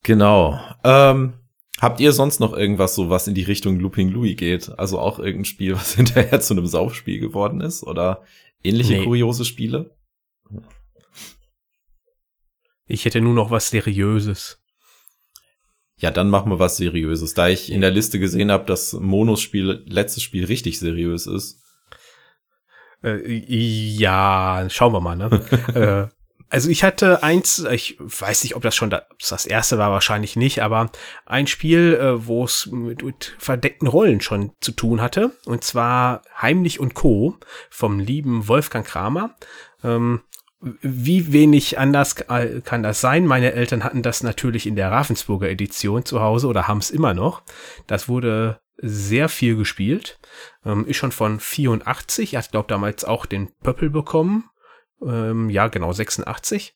genau. 0.04 0.60
Ähm, 0.84 1.34
habt 1.80 2.00
ihr 2.00 2.14
sonst 2.14 2.40
noch 2.40 2.54
irgendwas 2.54 2.96
so, 2.96 3.10
was 3.10 3.28
in 3.28 3.36
die 3.36 3.44
Richtung 3.44 3.80
Looping 3.80 4.10
Louis 4.10 4.38
geht? 4.38 4.78
Also 4.80 5.00
auch 5.00 5.20
irgendein 5.20 5.46
Spiel, 5.46 5.76
was 5.76 5.94
hinterher 5.96 6.40
zu 6.42 6.54
einem 6.54 6.68
Saufspiel 6.68 7.20
geworden 7.20 7.62
ist? 7.62 7.84
Oder 7.84 8.24
ähnliche 8.64 8.94
nee. 8.94 9.04
kuriose 9.04 9.46
Spiele? 9.46 9.96
Ich 12.88 13.06
hätte 13.06 13.22
nur 13.22 13.34
noch 13.34 13.52
was 13.52 13.70
Seriöses. 13.70 14.61
Ja, 16.02 16.10
dann 16.10 16.32
machen 16.32 16.52
wir 16.52 16.58
was 16.58 16.78
Seriöses. 16.78 17.36
Da 17.36 17.48
ich 17.48 17.72
in 17.72 17.82
der 17.82 17.92
Liste 17.92 18.18
gesehen 18.18 18.52
habe, 18.52 18.66
dass 18.66 18.94
Monos 18.94 19.40
Spiel, 19.40 19.84
letztes 19.86 20.24
Spiel 20.24 20.46
richtig 20.46 20.80
seriös 20.80 21.28
ist. 21.28 21.62
Äh, 23.04 23.22
ja, 23.28 24.66
schauen 24.70 24.94
wir 24.94 25.00
mal, 25.00 25.16
ne? 25.16 25.30
äh, 26.10 26.16
also 26.50 26.70
ich 26.70 26.84
hatte 26.84 27.22
eins, 27.22 27.66
ich 27.72 27.98
weiß 28.00 28.44
nicht, 28.44 28.56
ob 28.56 28.64
das 28.64 28.76
schon 28.76 28.90
das, 28.90 29.04
das 29.30 29.46
erste 29.46 29.78
war, 29.78 29.92
wahrscheinlich 29.92 30.36
nicht, 30.36 30.64
aber 30.64 30.92
ein 31.28 31.46
Spiel, 31.46 31.94
äh, 31.94 32.26
wo 32.26 32.46
es 32.46 32.66
mit, 32.66 33.04
mit 33.04 33.36
verdeckten 33.38 33.88
Rollen 33.88 34.22
schon 34.22 34.54
zu 34.60 34.72
tun 34.72 35.02
hatte, 35.02 35.32
und 35.46 35.64
zwar 35.64 36.24
Heimlich 36.36 36.80
und 36.80 36.96
Co. 36.96 37.38
vom 37.70 38.00
lieben 38.00 38.48
Wolfgang 38.48 38.88
Kramer. 38.88 39.36
Ähm, 39.84 40.22
wie 40.62 41.34
wenig 41.34 41.80
anders 41.80 42.15
kann 42.15 42.84
das 42.84 43.02
sein? 43.02 43.26
Meine 43.26 43.54
Eltern 43.54 43.84
hatten 43.84 44.04
das 44.04 44.21
natürlich 44.21 44.67
in 44.67 44.76
der 44.76 44.91
Ravensburger 44.91 45.50
Edition 45.50 46.06
zu 46.06 46.21
Hause 46.21 46.47
oder 46.47 46.67
haben 46.67 46.78
es 46.78 46.91
immer 46.91 47.13
noch. 47.13 47.41
Das 47.88 48.08
wurde 48.08 48.62
sehr 48.78 49.30
viel 49.30 49.56
gespielt. 49.56 50.19
Ähm, 50.65 50.86
ist 50.86 50.97
schon 50.97 51.12
von 51.12 51.39
84. 51.39 52.34
Er 52.34 52.41
hat, 52.41 52.52
glaube 52.52 52.67
damals 52.67 53.06
auch 53.06 53.26
den 53.26 53.52
Pöppel 53.63 53.89
bekommen. 53.89 54.50
Ähm, 55.04 55.50
ja, 55.50 55.67
genau, 55.67 55.91
86. 55.91 56.76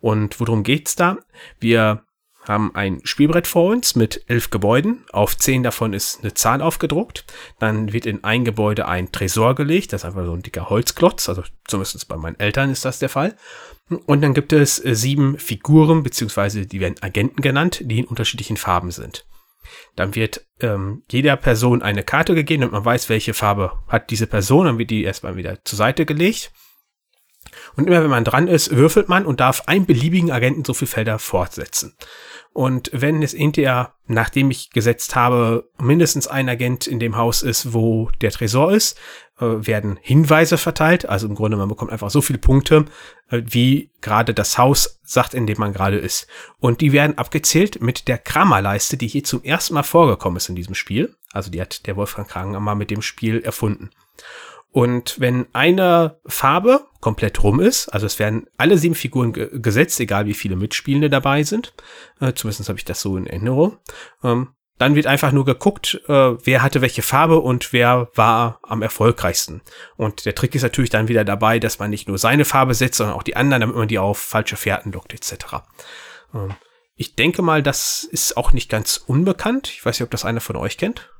Und 0.00 0.38
worum 0.40 0.62
geht's 0.62 0.96
da? 0.96 1.18
Wir 1.58 2.04
haben 2.46 2.74
ein 2.74 3.00
Spielbrett 3.04 3.46
vor 3.46 3.70
uns 3.70 3.94
mit 3.96 4.24
elf 4.28 4.50
Gebäuden. 4.50 5.04
Auf 5.12 5.36
zehn 5.36 5.62
davon 5.62 5.92
ist 5.92 6.20
eine 6.22 6.34
Zahl 6.34 6.60
aufgedruckt. 6.60 7.24
Dann 7.58 7.92
wird 7.92 8.06
in 8.06 8.22
ein 8.24 8.44
Gebäude 8.44 8.86
ein 8.86 9.12
Tresor 9.12 9.54
gelegt. 9.54 9.92
Das 9.92 10.02
ist 10.02 10.04
einfach 10.04 10.24
so 10.24 10.32
ein 10.32 10.42
dicker 10.42 10.68
Holzklotz. 10.68 11.28
Also 11.28 11.42
zumindest 11.66 12.06
bei 12.08 12.16
meinen 12.16 12.38
Eltern 12.38 12.70
ist 12.70 12.84
das 12.84 12.98
der 12.98 13.08
Fall. 13.08 13.36
Und 14.06 14.22
dann 14.22 14.34
gibt 14.34 14.52
es 14.52 14.82
äh, 14.84 14.94
sieben 14.94 15.38
Figuren, 15.38 16.02
beziehungsweise 16.02 16.66
die 16.66 16.80
werden 16.80 16.96
Agenten 17.00 17.42
genannt, 17.42 17.80
die 17.84 18.00
in 18.00 18.06
unterschiedlichen 18.06 18.56
Farben 18.56 18.90
sind. 18.90 19.26
Dann 19.96 20.14
wird 20.14 20.46
ähm, 20.60 21.02
jeder 21.10 21.36
Person 21.36 21.82
eine 21.82 22.02
Karte 22.02 22.34
gegeben 22.34 22.64
und 22.64 22.72
man 22.72 22.84
weiß, 22.84 23.08
welche 23.08 23.34
Farbe 23.34 23.72
hat 23.88 24.10
diese 24.10 24.26
Person. 24.26 24.66
Dann 24.66 24.78
wird 24.78 24.90
die 24.90 25.04
erstmal 25.04 25.36
wieder 25.36 25.62
zur 25.64 25.76
Seite 25.76 26.06
gelegt. 26.06 26.52
Und 27.76 27.86
immer 27.86 28.02
wenn 28.02 28.10
man 28.10 28.24
dran 28.24 28.48
ist, 28.48 28.74
würfelt 28.76 29.08
man 29.08 29.26
und 29.26 29.40
darf 29.40 29.62
einen 29.66 29.86
beliebigen 29.86 30.30
Agenten 30.30 30.64
so 30.64 30.74
viele 30.74 30.90
Felder 30.90 31.18
fortsetzen. 31.18 31.94
Und 32.54 32.90
wenn 32.92 33.20
es 33.20 33.32
hinterher, 33.32 33.94
nachdem 34.06 34.48
ich 34.52 34.70
gesetzt 34.70 35.16
habe, 35.16 35.68
mindestens 35.80 36.28
ein 36.28 36.48
Agent 36.48 36.86
in 36.86 37.00
dem 37.00 37.16
Haus 37.16 37.42
ist, 37.42 37.74
wo 37.74 38.10
der 38.20 38.30
Tresor 38.30 38.72
ist, 38.72 38.96
äh, 39.40 39.66
werden 39.66 39.98
Hinweise 40.00 40.56
verteilt. 40.56 41.08
Also 41.08 41.26
im 41.26 41.34
Grunde, 41.34 41.56
man 41.56 41.68
bekommt 41.68 41.90
einfach 41.90 42.10
so 42.10 42.20
viele 42.20 42.38
Punkte, 42.38 42.84
äh, 43.28 43.42
wie 43.44 43.90
gerade 44.00 44.34
das 44.34 44.56
Haus 44.56 45.00
sagt, 45.02 45.34
in 45.34 45.48
dem 45.48 45.58
man 45.58 45.72
gerade 45.72 45.98
ist. 45.98 46.28
Und 46.60 46.80
die 46.80 46.92
werden 46.92 47.18
abgezählt 47.18 47.82
mit 47.82 48.06
der 48.06 48.18
Kramerleiste, 48.18 48.96
die 48.96 49.08
hier 49.08 49.24
zum 49.24 49.42
ersten 49.42 49.74
Mal 49.74 49.82
vorgekommen 49.82 50.36
ist 50.36 50.48
in 50.48 50.54
diesem 50.54 50.76
Spiel. 50.76 51.16
Also 51.32 51.50
die 51.50 51.60
hat 51.60 51.86
der 51.86 51.96
Wolfgang 51.96 52.28
Kramer 52.28 52.76
mit 52.76 52.92
dem 52.92 53.02
Spiel 53.02 53.40
erfunden. 53.40 53.90
Und 54.74 55.20
wenn 55.20 55.46
eine 55.52 56.18
Farbe 56.26 56.88
komplett 56.98 57.44
rum 57.44 57.60
ist, 57.60 57.88
also 57.90 58.06
es 58.06 58.18
werden 58.18 58.48
alle 58.56 58.76
sieben 58.76 58.96
Figuren 58.96 59.32
ge 59.32 59.48
gesetzt, 59.52 60.00
egal 60.00 60.26
wie 60.26 60.34
viele 60.34 60.56
Mitspielende 60.56 61.08
dabei 61.08 61.44
sind, 61.44 61.74
äh, 62.20 62.32
zumindest 62.32 62.68
habe 62.68 62.80
ich 62.80 62.84
das 62.84 63.00
so 63.00 63.16
in 63.16 63.28
Erinnerung, 63.28 63.78
ähm, 64.24 64.48
dann 64.76 64.96
wird 64.96 65.06
einfach 65.06 65.30
nur 65.30 65.44
geguckt, 65.44 66.02
äh, 66.08 66.12
wer 66.12 66.60
hatte 66.60 66.80
welche 66.80 67.02
Farbe 67.02 67.38
und 67.38 67.72
wer 67.72 68.08
war 68.16 68.58
am 68.64 68.82
erfolgreichsten. 68.82 69.62
Und 69.96 70.26
der 70.26 70.34
Trick 70.34 70.56
ist 70.56 70.62
natürlich 70.62 70.90
dann 70.90 71.06
wieder 71.06 71.24
dabei, 71.24 71.60
dass 71.60 71.78
man 71.78 71.90
nicht 71.90 72.08
nur 72.08 72.18
seine 72.18 72.44
Farbe 72.44 72.74
setzt, 72.74 72.96
sondern 72.96 73.14
auch 73.14 73.22
die 73.22 73.36
anderen, 73.36 73.60
damit 73.60 73.76
man 73.76 73.86
die 73.86 74.00
auf 74.00 74.18
falsche 74.18 74.56
Fährten 74.56 74.90
lockt, 74.90 75.14
etc. 75.14 75.62
Ähm, 76.34 76.52
ich 76.96 77.14
denke 77.14 77.42
mal, 77.42 77.62
das 77.62 78.02
ist 78.02 78.36
auch 78.36 78.50
nicht 78.50 78.68
ganz 78.68 78.96
unbekannt. 79.06 79.68
Ich 79.68 79.86
weiß 79.86 80.00
nicht, 80.00 80.04
ob 80.04 80.10
das 80.10 80.24
einer 80.24 80.40
von 80.40 80.56
euch 80.56 80.78
kennt. 80.78 81.12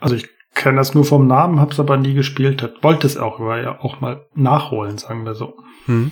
Also 0.00 0.16
ich 0.16 0.28
kenne 0.56 0.78
das 0.78 0.94
nur 0.94 1.04
vom 1.04 1.28
Namen, 1.28 1.60
hab's 1.60 1.78
aber 1.78 1.96
nie 1.96 2.14
gespielt. 2.14 2.68
Wollte 2.82 3.06
es 3.06 3.16
auch, 3.16 3.38
war 3.38 3.60
ja 3.60 3.78
auch 3.78 4.00
mal 4.00 4.26
nachholen, 4.34 4.98
sagen 4.98 5.24
wir 5.24 5.34
so. 5.34 5.56
Hm. 5.84 6.10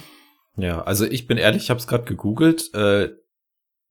Ja, 0.57 0.83
also 0.83 1.04
ich 1.04 1.26
bin 1.26 1.38
ehrlich, 1.38 1.64
ich 1.64 1.70
habe 1.70 1.80
es 1.80 1.88
gerade 1.88 2.04
gegoogelt. 2.04 2.72
Äh, 2.74 3.09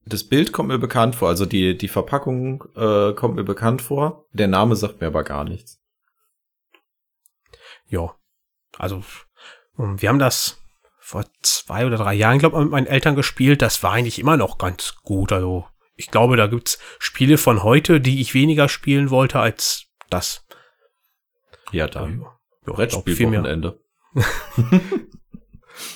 das 0.06 0.24
Bild 0.24 0.52
kommt 0.52 0.68
mir 0.68 0.78
bekannt 0.78 1.16
vor, 1.16 1.28
also 1.28 1.44
die 1.44 1.76
die 1.76 1.88
Verpackung 1.88 2.64
äh, 2.76 3.12
kommt 3.14 3.34
mir 3.34 3.44
bekannt 3.44 3.82
vor. 3.82 4.26
Der 4.32 4.48
Name 4.48 4.76
sagt 4.76 5.00
mir 5.00 5.08
aber 5.08 5.24
gar 5.24 5.44
nichts. 5.44 5.82
Ja, 7.88 8.14
also 8.78 9.02
ähm, 9.78 10.00
wir 10.00 10.08
haben 10.08 10.18
das 10.18 10.62
vor 11.00 11.26
zwei 11.42 11.84
oder 11.84 11.96
drei 11.96 12.14
Jahren, 12.14 12.38
glaube 12.38 12.56
ich, 12.56 12.62
mit 12.62 12.70
meinen 12.70 12.86
Eltern 12.86 13.16
gespielt. 13.16 13.60
Das 13.60 13.82
war 13.82 13.92
eigentlich 13.92 14.18
immer 14.18 14.36
noch 14.36 14.56
ganz 14.56 14.94
gut. 15.02 15.32
Also 15.32 15.66
ich 15.96 16.10
glaube, 16.10 16.36
da 16.36 16.46
gibt's 16.46 16.78
Spiele 16.98 17.38
von 17.38 17.62
heute, 17.62 18.00
die 18.00 18.20
ich 18.20 18.34
weniger 18.34 18.68
spielen 18.68 19.10
wollte 19.10 19.40
als 19.40 19.86
das. 20.10 20.43
Ja, 21.74 21.88
dann. 21.88 22.20
Ja, 22.66 22.72
Brettspiel-Wochenende. 22.72 23.80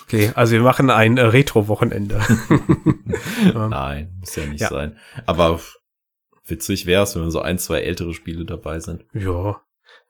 okay, 0.02 0.32
also 0.34 0.52
wir 0.52 0.62
machen 0.62 0.90
ein 0.90 1.16
äh, 1.16 1.22
Retro-Wochenende. 1.22 2.20
Nein, 3.54 4.16
muss 4.18 4.34
ja 4.34 4.46
nicht 4.46 4.60
ja. 4.60 4.68
sein. 4.68 4.98
Aber 5.26 5.60
witzig 6.44 6.86
wäre 6.86 7.04
es, 7.04 7.14
wenn 7.14 7.30
so 7.30 7.40
ein, 7.40 7.58
zwei 7.58 7.80
ältere 7.80 8.12
Spiele 8.12 8.44
dabei 8.44 8.80
sind. 8.80 9.04
Ja. 9.12 9.60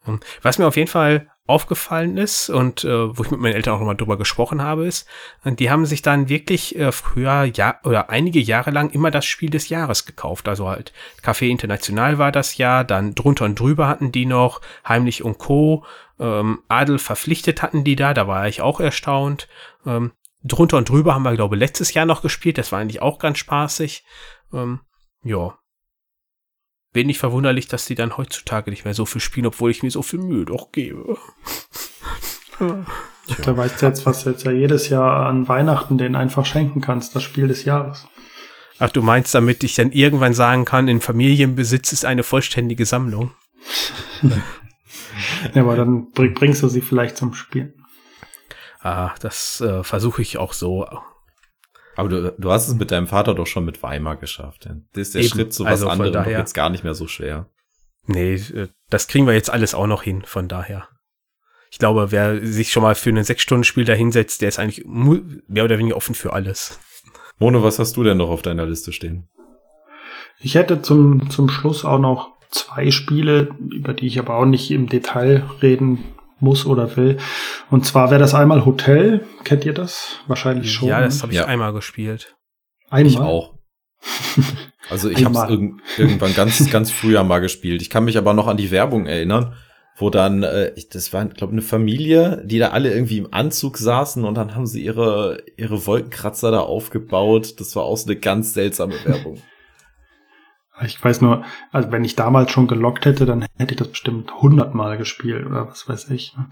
Ähm, 0.08 0.20
was 0.42 0.58
mir 0.58 0.66
auf 0.66 0.76
jeden 0.76 0.90
Fall 0.90 1.28
aufgefallen 1.48 2.18
ist 2.18 2.50
und 2.50 2.84
äh, 2.84 3.16
wo 3.16 3.22
ich 3.22 3.30
mit 3.30 3.40
meinen 3.40 3.54
Eltern 3.54 3.74
auch 3.74 3.78
nochmal 3.78 3.96
drüber 3.96 4.18
gesprochen 4.18 4.62
habe, 4.62 4.86
ist, 4.86 5.08
die 5.44 5.70
haben 5.70 5.86
sich 5.86 6.02
dann 6.02 6.28
wirklich 6.28 6.76
äh, 6.76 6.92
früher 6.92 7.44
ja 7.44 7.80
oder 7.84 8.10
einige 8.10 8.38
Jahre 8.38 8.70
lang 8.70 8.90
immer 8.90 9.10
das 9.10 9.24
Spiel 9.24 9.48
des 9.48 9.70
Jahres 9.70 10.04
gekauft. 10.04 10.46
Also 10.46 10.68
halt 10.68 10.92
Café 11.22 11.48
International 11.48 12.18
war 12.18 12.32
das 12.32 12.58
Jahr, 12.58 12.84
dann 12.84 13.14
drunter 13.14 13.46
und 13.46 13.58
drüber 13.58 13.88
hatten 13.88 14.12
die 14.12 14.26
noch, 14.26 14.60
Heimlich 14.86 15.24
und 15.24 15.38
Co. 15.38 15.86
Ähm, 16.20 16.60
Adel 16.68 16.98
verpflichtet 16.98 17.62
hatten 17.62 17.82
die 17.82 17.96
da, 17.96 18.12
da 18.12 18.28
war 18.28 18.46
ich 18.46 18.60
auch 18.60 18.78
erstaunt. 18.78 19.48
Ähm, 19.86 20.12
drunter 20.44 20.76
und 20.76 20.90
drüber 20.90 21.14
haben 21.14 21.22
wir, 21.22 21.34
glaube 21.34 21.56
letztes 21.56 21.94
Jahr 21.94 22.04
noch 22.04 22.20
gespielt, 22.20 22.58
das 22.58 22.72
war 22.72 22.80
eigentlich 22.80 23.00
auch 23.00 23.18
ganz 23.18 23.38
spaßig. 23.38 24.04
Ähm, 24.52 24.80
ja, 25.22 25.56
wenig 26.92 27.18
verwunderlich, 27.18 27.68
dass 27.68 27.86
die 27.86 27.94
dann 27.94 28.16
heutzutage 28.16 28.70
nicht 28.70 28.84
mehr 28.84 28.94
so 28.94 29.06
viel 29.06 29.20
spielen, 29.20 29.46
obwohl 29.46 29.70
ich 29.70 29.82
mir 29.82 29.90
so 29.90 30.02
viel 30.02 30.20
Mühe 30.20 30.44
doch 30.44 30.72
gebe. 30.72 31.16
ja. 32.60 32.84
Da 33.42 33.56
weißt 33.56 33.82
du 33.82 33.86
jetzt, 33.86 34.06
was 34.06 34.24
du 34.24 34.30
jetzt 34.30 34.44
ja 34.44 34.52
jedes 34.52 34.88
Jahr 34.88 35.26
an 35.26 35.48
Weihnachten 35.48 35.98
den 35.98 36.16
einfach 36.16 36.46
schenken 36.46 36.80
kannst, 36.80 37.14
das 37.14 37.22
Spiel 37.22 37.48
des 37.48 37.64
Jahres. 37.64 38.06
Ach, 38.78 38.90
du 38.90 39.02
meinst, 39.02 39.34
damit 39.34 39.64
ich 39.64 39.74
dann 39.74 39.92
irgendwann 39.92 40.34
sagen 40.34 40.64
kann, 40.64 40.88
in 40.88 41.00
Familienbesitz 41.00 41.92
ist 41.92 42.04
eine 42.04 42.22
vollständige 42.22 42.86
Sammlung. 42.86 43.32
ja, 45.54 45.62
aber 45.62 45.76
dann 45.76 46.12
bringst 46.12 46.62
du 46.62 46.68
sie 46.68 46.80
vielleicht 46.80 47.16
zum 47.16 47.34
Spiel. 47.34 47.74
Ah, 48.80 49.14
das 49.20 49.60
äh, 49.60 49.82
versuche 49.82 50.22
ich 50.22 50.38
auch 50.38 50.52
so. 50.52 50.86
Aber 51.98 52.08
du, 52.08 52.32
du 52.38 52.52
hast 52.52 52.68
es 52.68 52.76
mit 52.76 52.92
deinem 52.92 53.08
Vater 53.08 53.34
doch 53.34 53.48
schon 53.48 53.64
mit 53.64 53.82
Weimar 53.82 54.16
geschafft. 54.18 54.68
Das 54.92 55.08
ist 55.08 55.16
der 55.16 55.22
Eben. 55.22 55.30
Schritt 55.30 55.52
zu 55.52 55.64
was 55.64 55.72
also 55.72 55.88
anderem 55.88 56.12
daher, 56.12 56.38
jetzt 56.38 56.54
gar 56.54 56.70
nicht 56.70 56.84
mehr 56.84 56.94
so 56.94 57.08
schwer. 57.08 57.50
Nee, 58.06 58.34
äh, 58.34 58.68
das 58.88 59.08
kriegen 59.08 59.26
wir 59.26 59.34
jetzt 59.34 59.50
alles 59.50 59.74
auch 59.74 59.88
noch 59.88 60.04
hin, 60.04 60.22
von 60.24 60.46
daher. 60.46 60.86
Ich 61.72 61.80
glaube, 61.80 62.12
wer 62.12 62.40
sich 62.46 62.70
schon 62.70 62.84
mal 62.84 62.94
für 62.94 63.10
ein 63.10 63.24
Sechs-Stunden-Spiel 63.24 63.84
da 63.84 63.94
hinsetzt, 63.94 64.42
der 64.42 64.48
ist 64.48 64.60
eigentlich 64.60 64.84
mehr 64.86 65.64
oder 65.64 65.76
weniger 65.76 65.96
offen 65.96 66.14
für 66.14 66.34
alles. 66.34 66.78
Mono, 67.40 67.64
was 67.64 67.80
hast 67.80 67.96
du 67.96 68.04
denn 68.04 68.18
noch 68.18 68.30
auf 68.30 68.42
deiner 68.42 68.64
Liste 68.64 68.92
stehen? 68.92 69.28
Ich 70.38 70.54
hätte 70.54 70.82
zum, 70.82 71.30
zum 71.30 71.48
Schluss 71.48 71.84
auch 71.84 71.98
noch 71.98 72.30
zwei 72.50 72.92
Spiele, 72.92 73.48
über 73.72 73.92
die 73.92 74.06
ich 74.06 74.20
aber 74.20 74.36
auch 74.36 74.46
nicht 74.46 74.70
im 74.70 74.88
Detail 74.88 75.50
reden 75.62 76.04
muss 76.40 76.66
oder 76.66 76.96
will. 76.96 77.18
Und 77.70 77.84
zwar 77.86 78.10
wäre 78.10 78.20
das 78.20 78.34
einmal 78.34 78.64
Hotel. 78.64 79.26
Kennt 79.44 79.64
ihr 79.64 79.74
das? 79.74 80.16
Wahrscheinlich 80.26 80.72
schon. 80.72 80.88
Ja, 80.88 81.00
das 81.00 81.22
habe 81.22 81.32
ich 81.32 81.38
ja. 81.38 81.46
einmal 81.46 81.72
gespielt. 81.72 82.36
Einmal? 82.90 83.12
Ich 83.12 83.18
auch. 83.18 83.54
Also 84.90 85.10
ich 85.10 85.24
habe 85.24 85.36
es 85.36 85.50
irg 85.50 85.72
irgendwann 85.98 86.34
ganz, 86.34 86.70
ganz 86.70 86.90
früher 86.90 87.22
mal 87.22 87.40
gespielt. 87.40 87.82
Ich 87.82 87.90
kann 87.90 88.04
mich 88.04 88.16
aber 88.16 88.32
noch 88.32 88.46
an 88.46 88.56
die 88.56 88.70
Werbung 88.70 89.06
erinnern, 89.06 89.54
wo 89.96 90.10
dann, 90.10 90.42
äh, 90.42 90.72
das 90.92 91.12
war, 91.12 91.26
glaube 91.26 91.52
eine 91.52 91.62
Familie, 91.62 92.42
die 92.46 92.58
da 92.58 92.68
alle 92.68 92.92
irgendwie 92.92 93.18
im 93.18 93.32
Anzug 93.32 93.76
saßen 93.76 94.24
und 94.24 94.34
dann 94.34 94.54
haben 94.54 94.66
sie 94.66 94.82
ihre, 94.82 95.42
ihre 95.56 95.86
Wolkenkratzer 95.86 96.50
da 96.50 96.60
aufgebaut. 96.60 97.60
Das 97.60 97.76
war 97.76 97.84
auch 97.84 97.96
so 97.96 98.06
eine 98.06 98.16
ganz 98.18 98.54
seltsame 98.54 98.94
Werbung. 99.04 99.42
Ich 100.84 101.02
weiß 101.02 101.20
nur, 101.20 101.42
also 101.72 101.90
wenn 101.90 102.04
ich 102.04 102.14
damals 102.14 102.50
schon 102.50 102.68
gelockt 102.68 103.04
hätte, 103.04 103.26
dann 103.26 103.44
hätte 103.56 103.74
ich 103.74 103.78
das 103.78 103.88
bestimmt 103.88 104.32
hundertmal 104.40 104.96
gespielt 104.96 105.46
oder 105.46 105.68
was 105.68 105.88
weiß 105.88 106.10
ich. 106.10 106.36
Ne? 106.36 106.46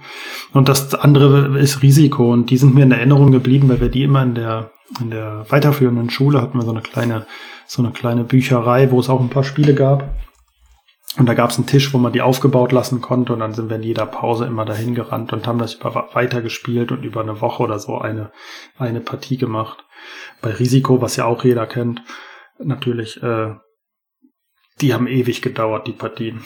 Und 0.52 0.68
das 0.68 0.94
andere 0.94 1.58
ist 1.58 1.82
Risiko 1.82 2.32
und 2.32 2.50
die 2.50 2.56
sind 2.56 2.74
mir 2.74 2.82
in 2.82 2.92
Erinnerung 2.92 3.30
geblieben, 3.30 3.68
weil 3.68 3.80
wir 3.80 3.88
die 3.88 4.02
immer 4.02 4.22
in 4.22 4.34
der 4.34 4.70
in 5.00 5.10
der 5.10 5.44
weiterführenden 5.48 6.10
Schule 6.10 6.40
hatten 6.40 6.58
wir 6.58 6.64
so 6.64 6.70
eine 6.70 6.80
kleine 6.80 7.26
so 7.66 7.82
eine 7.82 7.92
kleine 7.92 8.24
Bücherei, 8.24 8.90
wo 8.90 9.00
es 9.00 9.08
auch 9.08 9.20
ein 9.20 9.30
paar 9.30 9.44
Spiele 9.44 9.74
gab. 9.74 10.14
Und 11.18 11.26
da 11.26 11.34
gab 11.34 11.50
es 11.50 11.56
einen 11.56 11.66
Tisch, 11.66 11.94
wo 11.94 11.98
man 11.98 12.12
die 12.12 12.20
aufgebaut 12.20 12.72
lassen 12.72 13.00
konnte 13.00 13.32
und 13.32 13.40
dann 13.40 13.54
sind 13.54 13.70
wir 13.70 13.76
in 13.76 13.82
jeder 13.82 14.04
Pause 14.06 14.44
immer 14.44 14.64
dahin 14.64 14.94
gerannt 14.94 15.32
und 15.32 15.46
haben 15.46 15.58
das 15.58 15.74
über 15.74 16.10
weiter 16.12 16.42
gespielt 16.42 16.92
und 16.92 17.04
über 17.04 17.22
eine 17.22 17.40
Woche 17.40 17.62
oder 17.62 17.78
so 17.78 17.98
eine 17.98 18.32
eine 18.78 19.00
Partie 19.00 19.38
gemacht. 19.38 19.84
Bei 20.42 20.50
Risiko, 20.50 21.00
was 21.00 21.16
ja 21.16 21.24
auch 21.24 21.42
jeder 21.42 21.66
kennt, 21.66 22.02
natürlich 22.58 23.22
äh, 23.22 23.54
die 24.80 24.92
haben 24.92 25.06
ewig 25.06 25.42
gedauert, 25.42 25.86
die 25.86 25.92
Partien. 25.92 26.44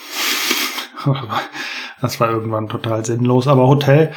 das 2.00 2.20
war 2.20 2.30
irgendwann 2.30 2.68
total 2.68 3.04
sinnlos. 3.04 3.48
Aber 3.48 3.66
Hotel, 3.66 4.12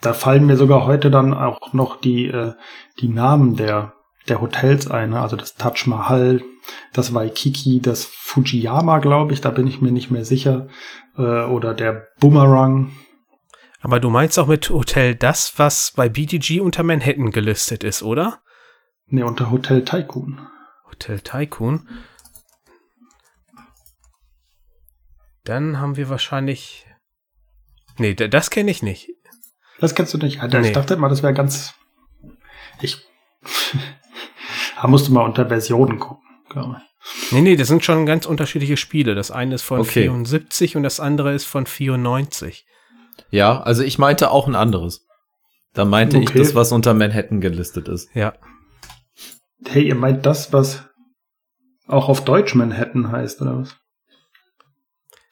da 0.00 0.12
fallen 0.12 0.46
mir 0.46 0.56
sogar 0.56 0.86
heute 0.86 1.10
dann 1.10 1.34
auch 1.34 1.72
noch 1.72 2.00
die, 2.00 2.26
äh, 2.26 2.54
die 3.00 3.08
Namen 3.08 3.56
der, 3.56 3.94
der 4.28 4.40
Hotels 4.40 4.90
ein. 4.90 5.10
Ne? 5.10 5.20
Also 5.20 5.36
das 5.36 5.54
Taj 5.54 5.86
Mahal, 5.86 6.42
das 6.92 7.12
Waikiki, 7.12 7.80
das 7.80 8.04
Fujiyama, 8.04 8.98
glaube 8.98 9.34
ich, 9.34 9.40
da 9.40 9.50
bin 9.50 9.66
ich 9.66 9.80
mir 9.80 9.92
nicht 9.92 10.10
mehr 10.10 10.24
sicher. 10.24 10.68
Äh, 11.16 11.44
oder 11.44 11.74
der 11.74 12.06
Boomerang. 12.18 12.92
Aber 13.82 14.00
du 14.00 14.10
meinst 14.10 14.38
auch 14.38 14.46
mit 14.46 14.68
Hotel 14.70 15.14
das, 15.14 15.54
was 15.58 15.92
bei 15.96 16.08
BTG 16.08 16.60
unter 16.60 16.82
Manhattan 16.82 17.30
gelistet 17.30 17.82
ist, 17.82 18.02
oder? 18.02 18.40
Ne, 19.06 19.24
unter 19.24 19.50
Hotel 19.50 19.84
Tycoon. 19.84 20.40
Hotel 20.90 21.20
Tycoon. 21.20 21.88
Dann 25.44 25.78
haben 25.78 25.96
wir 25.96 26.08
wahrscheinlich. 26.08 26.86
Nee, 27.98 28.14
das 28.14 28.50
kenne 28.50 28.70
ich 28.70 28.82
nicht. 28.82 29.10
Das 29.80 29.94
kennst 29.94 30.12
du 30.14 30.18
nicht. 30.18 30.40
Alter, 30.40 30.60
nee. 30.60 30.68
Ich 30.68 30.72
dachte 30.74 30.94
immer, 30.94 31.08
das 31.08 31.22
wäre 31.22 31.34
ganz. 31.34 31.74
Ich. 32.80 32.98
da 34.80 34.86
musst 34.88 35.08
du 35.08 35.12
mal 35.12 35.24
unter 35.24 35.48
Versionen 35.48 35.98
gucken, 35.98 36.24
glaube 36.48 36.76
ich. 36.78 36.90
Nee, 37.32 37.40
nee, 37.40 37.56
das 37.56 37.68
sind 37.68 37.84
schon 37.84 38.04
ganz 38.04 38.26
unterschiedliche 38.26 38.76
Spiele. 38.76 39.14
Das 39.14 39.30
eine 39.30 39.54
ist 39.54 39.62
von 39.62 39.80
okay. 39.80 40.02
74 40.02 40.76
und 40.76 40.82
das 40.82 41.00
andere 41.00 41.32
ist 41.32 41.46
von 41.46 41.64
94. 41.64 42.66
Ja, 43.30 43.60
also 43.60 43.82
ich 43.82 43.98
meinte 43.98 44.30
auch 44.30 44.46
ein 44.46 44.54
anderes. 44.54 45.06
Da 45.72 45.84
meinte 45.84 46.18
okay. 46.18 46.26
ich 46.26 46.32
das, 46.32 46.54
was 46.54 46.72
unter 46.72 46.94
Manhattan 46.94 47.40
gelistet 47.40 47.88
ist. 47.88 48.14
Ja. 48.14 48.34
Hey, 49.66 49.86
ihr 49.86 49.94
meint 49.94 50.26
das, 50.26 50.52
was 50.52 50.84
auch 51.86 52.08
auf 52.08 52.24
Deutsch 52.24 52.54
Manhattan 52.54 53.10
heißt, 53.10 53.40
oder 53.40 53.58
was? 53.58 53.76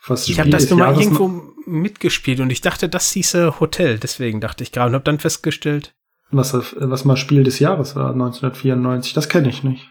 Was 0.09 0.28
ich 0.28 0.38
habe 0.40 0.50
das 0.50 0.68
nur 0.70 0.78
mal 0.78 1.00
irgendwo 1.00 1.28
mitgespielt 1.66 2.40
und 2.40 2.50
ich 2.50 2.61
dachte, 2.61 2.88
das 2.88 3.12
hieße 3.12 3.61
Hotel. 3.61 3.98
Deswegen 3.98 4.40
dachte 4.40 4.62
ich 4.62 4.72
gerade 4.72 4.88
und 4.88 4.94
habe 4.94 5.04
dann 5.04 5.18
festgestellt. 5.18 5.94
Was, 6.30 6.52
was 6.52 7.04
mal 7.04 7.16
Spiel 7.16 7.42
des 7.42 7.59
Jahres 7.59 7.96
war, 7.96 8.12
1994. 8.12 9.14
Das 9.14 9.28
kenne 9.28 9.48
ich 9.48 9.64
nicht. 9.64 9.88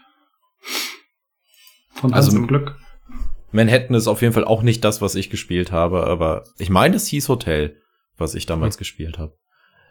Von 1.94 2.12
also, 2.12 2.40
Glück. 2.42 2.76
Manhattan 3.50 3.94
ist 3.94 4.06
auf 4.06 4.22
jeden 4.22 4.34
Fall 4.34 4.44
auch 4.44 4.62
nicht 4.62 4.84
das, 4.84 5.00
was 5.00 5.14
ich 5.14 5.30
gespielt 5.30 5.72
habe, 5.72 6.06
aber 6.06 6.44
ich 6.58 6.70
meine, 6.70 6.96
es 6.96 7.06
hieß 7.06 7.28
Hotel, 7.28 7.80
was 8.16 8.34
ich 8.34 8.46
damals 8.46 8.76
hm. 8.76 8.78
gespielt 8.78 9.18
habe. 9.18 9.34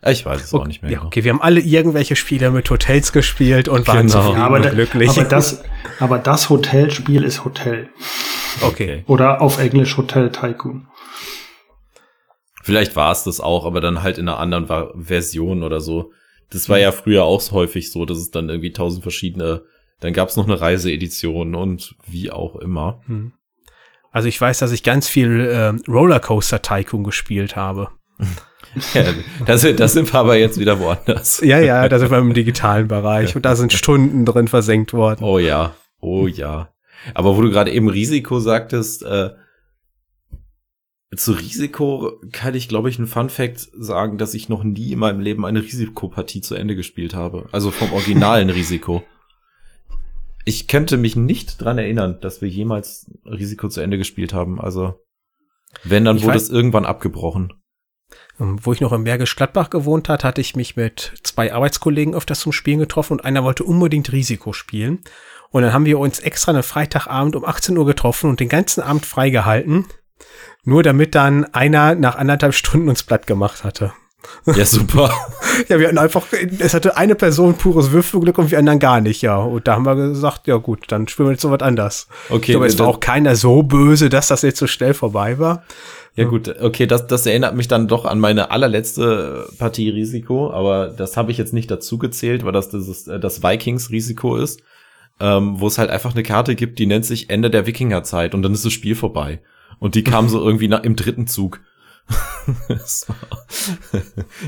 Ich 0.06 0.26
weiß 0.26 0.44
es 0.44 0.54
okay, 0.54 0.62
auch 0.62 0.68
nicht 0.68 0.84
mehr. 0.84 0.92
Ja, 0.92 0.98
genau. 1.00 1.08
okay, 1.08 1.24
wir 1.24 1.32
haben 1.32 1.42
alle 1.42 1.60
irgendwelche 1.60 2.16
Spiele 2.16 2.52
mit 2.52 2.70
Hotels 2.70 3.12
gespielt 3.12 3.68
und 3.68 3.88
waren 3.88 4.08
genau. 4.08 4.22
zufrieden 4.22 4.42
aber 4.42 4.58
und 4.58 4.70
glücklich. 4.70 5.10
Aber 5.10 5.24
das, 5.24 5.64
aber 6.00 6.20
das 6.20 6.50
Hotelspiel 6.50 7.24
ist 7.24 7.44
Hotel. 7.44 7.90
Okay. 8.62 9.04
Oder 9.08 9.42
auf 9.42 9.60
Englisch 9.60 9.98
Hotel 9.98 10.32
Tycoon. 10.32 10.88
Vielleicht 12.64 12.96
war 12.96 13.12
es 13.12 13.24
das 13.24 13.40
auch, 13.40 13.66
aber 13.66 13.80
dann 13.80 14.04
halt 14.04 14.18
in 14.18 14.28
einer 14.28 14.40
anderen 14.40 14.68
Version 15.02 15.64
oder 15.64 15.80
so. 15.80 16.12
Das 16.50 16.68
war 16.70 16.78
ja 16.78 16.92
früher 16.92 17.24
auch 17.24 17.42
so 17.42 17.54
häufig 17.54 17.92
so, 17.92 18.06
dass 18.06 18.18
es 18.18 18.32
dann 18.32 18.50
irgendwie 18.50 18.74
tausend 18.74 19.04
verschiedene, 19.04 19.64
dann 20.00 20.14
gab 20.14 20.30
es 20.30 20.36
noch 20.36 20.46
eine 20.46 20.60
Reiseedition 20.60 21.56
und 21.56 21.96
wie 22.06 22.32
auch 22.32 22.56
immer. 22.58 23.02
Hm. 23.06 23.34
Also 24.12 24.28
ich 24.28 24.40
weiß, 24.40 24.60
dass 24.60 24.72
ich 24.72 24.84
ganz 24.84 25.08
viel 25.08 25.42
äh, 25.42 25.90
Rollercoaster 25.90 26.62
Tycoon 26.62 27.04
gespielt 27.04 27.56
habe. 27.56 27.90
Ja, 28.94 29.04
das, 29.46 29.66
das 29.76 29.94
sind 29.94 30.12
wir 30.12 30.20
aber 30.20 30.36
jetzt 30.36 30.60
wieder 30.60 30.80
woanders. 30.80 31.40
Ja, 31.42 31.60
ja, 31.60 31.88
da 31.88 32.00
sind 32.00 32.12
wir 32.12 32.18
im 32.18 32.34
digitalen 32.34 32.88
Bereich 32.88 33.36
und 33.36 33.46
da 33.46 33.56
sind 33.56 33.72
Stunden 33.74 34.26
drin 34.26 34.48
versenkt 34.48 34.94
worden. 34.94 35.24
Oh 35.24 35.40
ja, 35.40 35.74
oh 36.00 36.28
ja. 36.28 36.70
Aber 37.14 37.38
wo 37.38 37.42
du 37.42 37.50
gerade 37.50 37.72
eben 37.72 37.90
Risiko 37.90 38.40
sagtest, 38.40 39.04
äh, 39.04 39.32
zu 41.16 41.32
Risiko 41.32 42.20
kann 42.32 42.54
ich, 42.54 42.68
glaube 42.68 42.90
ich, 42.90 42.98
einen 42.98 43.08
Fun 43.08 43.30
Fact 43.30 43.70
sagen, 43.74 44.18
dass 44.18 44.34
ich 44.34 44.50
noch 44.50 44.64
nie 44.64 44.92
in 44.92 45.00
meinem 45.00 45.22
Leben 45.22 45.46
eine 45.46 45.62
Risikopartie 45.64 46.42
zu 46.42 46.56
Ende 46.56 46.76
gespielt 46.76 47.14
habe. 47.14 47.48
Also 47.52 47.72
vom 47.72 47.94
originalen 47.94 48.50
Risiko. 48.50 49.04
Ich 50.44 50.68
könnte 50.68 50.98
mich 50.98 51.16
nicht 51.16 51.62
dran 51.62 51.78
erinnern, 51.78 52.20
dass 52.22 52.42
wir 52.42 52.50
jemals 52.50 53.10
Risiko 53.26 53.70
zu 53.70 53.82
Ende 53.82 53.98
gespielt 53.98 54.34
haben. 54.34 54.62
Also, 54.62 54.96
wenn, 55.84 56.06
dann 56.06 56.18
ich 56.18 56.24
wurde 56.24 56.38
es 56.38 56.50
irgendwann 56.50 56.86
abgebrochen. 56.86 57.54
Ähm, 58.40 58.58
wo 58.62 58.72
ich 58.72 58.82
noch 58.82 58.94
im 58.94 59.04
Bergisch 59.04 59.36
Gladbach 59.36 59.70
gewohnt 59.70 60.10
hat, 60.10 60.24
hatte 60.24 60.42
ich 60.42 60.56
mich 60.56 60.76
mit 60.76 61.14
zwei 61.24 61.54
Arbeitskollegen 61.54 62.14
öfters 62.14 62.40
zum 62.42 62.52
Spielen 62.52 62.80
getroffen 62.80 63.14
und 63.14 63.26
einer 63.26 63.44
wollte 63.44 63.64
unbedingt 63.64 64.12
Risiko 64.12 64.54
spielen. 64.54 65.00
Und 65.50 65.64
dann 65.64 65.74
haben 65.74 65.86
wir 65.86 66.00
uns 66.00 66.20
extra 66.20 66.52
einen 66.52 66.64
Freitagabend 66.64 67.36
um 67.36 67.46
18 67.46 67.78
Uhr 67.78 67.86
getroffen 67.86 68.30
und 68.30 68.40
den 68.40 68.50
ganzen 68.50 68.82
Abend 68.82 69.06
freigehalten. 69.06 69.86
Nur 70.64 70.84
damit 70.84 71.16
dann 71.16 71.46
einer 71.54 71.96
nach 71.96 72.16
anderthalb 72.16 72.54
Stunden 72.54 72.90
uns 72.90 73.04
platt 73.04 73.28
gemacht 73.28 73.64
hatte. 73.64 73.94
Ja, 74.46 74.66
super. 74.66 75.14
ja, 75.70 75.80
wir 75.80 75.88
hatten 75.88 75.98
einfach, 75.98 76.26
es 76.60 76.74
hatte 76.74 76.98
eine 76.98 77.16
Person 77.16 77.56
pures 77.56 77.92
Würfelglück 77.92 78.38
und 78.38 78.52
wir 78.52 78.58
anderen 78.58 78.80
gar 78.80 79.02
nicht, 79.02 79.22
ja. 79.22 79.38
Und 79.38 79.68
da 79.68 79.76
haben 79.76 79.86
wir 79.86 79.96
gesagt, 79.96 80.48
ja 80.48 80.58
gut, 80.58 80.86
dann 80.90 81.08
spielen 81.08 81.30
wir 81.30 81.34
jetzt 81.34 81.42
so 81.42 81.52
was 81.52 81.62
anders. 81.62 82.08
Okay. 82.30 82.56
Aber 82.56 82.66
es 82.66 82.78
war 82.80 82.88
auch 82.88 83.00
keiner 83.00 83.36
so 83.36 83.64
böse, 83.64 84.10
dass 84.10 84.28
das 84.28 84.42
jetzt 84.42 84.60
so 84.60 84.68
schnell 84.68 84.94
vorbei 84.94 85.40
war. 85.40 85.64
Ja 86.16 86.26
gut, 86.26 86.54
okay, 86.62 86.88
das, 86.88 87.06
das 87.06 87.28
erinnert 87.28 87.56
mich 87.56 87.68
dann 87.68 87.88
doch 87.88 88.04
an 88.04 88.20
meine 88.20 88.50
allerletzte 88.50 89.48
Partie 89.60 89.90
Risiko, 89.90 90.52
aber 90.52 90.88
das 90.88 91.16
habe 91.16 91.32
ich 91.32 91.38
jetzt 91.38 91.54
nicht 91.54 91.70
dazu 91.70 92.00
gezählt, 92.00 92.44
weil 92.44 92.54
das 92.54 92.70
das, 92.70 93.04
das 93.04 93.44
Vikings-Risiko 93.44 94.36
ist, 94.38 94.62
ähm, 95.20 95.60
wo 95.60 95.68
es 95.68 95.78
halt 95.78 95.90
einfach 95.90 96.14
eine 96.14 96.24
Karte 96.24 96.56
gibt, 96.56 96.80
die 96.80 96.86
nennt 96.86 97.06
sich 97.06 97.30
Ende 97.30 97.50
der 97.50 97.66
Wikingerzeit 97.66 98.34
und 98.36 98.42
dann 98.44 98.54
ist 98.54 98.66
das 98.66 98.74
Spiel 98.74 98.96
vorbei. 98.96 99.42
Und 99.80 99.96
die 99.96 100.04
kam 100.04 100.30
so 100.30 100.44
irgendwie 100.44 100.66
im 100.66 100.96
dritten 100.96 101.28
Zug. 101.28 101.62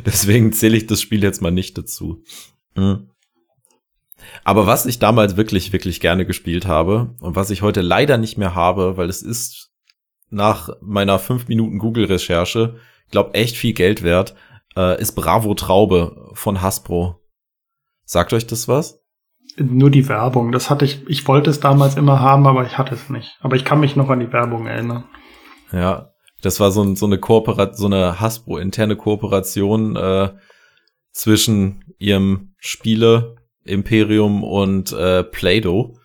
Deswegen 0.05 0.53
zähle 0.53 0.78
ich 0.78 0.88
das 0.88 1.01
Spiel 1.01 1.24
jetzt 1.24 1.41
mal 1.41 1.51
nicht 1.51 1.78
dazu. 1.78 2.24
Mhm. 2.76 3.09
Aber 4.43 4.67
was 4.67 4.86
ich 4.86 4.99
damals 4.99 5.38
wirklich, 5.38 5.74
wirklich 5.74 5.99
gerne 5.99 6.26
gespielt 6.26 6.65
habe 6.67 7.15
und 7.20 7.36
was 7.36 7.49
ich 7.49 7.61
heute 7.61 7.82
leider 7.82 8.17
nicht 8.17 8.38
mehr 8.38 8.55
habe, 8.55 8.97
weil 8.97 9.09
es 9.09 9.22
ist 9.22 9.72
nach 10.30 10.70
meiner 10.82 11.20
fünf 11.20 11.47
Minuten 11.47 11.80
Google-Recherche, 11.80 12.76
glaub 13.11 13.36
echt 13.36 13.57
viel 13.57 13.74
Geld 13.74 14.03
wert, 14.03 14.36
äh, 14.76 15.01
ist 15.01 15.13
Bravo 15.13 15.53
Traube 15.55 16.30
von 16.34 16.61
Hasbro. 16.61 17.20
Sagt 18.05 18.34
euch 18.34 18.47
das 18.47 18.67
was? 18.67 18.99
Nur 19.60 19.89
die 19.89 20.07
Werbung. 20.07 20.51
Das 20.51 20.70
hatte 20.70 20.86
ich, 20.86 21.07
ich 21.07 21.28
wollte 21.28 21.49
es 21.49 21.60
damals 21.60 21.97
immer 21.97 22.20
haben, 22.20 22.47
aber 22.47 22.66
ich 22.66 22.78
hatte 22.78 22.95
es 22.95 23.10
nicht. 23.10 23.38
Aber 23.41 23.55
ich 23.55 23.66
kann 23.66 23.80
mich 23.80 23.95
noch 23.95 24.10
an 24.10 24.20
die 24.20 24.32
Werbung 24.32 24.68
erinnern. 24.68 25.03
Ja, 25.72 26.12
das 26.41 26.60
war 26.60 26.72
so, 26.72 26.95
so 26.95 27.05
eine 27.05 27.18
Kooperation, 27.18 27.76
so 27.76 27.86
eine 27.86 28.20
Hasbro-interne 28.20 28.95
Kooperation 28.95 29.95
äh, 29.95 30.30
zwischen 31.12 31.84
ihrem 31.97 32.53
Spiele 32.57 33.36
Imperium 33.64 34.43
und 34.43 34.91
äh, 34.93 35.24
Play-Doh. 35.24 35.97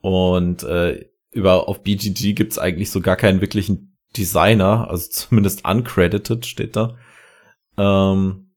Und 0.00 0.62
äh, 0.64 1.06
über 1.30 1.68
auf 1.68 1.82
BGG 1.82 2.34
gibt's 2.34 2.58
eigentlich 2.58 2.90
so 2.90 3.00
gar 3.00 3.16
keinen 3.16 3.40
wirklichen 3.40 3.96
Designer, 4.16 4.88
also 4.88 5.08
zumindest 5.10 5.64
uncredited 5.64 6.46
steht 6.46 6.76
da. 6.76 6.96
Ähm, 7.76 8.50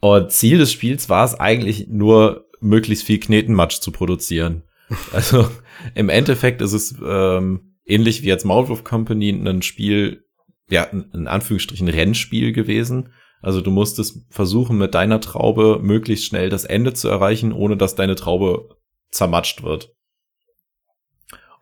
und 0.00 0.32
Ziel 0.32 0.58
des 0.58 0.72
Spiels 0.72 1.08
war 1.08 1.24
es 1.24 1.38
eigentlich 1.38 1.88
nur, 1.88 2.46
möglichst 2.60 3.04
viel 3.04 3.20
Knetenmatsch 3.20 3.80
zu 3.80 3.92
produzieren. 3.92 4.62
Also 5.12 5.48
im 5.94 6.08
Endeffekt 6.08 6.60
ist 6.60 6.72
es 6.72 6.96
ähm, 7.00 7.76
ähnlich 7.84 8.22
wie 8.22 8.26
jetzt 8.26 8.44
Maulwurf 8.44 8.82
Company 8.82 9.30
ein 9.30 9.62
Spiel, 9.62 10.24
ja, 10.68 10.82
in 10.82 11.28
Anführungsstrichen 11.28 11.88
Rennspiel 11.88 12.52
gewesen. 12.52 13.12
Also 13.40 13.60
du 13.60 13.70
musstest 13.70 14.26
versuchen, 14.30 14.78
mit 14.78 14.94
deiner 14.94 15.20
Traube 15.20 15.78
möglichst 15.80 16.26
schnell 16.26 16.50
das 16.50 16.64
Ende 16.64 16.92
zu 16.92 17.08
erreichen, 17.08 17.52
ohne 17.52 17.76
dass 17.76 17.94
deine 17.94 18.16
Traube 18.16 18.76
zermatscht 19.10 19.62
wird. 19.62 19.94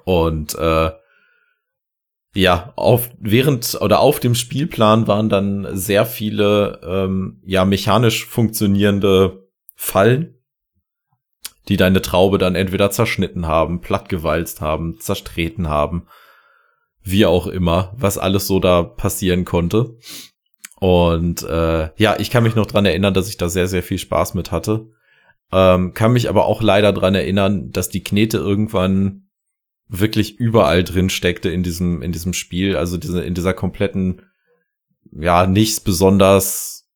Und 0.05 0.55
äh, 0.55 0.91
ja, 2.35 2.73
auf 2.77 3.11
während 3.19 3.79
oder 3.81 4.01
auf 4.01 4.21
dem 4.21 4.35
Spielplan 4.35 5.07
waren 5.07 5.29
dann 5.29 5.69
sehr 5.77 6.07
viele 6.07 6.81
ähm, 6.83 7.43
ja 7.45 7.65
mechanisch 7.65 8.27
funktionierende 8.27 9.49
Fallen, 9.75 10.38
die 11.69 11.77
deine 11.77 12.03
Traube 12.03 12.39
dann 12.39 12.55
entweder 12.55 12.91
zerschnitten 12.91 13.47
haben, 13.47 13.81
plattgewalzt 13.81 14.61
haben, 14.61 14.99
zerstreten 14.99 15.69
haben, 15.69 16.07
wie 17.03 17.27
auch 17.27 17.47
immer, 17.47 17.95
was 17.97 18.19
alles 18.19 18.47
so 18.47 18.61
da 18.61 18.83
passieren 18.83 19.45
konnte. 19.45 19.97
Und 20.81 21.43
äh, 21.43 21.91
ja, 21.97 22.19
ich 22.19 22.31
kann 22.31 22.43
mich 22.45 22.55
noch 22.55 22.67
dran 22.67 22.87
erinnern, 22.87 23.15
dass 23.15 23.29
ich 23.29 23.37
da 23.37 23.49
sehr, 23.49 23.69
sehr 23.69 23.83
viel 23.83 23.99
Spaß 23.99 24.35
mit 24.35 24.53
hatte. 24.53 24.87
Ähm, 25.51 25.95
kann 25.95 26.13
mich 26.13 26.29
aber 26.29 26.47
auch 26.47 26.63
leider 26.63 26.93
dran 26.93 27.15
erinnern, 27.15 27.71
dass 27.71 27.89
die 27.89 28.03
Knete 28.03 28.37
irgendwann 28.39 29.29
wirklich 29.89 30.39
überall 30.39 30.85
drin 30.85 31.11
steckte 31.11 31.49
in 31.49 31.63
diesem, 31.63 32.03
in 32.03 32.13
diesem 32.13 32.35
Spiel. 32.35 32.77
Also 32.77 32.97
diese, 32.99 33.23
in 33.23 33.35
dieser 33.35 33.55
kompletten, 33.55 34.23
ja, 35.11 35.47
nichts 35.47 35.81
besonders 35.81 36.89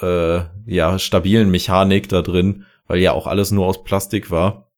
äh, 0.00 0.40
ja, 0.66 0.98
stabilen 0.98 1.50
Mechanik 1.50 2.08
da 2.08 2.22
drin, 2.22 2.66
weil 2.86 2.98
ja 2.98 3.12
auch 3.12 3.26
alles 3.26 3.50
nur 3.50 3.66
aus 3.66 3.84
Plastik 3.84 4.30
war. 4.30 4.70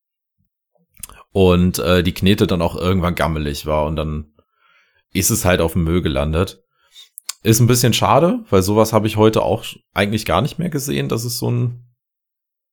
Und 1.30 1.78
äh, 1.78 2.02
die 2.02 2.14
Knete 2.14 2.46
dann 2.46 2.62
auch 2.62 2.74
irgendwann 2.74 3.14
gammelig 3.14 3.66
war 3.66 3.86
und 3.86 3.96
dann 3.96 4.32
ist 5.12 5.30
es 5.30 5.44
halt 5.44 5.61
auf 5.61 5.74
dem 5.74 5.84
Müll 5.84 6.02
gelandet. 6.02 6.62
Ist 7.42 7.61
ein 7.61 7.66
bisschen 7.66 7.92
schade, 7.92 8.44
weil 8.50 8.62
sowas 8.62 8.92
habe 8.92 9.06
ich 9.06 9.16
heute 9.16 9.42
auch 9.42 9.64
eigentlich 9.94 10.24
gar 10.24 10.42
nicht 10.42 10.59
mehr 10.59 10.70
gesehen, 10.70 11.09
dass 11.09 11.24
es 11.24 11.38
so 11.38 11.50
ein 11.50 11.84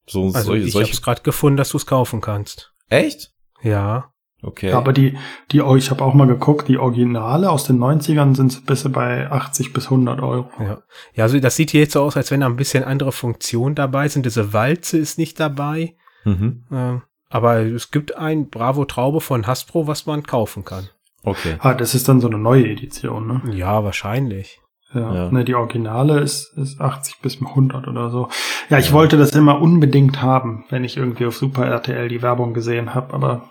so 0.07 0.25
also 0.27 0.41
solche, 0.41 0.67
ich 0.67 0.73
solche... 0.73 0.87
habe 0.87 0.93
es 0.93 1.01
gerade 1.01 1.21
gefunden, 1.21 1.57
dass 1.57 1.69
du 1.69 1.77
es 1.77 1.85
kaufen 1.85 2.21
kannst. 2.21 2.73
Echt? 2.89 3.33
Ja. 3.61 4.13
Okay. 4.41 4.69
Ja, 4.69 4.77
aber 4.77 4.93
die, 4.93 5.17
die, 5.51 5.61
oh, 5.61 5.75
ich 5.75 5.89
habe 5.89 6.03
auch 6.03 6.13
mal 6.13 6.27
geguckt, 6.27 6.67
die 6.67 6.77
Originale 6.77 7.49
aus 7.49 7.65
den 7.65 7.79
90ern 7.79 8.35
sind 8.35 8.65
bis 8.65 8.83
bei 8.91 9.29
80 9.31 9.73
bis 9.73 9.85
100 9.85 10.21
Euro. 10.21 10.49
Ja. 10.59 10.83
ja, 11.13 11.23
also 11.23 11.39
das 11.39 11.55
sieht 11.55 11.71
hier 11.71 11.81
jetzt 11.81 11.93
so 11.93 12.01
aus, 12.01 12.15
als 12.15 12.29
wenn 12.31 12.41
da 12.41 12.45
ein 12.45 12.55
bisschen 12.55 12.83
andere 12.83 13.11
Funktionen 13.11 13.75
dabei 13.75 14.07
sind. 14.07 14.25
Diese 14.25 14.53
Walze 14.53 14.97
ist 14.97 15.17
nicht 15.17 15.39
dabei. 15.39 15.95
Mhm. 16.25 16.63
Ähm, 16.71 17.01
aber 17.29 17.61
es 17.61 17.91
gibt 17.91 18.15
ein 18.15 18.49
Bravo 18.49 18.85
Traube 18.85 19.19
von 19.19 19.47
Hasbro, 19.47 19.87
was 19.87 20.05
man 20.05 20.23
kaufen 20.23 20.63
kann. 20.63 20.89
Okay. 21.23 21.55
Ah, 21.59 21.73
das 21.73 21.95
ist 21.95 22.07
dann 22.07 22.21
so 22.21 22.27
eine 22.27 22.37
neue 22.37 22.67
Edition, 22.67 23.27
ne? 23.27 23.41
Ja, 23.51 23.83
wahrscheinlich. 23.83 24.61
Ja, 24.93 25.13
ja. 25.13 25.31
Ne, 25.31 25.43
die 25.43 25.55
Originale 25.55 26.19
ist, 26.19 26.53
ist 26.57 26.79
80 26.79 27.19
bis 27.21 27.41
100 27.41 27.87
oder 27.87 28.11
so. 28.11 28.29
Ja, 28.69 28.77
ich 28.77 28.87
ja. 28.87 28.93
wollte 28.93 29.17
das 29.17 29.31
immer 29.31 29.59
unbedingt 29.59 30.21
haben, 30.21 30.65
wenn 30.69 30.83
ich 30.83 30.97
irgendwie 30.97 31.25
auf 31.25 31.35
Super 31.35 31.65
RTL 31.65 32.07
die 32.07 32.21
Werbung 32.21 32.53
gesehen 32.53 32.93
habe, 32.93 33.13
aber 33.13 33.49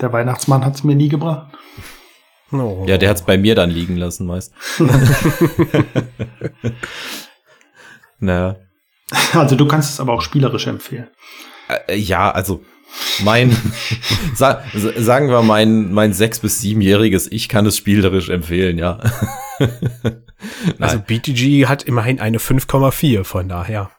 der 0.00 0.12
Weihnachtsmann 0.12 0.64
hat 0.64 0.74
es 0.74 0.84
mir 0.84 0.94
nie 0.94 1.08
gebracht. 1.08 1.56
Oh. 2.52 2.84
Ja, 2.86 2.96
der 2.98 3.10
hat 3.10 3.16
es 3.16 3.24
bei 3.24 3.36
mir 3.38 3.54
dann 3.54 3.70
liegen 3.70 3.96
lassen 3.96 4.26
meist. 4.26 4.52
naja. 8.18 8.56
Also 9.34 9.56
du 9.56 9.66
kannst 9.66 9.90
es 9.90 10.00
aber 10.00 10.12
auch 10.12 10.22
spielerisch 10.22 10.66
empfehlen. 10.66 11.08
Äh, 11.88 11.96
ja, 11.96 12.30
also 12.30 12.64
mein, 13.24 13.56
sa 14.34 14.62
sagen 14.96 15.28
wir 15.28 15.42
mein, 15.42 15.92
mein 15.92 16.12
sechs- 16.12 16.38
bis 16.40 16.60
siebenjähriges 16.60 17.30
Ich 17.30 17.48
kann 17.48 17.66
es 17.66 17.76
spielerisch 17.76 18.28
empfehlen, 18.28 18.78
ja. 18.78 19.00
also 20.78 20.98
BTG 21.00 21.66
hat 21.66 21.82
immerhin 21.82 22.20
eine 22.20 22.38
5,4 22.38 23.24
von 23.24 23.48
daher. 23.48 23.90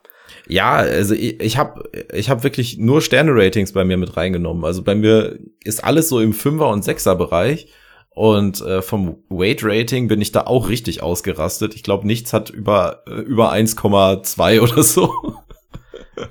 Ja, 0.48 0.72
also 0.76 1.14
ich, 1.14 1.40
ich 1.40 1.58
habe 1.58 1.90
ich 2.12 2.30
hab 2.30 2.42
wirklich 2.42 2.78
nur 2.78 3.02
Sterne-Ratings 3.02 3.72
bei 3.72 3.84
mir 3.84 3.98
mit 3.98 4.16
reingenommen. 4.16 4.64
Also 4.64 4.82
bei 4.82 4.94
mir 4.94 5.38
ist 5.62 5.84
alles 5.84 6.08
so 6.08 6.20
im 6.20 6.32
Fünfer- 6.32 6.70
und 6.70 6.84
Sechser-Bereich. 6.84 7.68
Und 8.10 8.62
äh, 8.62 8.82
vom 8.82 9.22
Weight-Rating 9.28 10.08
bin 10.08 10.20
ich 10.20 10.32
da 10.32 10.46
auch 10.46 10.68
richtig 10.68 11.02
ausgerastet. 11.02 11.74
Ich 11.74 11.84
glaube, 11.84 12.06
nichts 12.06 12.32
hat 12.32 12.50
über, 12.50 13.04
äh, 13.06 13.20
über 13.20 13.52
1,2 13.52 14.60
oder 14.62 14.82
so. 14.82 15.14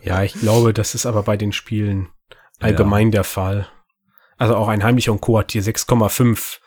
Ja, 0.02 0.24
ich 0.24 0.34
glaube, 0.34 0.74
das 0.74 0.96
ist 0.96 1.06
aber 1.06 1.24
bei 1.24 1.38
den 1.38 1.54
Spielen 1.54 2.10
allgemein 2.60 3.08
ja. 3.08 3.12
der 3.12 3.24
Fall. 3.24 3.68
Also 4.38 4.56
auch 4.56 4.68
ein 4.68 4.84
Heimlicher 4.84 5.12
und 5.12 5.22
Co. 5.22 5.40
hat 5.40 5.52
hier 5.52 5.64
6,5. 5.64 6.58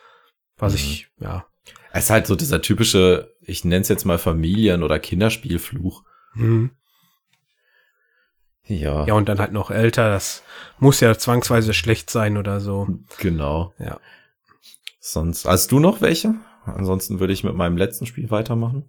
Was 0.57 0.73
mhm. 0.73 0.77
ich, 0.79 1.07
ja. 1.19 1.45
Es 1.93 2.05
ist 2.05 2.09
halt 2.09 2.27
so 2.27 2.35
dieser 2.35 2.61
typische, 2.61 3.35
ich 3.41 3.65
nenne 3.65 3.81
es 3.81 3.89
jetzt 3.89 4.05
mal 4.05 4.17
Familien- 4.17 4.83
oder 4.83 4.97
Kinderspielfluch. 4.97 6.03
Mhm. 6.33 6.71
Ja. 8.71 9.05
Ja, 9.05 9.13
und 9.13 9.27
dann 9.27 9.39
halt 9.39 9.51
noch 9.51 9.71
älter, 9.71 10.09
das 10.09 10.43
muss 10.79 10.99
ja 10.99 11.17
zwangsweise 11.17 11.73
schlecht 11.73 12.09
sein 12.09 12.37
oder 12.37 12.59
so. 12.59 12.87
Genau. 13.19 13.73
Ja. 13.79 13.99
Sonst, 14.99 15.45
hast 15.45 15.71
du 15.71 15.79
noch 15.79 16.01
welche? 16.01 16.35
Ansonsten 16.65 17.19
würde 17.19 17.33
ich 17.33 17.43
mit 17.43 17.55
meinem 17.55 17.77
letzten 17.77 18.05
Spiel 18.05 18.29
weitermachen. 18.31 18.85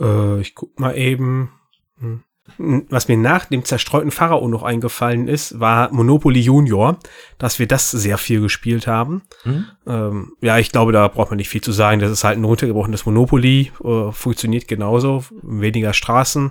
Äh, 0.00 0.40
ich 0.40 0.54
guck 0.54 0.78
mal 0.78 0.96
eben. 0.96 1.52
Hm. 1.98 2.22
Was 2.58 3.06
mir 3.06 3.16
nach 3.16 3.44
dem 3.46 3.64
zerstreuten 3.64 4.10
Pharao 4.10 4.48
noch 4.48 4.64
eingefallen 4.64 5.28
ist, 5.28 5.60
war 5.60 5.92
Monopoly 5.92 6.40
Junior, 6.40 6.98
dass 7.38 7.60
wir 7.60 7.68
das 7.68 7.92
sehr 7.92 8.18
viel 8.18 8.40
gespielt 8.40 8.88
haben. 8.88 9.22
Mhm. 9.44 9.66
Ähm, 9.86 10.32
ja, 10.40 10.58
ich 10.58 10.72
glaube, 10.72 10.90
da 10.90 11.06
braucht 11.06 11.30
man 11.30 11.36
nicht 11.36 11.48
viel 11.48 11.60
zu 11.60 11.70
sagen. 11.70 12.00
Das 12.00 12.10
ist 12.10 12.24
halt 12.24 12.38
ein 12.38 12.44
runtergebrochenes 12.44 13.06
Monopoly, 13.06 13.70
äh, 13.84 14.10
funktioniert 14.10 14.66
genauso, 14.66 15.24
weniger 15.40 15.92
Straßen. 15.92 16.50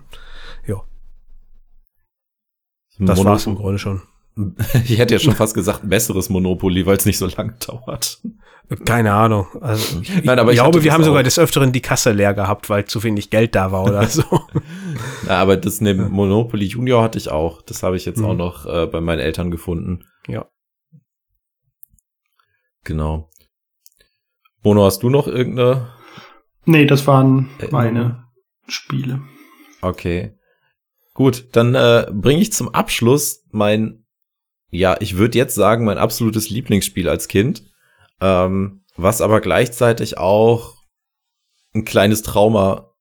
Das 3.08 3.18
Monop 3.18 3.32
war's 3.32 3.48
im 3.48 3.56
Grunde 3.56 3.80
schon. 3.80 4.02
Ich 4.86 4.98
hätte 4.98 5.14
ja 5.14 5.20
schon 5.20 5.36
fast 5.36 5.54
gesagt, 5.54 5.84
ein 5.84 5.90
besseres 5.90 6.30
Monopoly, 6.30 6.86
weil 6.86 6.96
es 6.96 7.06
nicht 7.06 7.18
so 7.18 7.28
lange 7.28 7.54
dauert. 7.66 8.22
Keine 8.86 9.12
Ahnung. 9.14 9.48
Also 9.60 10.00
ich, 10.00 10.24
Nein, 10.24 10.40
aber 10.40 10.52
ich, 10.52 10.58
glaube, 10.58 10.84
wir 10.84 10.94
haben 10.94 11.02
auch. 11.02 11.08
sogar 11.08 11.24
des 11.24 11.38
Öfteren 11.38 11.74
die 11.74 11.82
Kasse 11.82 12.14
leer 12.14 12.34
gehabt, 12.34 12.70
weil 12.70 12.86
zu 12.86 13.04
wenig 13.04 13.30
Geld 13.30 13.56
da 13.56 13.74
war 13.74 13.84
oder 13.84 14.08
so. 14.08 14.24
Na, 15.28 15.40
aber 15.40 15.58
das 15.58 15.82
neben 15.82 16.10
Monopoly 16.10 16.66
Junior 16.66 17.04
hatte 17.04 17.18
ich 17.18 17.30
auch. 17.30 17.62
Das 17.62 17.84
habe 17.84 17.98
ich 17.98 18.06
jetzt 18.06 18.20
mhm. 18.20 18.26
auch 18.26 18.34
noch 18.36 18.66
äh, 18.66 18.88
bei 18.88 19.02
meinen 19.02 19.20
Eltern 19.20 19.52
gefunden. 19.52 20.06
Ja. 20.28 20.46
Genau. 22.86 23.30
Mono, 24.64 24.86
hast 24.86 25.04
du 25.04 25.10
noch 25.10 25.28
irgendeine? 25.28 25.90
Nee, 26.66 26.86
das 26.86 27.06
waren 27.08 27.50
meine 27.72 28.24
Spiele. 28.68 29.22
Okay. 29.82 30.38
Gut, 31.22 31.50
dann 31.52 31.76
äh, 31.76 32.08
bringe 32.12 32.42
ich 32.42 32.52
zum 32.52 32.74
Abschluss 32.74 33.46
mein, 33.52 34.08
ja, 34.72 34.98
ich 35.02 35.18
würde 35.18 35.38
jetzt 35.38 35.54
sagen, 35.54 35.86
mein 35.86 36.00
absolutes 36.00 36.50
Lieblingsspiel 36.50 37.08
als 37.08 37.28
Kind, 37.28 37.64
ähm, 38.20 38.84
was 38.96 39.22
aber 39.22 39.40
gleichzeitig 39.40 40.18
auch 40.18 40.78
ein 41.76 41.86
kleines 41.86 42.24
Trauma 42.24 42.96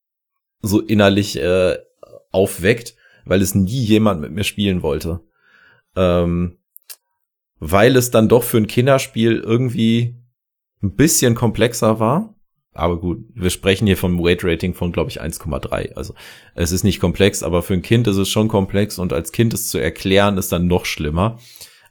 so 0.61 0.81
innerlich 0.81 1.39
äh, 1.39 1.79
aufweckt, 2.29 2.95
weil 3.25 3.41
es 3.41 3.55
nie 3.55 3.81
jemand 3.85 4.21
mit 4.21 4.31
mir 4.33 4.43
spielen 4.43 4.83
wollte. 4.83 5.21
Ähm, 5.95 6.59
weil 7.57 7.95
es 7.95 8.11
dann 8.11 8.29
doch 8.29 8.43
für 8.43 8.57
ein 8.57 8.67
Kinderspiel 8.67 9.37
irgendwie 9.39 10.15
ein 10.83 10.93
bisschen 10.93 11.33
komplexer 11.33 11.99
war 11.99 12.35
aber 12.73 12.99
gut, 12.99 13.25
wir 13.33 13.49
sprechen 13.49 13.85
hier 13.85 13.97
vom 13.97 14.19
Weight 14.19 14.43
Rating 14.43 14.73
von, 14.73 14.91
glaube 14.91 15.09
ich, 15.09 15.21
1,3. 15.21 15.93
Also 15.93 16.13
es 16.55 16.71
ist 16.71 16.83
nicht 16.83 17.01
komplex, 17.01 17.43
aber 17.43 17.63
für 17.63 17.73
ein 17.73 17.81
Kind 17.81 18.07
ist 18.07 18.17
es 18.17 18.29
schon 18.29 18.47
komplex 18.47 18.97
und 18.97 19.11
als 19.11 19.31
Kind 19.31 19.53
es 19.53 19.69
zu 19.69 19.77
erklären, 19.77 20.37
ist 20.37 20.51
dann 20.51 20.67
noch 20.67 20.85
schlimmer. 20.85 21.39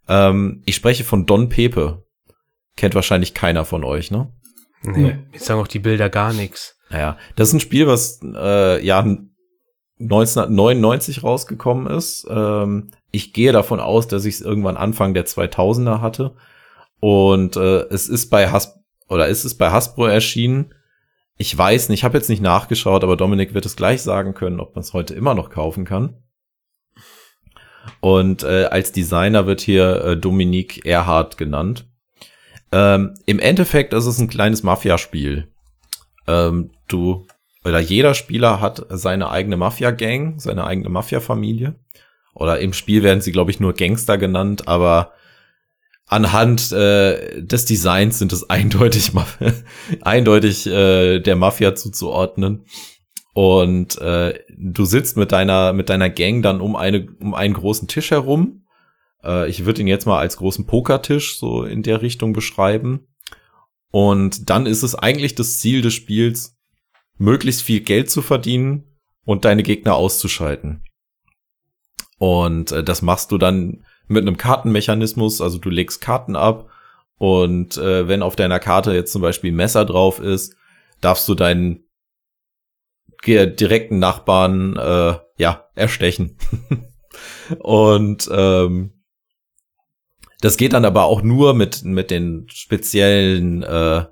Ähm, 0.09 0.63
ich 0.65 0.77
spreche 0.77 1.05
von 1.05 1.27
Don 1.27 1.49
Pepe. 1.51 2.05
Kennt 2.77 2.95
wahrscheinlich 2.95 3.35
keiner 3.35 3.67
von 3.67 3.85
euch, 3.85 4.11
ne? 4.11 4.33
Nee, 4.83 5.19
jetzt 5.33 5.45
sagen 5.45 5.61
auch 5.61 5.69
die 5.69 5.79
Bilder 5.79 6.09
gar 6.09 6.33
nichts. 6.33 6.77
Naja, 6.89 7.19
das 7.37 7.49
ist 7.49 7.55
ein 7.55 7.61
Spiel, 7.61 7.87
was 7.87 8.21
äh, 8.23 8.85
ja 8.85 9.01
1999 10.01 11.23
rausgekommen 11.23 11.87
ist. 11.95 12.27
Ähm, 12.31 12.91
ich 13.13 13.35
gehe 13.35 13.53
davon 13.53 13.81
aus, 13.81 14.09
dass 14.09 14.25
ich 14.25 14.37
es 14.37 14.41
irgendwann 14.41 14.79
Anfang 14.79 15.13
der 15.13 15.27
2000er 15.27 16.01
hatte. 16.01 16.35
Und 17.01 17.57
äh, 17.57 17.83
es 17.91 18.09
ist 18.09 18.31
bei 18.31 18.49
Hasbro 18.49 18.80
oder 19.11 19.29
ist 19.29 19.45
es 19.45 19.57
bei 19.57 19.71
Hasbro 19.71 20.07
erschienen? 20.07 20.75
Ich 21.37 21.57
weiß 21.57 21.89
nicht, 21.89 22.01
ich 22.01 22.05
habe 22.05 22.17
jetzt 22.17 22.29
nicht 22.29 22.43
nachgeschaut, 22.43 23.03
aber 23.03 23.17
Dominik 23.17 23.55
wird 23.55 23.67
es 23.67 23.77
gleich 23.77 24.03
sagen 24.03 24.35
können, 24.35 24.61
ob 24.61 24.75
man 24.75 24.83
es 24.83 24.93
heute 24.93 25.15
immer 25.15 25.35
noch 25.35 25.51
kaufen 25.51 25.85
kann. 25.85 26.17
Und 28.01 28.43
äh, 28.43 28.65
als 28.65 28.93
Designer 28.93 29.47
wird 29.47 29.61
hier 29.61 30.05
äh, 30.05 30.17
Dominique 30.17 30.85
Erhardt 30.85 31.39
genannt. 31.39 31.89
Ähm, 32.73 33.15
Im 33.27 33.39
Endeffekt 33.39 33.93
ist 33.95 34.07
es 34.07 34.19
ein 34.19 34.29
kleines 34.29 34.63
Mafia-Spiel. 34.63 35.49
Ähm, 36.27 36.71
du 36.89 37.27
oder 37.65 37.81
jeder 37.81 38.15
Spieler 38.15 38.61
hat 38.61 38.87
seine 38.89 39.31
eigene 39.31 39.57
Mafia-Gang, 39.57 40.39
seine 40.39 40.65
eigene 40.65 40.89
Mafia-Familie. 40.89 41.75
Oder 42.33 42.61
im 42.61 42.73
Spiel 42.73 43.03
werden 43.03 43.21
sie, 43.21 43.33
glaube 43.33 43.51
ich, 43.51 43.61
nur 43.61 43.75
Gangster 43.75 44.19
genannt, 44.19 44.69
aber 44.69 45.13
anhand 46.11 46.73
äh, 46.73 47.41
des 47.43 47.65
Designs 47.65 48.19
sind 48.19 48.33
es 48.33 48.51
eindeutig, 48.51 49.13
eindeutig 50.03 50.67
äh, 50.67 51.21
der 51.21 51.37
Mafia 51.37 51.75
zuzuordnen. 51.75 52.67
Und 53.33 53.97
äh, 53.99 54.41
du 54.59 54.85
sitzt 54.85 55.17
mit 55.17 55.31
deiner 55.31 55.73
mit 55.73 55.89
deiner 55.89 56.11
Gang 56.11 56.43
dann 56.43 56.61
um 56.61 56.75
eine 56.75 57.07
um 57.21 57.33
einen 57.35 57.55
großen 57.55 57.87
Tisch 57.87 58.11
herum. 58.11 58.67
Äh, 59.23 59.49
ich 59.49 59.65
würde 59.65 59.81
ihn 59.81 59.87
jetzt 59.87 60.07
mal 60.07 60.19
als 60.19 60.37
großen 60.37 60.67
Pokertisch 60.67 61.39
so 61.39 61.63
in 61.63 61.85
der 61.85 62.03
Richtung 62.03 62.33
beschreiben. 62.33 63.07
Und 63.93 64.51
dann 64.51 64.67
ist 64.67 64.83
es 64.83 64.97
eigentlich 64.97 65.37
das 65.37 65.61
Ziel 65.61 65.81
des 65.81 65.95
Spiels, 65.95 66.57
möglichst 67.19 67.63
viel 67.63 67.81
Geld 67.81 68.11
zu 68.11 68.21
verdienen 68.21 68.99
und 69.25 69.45
deine 69.45 69.63
Gegner 69.63 69.95
auszuschalten. 69.95 70.83
Und 72.19 72.73
äh, 72.73 72.83
das 72.83 73.01
machst 73.01 73.31
du 73.31 73.39
dann 73.39 73.85
mit 74.11 74.27
einem 74.27 74.37
Kartenmechanismus, 74.37 75.41
also 75.41 75.59
du 75.59 75.71
legst 75.71 76.01
Karten 76.01 76.37
ab 76.37 76.69
und 77.17 77.77
äh, 77.77 78.09
wenn 78.09 78.23
auf 78.23 78.35
deiner 78.35 78.59
Karte 78.59 78.93
jetzt 78.93 79.13
zum 79.13 79.23
Beispiel 79.23 79.53
ein 79.53 79.57
Messer 79.57 79.85
drauf 79.85 80.21
ist, 80.21 80.57
darfst 81.01 81.29
du 81.29 81.35
deinen 81.35 81.85
direkten 83.27 83.99
Nachbarn 83.99 84.77
äh, 84.77 85.15
ja 85.37 85.69
erstechen. 85.75 86.39
und 87.59 88.29
ähm, 88.33 89.05
das 90.41 90.57
geht 90.57 90.73
dann 90.73 90.87
aber 90.87 91.05
auch 91.05 91.23
nur 91.23 91.53
mit 91.53 91.85
mit 91.85 92.11
den 92.11 92.47
speziellen 92.49 93.63
äh, 93.63 94.07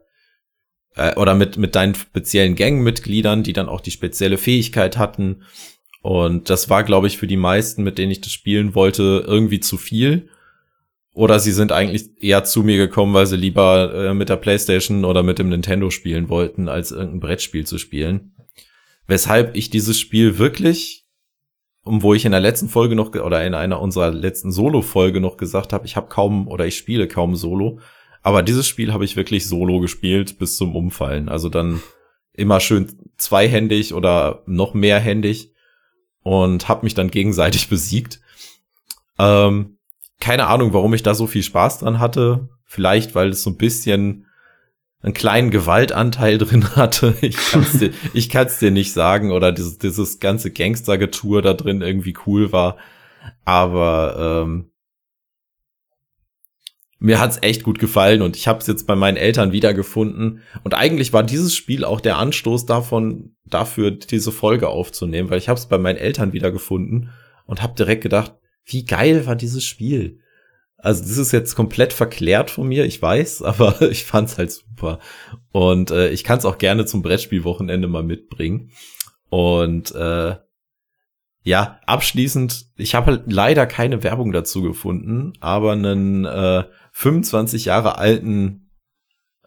äh, 0.94 1.14
oder 1.16 1.34
mit 1.34 1.56
mit 1.56 1.74
deinen 1.74 1.94
speziellen 1.94 2.54
Gangmitgliedern, 2.54 3.42
die 3.42 3.54
dann 3.54 3.68
auch 3.68 3.80
die 3.80 3.90
spezielle 3.90 4.36
Fähigkeit 4.36 4.98
hatten. 4.98 5.44
Und 6.02 6.50
das 6.50 6.70
war, 6.70 6.84
glaube 6.84 7.06
ich, 7.06 7.18
für 7.18 7.26
die 7.26 7.36
meisten, 7.36 7.82
mit 7.82 7.98
denen 7.98 8.12
ich 8.12 8.20
das 8.20 8.32
spielen 8.32 8.74
wollte, 8.74 9.24
irgendwie 9.26 9.60
zu 9.60 9.76
viel. 9.76 10.28
Oder 11.12 11.40
sie 11.40 11.52
sind 11.52 11.72
eigentlich 11.72 12.10
eher 12.22 12.44
zu 12.44 12.62
mir 12.62 12.76
gekommen, 12.76 13.12
weil 13.14 13.26
sie 13.26 13.36
lieber 13.36 13.92
äh, 13.92 14.14
mit 14.14 14.28
der 14.28 14.36
PlayStation 14.36 15.04
oder 15.04 15.22
mit 15.22 15.38
dem 15.38 15.48
Nintendo 15.48 15.90
spielen 15.90 16.28
wollten, 16.28 16.68
als 16.68 16.92
irgendein 16.92 17.20
Brettspiel 17.20 17.66
zu 17.66 17.78
spielen. 17.78 18.36
Weshalb 19.08 19.56
ich 19.56 19.70
dieses 19.70 19.98
Spiel 19.98 20.38
wirklich, 20.38 21.06
um 21.82 22.02
wo 22.02 22.14
ich 22.14 22.24
in 22.24 22.30
der 22.30 22.40
letzten 22.40 22.68
Folge 22.68 22.94
noch 22.94 23.14
oder 23.14 23.44
in 23.44 23.54
einer 23.54 23.80
unserer 23.80 24.12
letzten 24.12 24.52
Solo-Folge 24.52 25.20
noch 25.20 25.38
gesagt 25.38 25.72
habe, 25.72 25.86
ich 25.86 25.96
habe 25.96 26.08
kaum 26.08 26.46
oder 26.46 26.66
ich 26.66 26.76
spiele 26.76 27.08
kaum 27.08 27.34
Solo. 27.34 27.80
Aber 28.22 28.42
dieses 28.42 28.68
Spiel 28.68 28.92
habe 28.92 29.04
ich 29.04 29.16
wirklich 29.16 29.48
Solo 29.48 29.80
gespielt 29.80 30.38
bis 30.38 30.56
zum 30.56 30.76
Umfallen. 30.76 31.28
Also 31.28 31.48
dann 31.48 31.80
immer 32.32 32.60
schön 32.60 32.86
zweihändig 33.16 33.94
oder 33.94 34.42
noch 34.46 34.74
mehrhändig 34.74 35.52
und 36.22 36.68
habe 36.68 36.84
mich 36.84 36.94
dann 36.94 37.10
gegenseitig 37.10 37.68
besiegt. 37.70 38.20
Ähm, 39.18 39.78
keine 40.20 40.46
Ahnung, 40.46 40.72
warum 40.72 40.94
ich 40.94 41.02
da 41.02 41.14
so 41.14 41.26
viel 41.26 41.42
Spaß 41.42 41.80
dran 41.80 41.98
hatte. 41.98 42.48
Vielleicht, 42.64 43.14
weil 43.14 43.30
es 43.30 43.42
so 43.42 43.50
ein 43.50 43.56
bisschen 43.56 44.26
einen 45.00 45.14
kleinen 45.14 45.50
Gewaltanteil 45.50 46.38
drin 46.38 46.76
hatte. 46.76 47.14
Ich 47.20 47.36
kann 47.36 47.62
es 47.62 47.78
dir, 47.78 47.92
ich 48.14 48.28
kann's 48.28 48.58
dir 48.58 48.70
nicht 48.70 48.92
sagen. 48.92 49.32
Oder 49.32 49.52
dieses, 49.52 49.78
dieses 49.78 50.20
ganze 50.20 50.50
Gangster-Getue 50.50 51.42
da 51.42 51.54
drin 51.54 51.82
irgendwie 51.82 52.14
cool 52.26 52.52
war. 52.52 52.76
Aber 53.44 54.44
ähm, 54.44 54.70
mir 56.98 57.20
hat's 57.20 57.38
echt 57.42 57.62
gut 57.62 57.78
gefallen 57.78 58.22
und 58.22 58.36
ich 58.36 58.48
habe 58.48 58.58
es 58.58 58.66
jetzt 58.66 58.86
bei 58.86 58.96
meinen 58.96 59.16
Eltern 59.16 59.52
wiedergefunden. 59.52 60.42
Und 60.64 60.74
eigentlich 60.74 61.12
war 61.12 61.22
dieses 61.22 61.54
Spiel 61.54 61.84
auch 61.84 62.00
der 62.00 62.18
Anstoß 62.18 62.66
davon, 62.66 63.36
dafür 63.44 63.92
diese 63.92 64.32
Folge 64.32 64.68
aufzunehmen, 64.68 65.30
weil 65.30 65.38
ich 65.38 65.48
habe 65.48 65.58
es 65.58 65.66
bei 65.66 65.78
meinen 65.78 65.96
Eltern 65.96 66.32
wiedergefunden 66.32 67.10
und 67.46 67.62
habe 67.62 67.74
direkt 67.76 68.02
gedacht, 68.02 68.34
wie 68.64 68.84
geil 68.84 69.26
war 69.26 69.36
dieses 69.36 69.64
Spiel. 69.64 70.20
Also 70.76 71.02
das 71.02 71.18
ist 71.18 71.32
jetzt 71.32 71.54
komplett 71.54 71.92
verklärt 71.92 72.50
von 72.50 72.68
mir, 72.68 72.84
ich 72.84 73.00
weiß, 73.00 73.42
aber 73.42 73.80
ich 73.82 74.04
fand's 74.04 74.38
halt 74.38 74.50
super. 74.50 74.98
Und 75.52 75.90
äh, 75.90 76.10
ich 76.10 76.24
kann 76.24 76.38
es 76.38 76.44
auch 76.44 76.58
gerne 76.58 76.84
zum 76.84 77.02
Brettspielwochenende 77.02 77.86
mal 77.86 78.02
mitbringen. 78.02 78.70
Und 79.30 79.94
äh, 79.94 80.36
ja, 81.42 81.80
abschließend, 81.86 82.66
ich 82.76 82.94
habe 82.94 83.06
halt 83.06 83.32
leider 83.32 83.66
keine 83.66 84.02
Werbung 84.02 84.32
dazu 84.32 84.62
gefunden, 84.62 85.32
aber 85.40 85.72
einen 85.72 86.24
äh, 86.24 86.64
25 86.98 87.66
Jahre 87.66 87.96
alten 87.98 88.72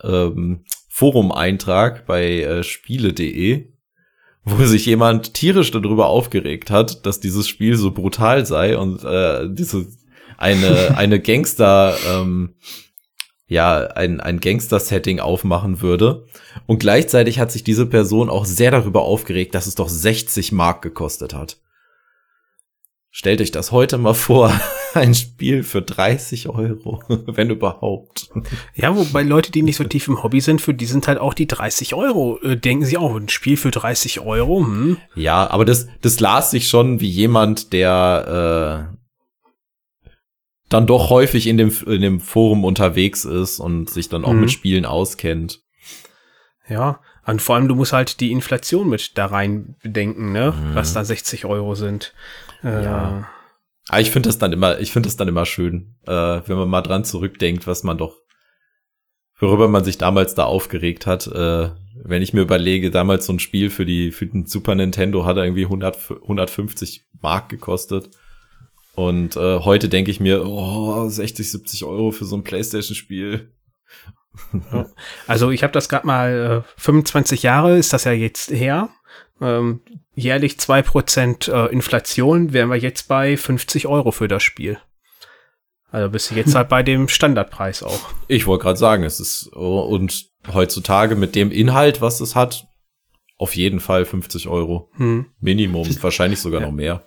ähm, 0.01 0.63
Forum-Eintrag 0.87 2.05
bei 2.05 2.43
äh, 2.43 2.63
spiele.de, 2.63 3.73
wo 4.45 4.63
sich 4.63 4.85
jemand 4.85 5.33
tierisch 5.33 5.69
darüber 5.71 6.07
aufgeregt 6.07 6.71
hat, 6.71 7.05
dass 7.05 7.19
dieses 7.19 7.49
Spiel 7.49 7.75
so 7.75 7.91
brutal 7.91 8.45
sei 8.45 8.77
und 8.77 9.03
äh, 9.03 9.49
diese 9.51 9.85
eine 10.37 10.95
eine 10.97 11.19
Gangster 11.19 11.97
ähm, 12.07 12.55
ja 13.47 13.79
ein 13.81 14.21
ein 14.21 14.39
Gangster-Setting 14.39 15.19
aufmachen 15.19 15.81
würde 15.81 16.27
und 16.67 16.79
gleichzeitig 16.79 17.37
hat 17.39 17.51
sich 17.51 17.65
diese 17.65 17.85
Person 17.85 18.29
auch 18.29 18.45
sehr 18.45 18.71
darüber 18.71 19.01
aufgeregt, 19.01 19.55
dass 19.55 19.67
es 19.67 19.75
doch 19.75 19.89
60 19.89 20.53
Mark 20.53 20.81
gekostet 20.81 21.33
hat. 21.33 21.59
Stellt 23.09 23.41
euch 23.41 23.51
das 23.51 23.73
heute 23.73 23.97
mal 23.97 24.13
vor, 24.13 24.57
ein 24.95 25.13
Spiel 25.13 25.63
für 25.63 25.81
30 25.81 26.49
Euro, 26.49 27.01
wenn 27.07 27.49
überhaupt. 27.49 28.29
Ja, 28.75 28.95
wobei 28.95 29.23
Leute, 29.23 29.51
die 29.51 29.63
nicht 29.63 29.77
so 29.77 29.83
tief 29.85 30.07
im 30.07 30.23
Hobby 30.23 30.41
sind, 30.41 30.61
für 30.61 30.73
die 30.73 30.85
sind 30.85 31.07
halt 31.07 31.19
auch 31.19 31.33
die 31.33 31.47
30 31.47 31.93
Euro, 31.93 32.39
äh, 32.41 32.57
denken 32.57 32.85
sie 32.85 32.97
auch, 32.97 33.15
ein 33.15 33.29
Spiel 33.29 33.57
für 33.57 33.71
30 33.71 34.19
Euro, 34.21 34.65
hm? 34.65 34.97
Ja, 35.15 35.49
aber 35.49 35.65
das, 35.65 35.87
das 36.01 36.19
las 36.19 36.51
sich 36.51 36.67
schon 36.67 36.99
wie 36.99 37.09
jemand, 37.09 37.73
der 37.73 38.87
äh, 38.89 38.97
dann 40.69 40.87
doch 40.87 41.09
häufig 41.09 41.47
in 41.47 41.57
dem, 41.57 41.71
in 41.85 42.01
dem 42.01 42.19
Forum 42.19 42.63
unterwegs 42.63 43.25
ist 43.25 43.59
und 43.59 43.89
sich 43.89 44.09
dann 44.09 44.23
auch 44.23 44.33
mhm. 44.33 44.41
mit 44.41 44.51
Spielen 44.51 44.85
auskennt. 44.85 45.61
Ja, 46.69 47.01
und 47.25 47.41
vor 47.41 47.55
allem, 47.55 47.67
du 47.67 47.75
musst 47.75 47.93
halt 47.93 48.19
die 48.19 48.31
Inflation 48.31 48.89
mit 48.89 49.17
da 49.17 49.25
rein 49.25 49.75
bedenken, 49.83 50.31
ne? 50.31 50.53
Mhm. 50.53 50.75
Was 50.75 50.93
da 50.93 51.03
60 51.03 51.45
Euro 51.45 51.75
sind. 51.75 52.13
Äh, 52.63 52.83
ja. 52.83 53.29
Aber 53.87 53.97
ah, 53.97 53.99
ich 53.99 54.11
finde 54.11 54.29
das 54.29 54.37
dann 54.37 54.53
immer, 54.53 54.79
ich 54.79 54.91
finde 54.91 55.07
das 55.07 55.17
dann 55.17 55.27
immer 55.27 55.45
schön, 55.45 55.95
äh, 56.05 56.11
wenn 56.45 56.57
man 56.57 56.69
mal 56.69 56.81
dran 56.81 57.03
zurückdenkt, 57.03 57.65
was 57.65 57.83
man 57.83 57.97
doch, 57.97 58.17
worüber 59.39 59.67
man 59.67 59.83
sich 59.83 59.97
damals 59.97 60.35
da 60.35 60.43
aufgeregt 60.43 61.07
hat. 61.07 61.27
Äh, 61.27 61.71
wenn 62.03 62.21
ich 62.21 62.33
mir 62.33 62.41
überlege, 62.41 62.91
damals 62.91 63.25
so 63.25 63.33
ein 63.33 63.39
Spiel 63.39 63.69
für 63.69 63.85
die, 63.85 64.11
für 64.11 64.27
den 64.27 64.45
Super 64.45 64.75
Nintendo 64.75 65.25
hat 65.25 65.37
irgendwie 65.37 65.65
100, 65.65 66.11
150 66.21 67.05
Mark 67.21 67.49
gekostet. 67.49 68.11
Und 68.93 69.35
äh, 69.35 69.59
heute 69.59 69.89
denke 69.89 70.11
ich 70.11 70.19
mir, 70.19 70.45
oh, 70.45 71.07
60, 71.07 71.49
70 71.51 71.83
Euro 71.85 72.11
für 72.11 72.25
so 72.25 72.35
ein 72.35 72.43
Playstation-Spiel. 72.43 73.51
Also 75.27 75.51
ich 75.51 75.63
habe 75.63 75.73
das 75.73 75.89
gerade 75.89 76.07
mal, 76.07 76.63
äh, 76.65 76.81
25 76.81 77.43
Jahre 77.43 77.77
ist 77.77 77.91
das 77.91 78.05
ja 78.05 78.13
jetzt 78.13 78.49
her 78.51 78.89
ähm, 79.41 79.81
jährlich 80.13 80.53
2% 80.53 81.51
äh, 81.51 81.71
Inflation, 81.71 82.53
wären 82.53 82.69
wir 82.69 82.77
jetzt 82.77 83.07
bei 83.07 83.35
50 83.35 83.87
Euro 83.87 84.11
für 84.11 84.27
das 84.27 84.43
Spiel. 84.43 84.79
Also 85.89 86.09
bist 86.09 86.31
du 86.31 86.35
jetzt 86.35 86.55
halt 86.55 86.69
bei 86.69 86.83
dem 86.83 87.07
Standardpreis 87.07 87.83
auch. 87.83 87.99
Ich 88.27 88.47
wollte 88.47 88.63
gerade 88.63 88.79
sagen, 88.79 89.03
es 89.03 89.19
ist 89.19 89.47
und 89.47 90.29
heutzutage 90.53 91.15
mit 91.15 91.35
dem 91.35 91.51
Inhalt, 91.51 92.01
was 92.01 92.21
es 92.21 92.35
hat, 92.35 92.67
auf 93.37 93.55
jeden 93.55 93.79
Fall 93.79 94.05
50 94.05 94.47
Euro. 94.47 94.89
Hm. 94.95 95.31
Minimum, 95.39 95.87
wahrscheinlich 96.01 96.39
sogar 96.39 96.61
ja. 96.61 96.67
noch 96.67 96.73
mehr. 96.73 97.05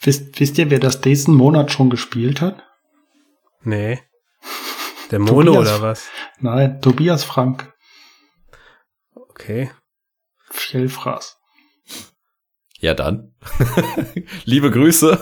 Wisst, 0.00 0.38
wisst 0.40 0.58
ihr, 0.58 0.70
wer 0.70 0.80
das 0.80 1.00
diesen 1.00 1.34
Monat 1.34 1.72
schon 1.72 1.90
gespielt 1.90 2.40
hat? 2.40 2.62
Nee. 3.62 4.00
Der 5.10 5.18
Mono 5.18 5.58
oder 5.58 5.82
was? 5.82 6.08
Nein, 6.40 6.80
Tobias 6.80 7.22
Frank. 7.24 7.72
Okay. 9.14 9.70
Fjellfraß. 10.50 11.41
Ja, 12.82 12.92
dann. 12.94 13.32
Liebe 14.44 14.70
Grüße. 14.72 15.18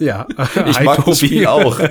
Ja. 0.00 0.26
Ich 0.66 0.80
mag 0.80 1.04
Tobi. 1.04 1.46
auch. 1.46 1.78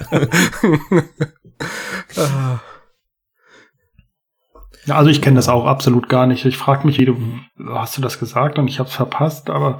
ja, 4.85 4.95
also 4.95 5.09
ich 5.09 5.21
kenne 5.21 5.37
das 5.37 5.47
auch 5.47 5.65
absolut 5.65 6.09
gar 6.09 6.27
nicht. 6.27 6.43
Ich 6.43 6.57
frage 6.57 6.85
mich, 6.85 6.99
wie 6.99 7.05
du 7.05 7.17
hast 7.69 7.97
du 7.97 8.01
das 8.01 8.19
gesagt 8.19 8.59
und 8.59 8.67
ich 8.67 8.79
habe 8.79 8.89
es 8.89 8.95
verpasst, 8.95 9.49
aber 9.49 9.79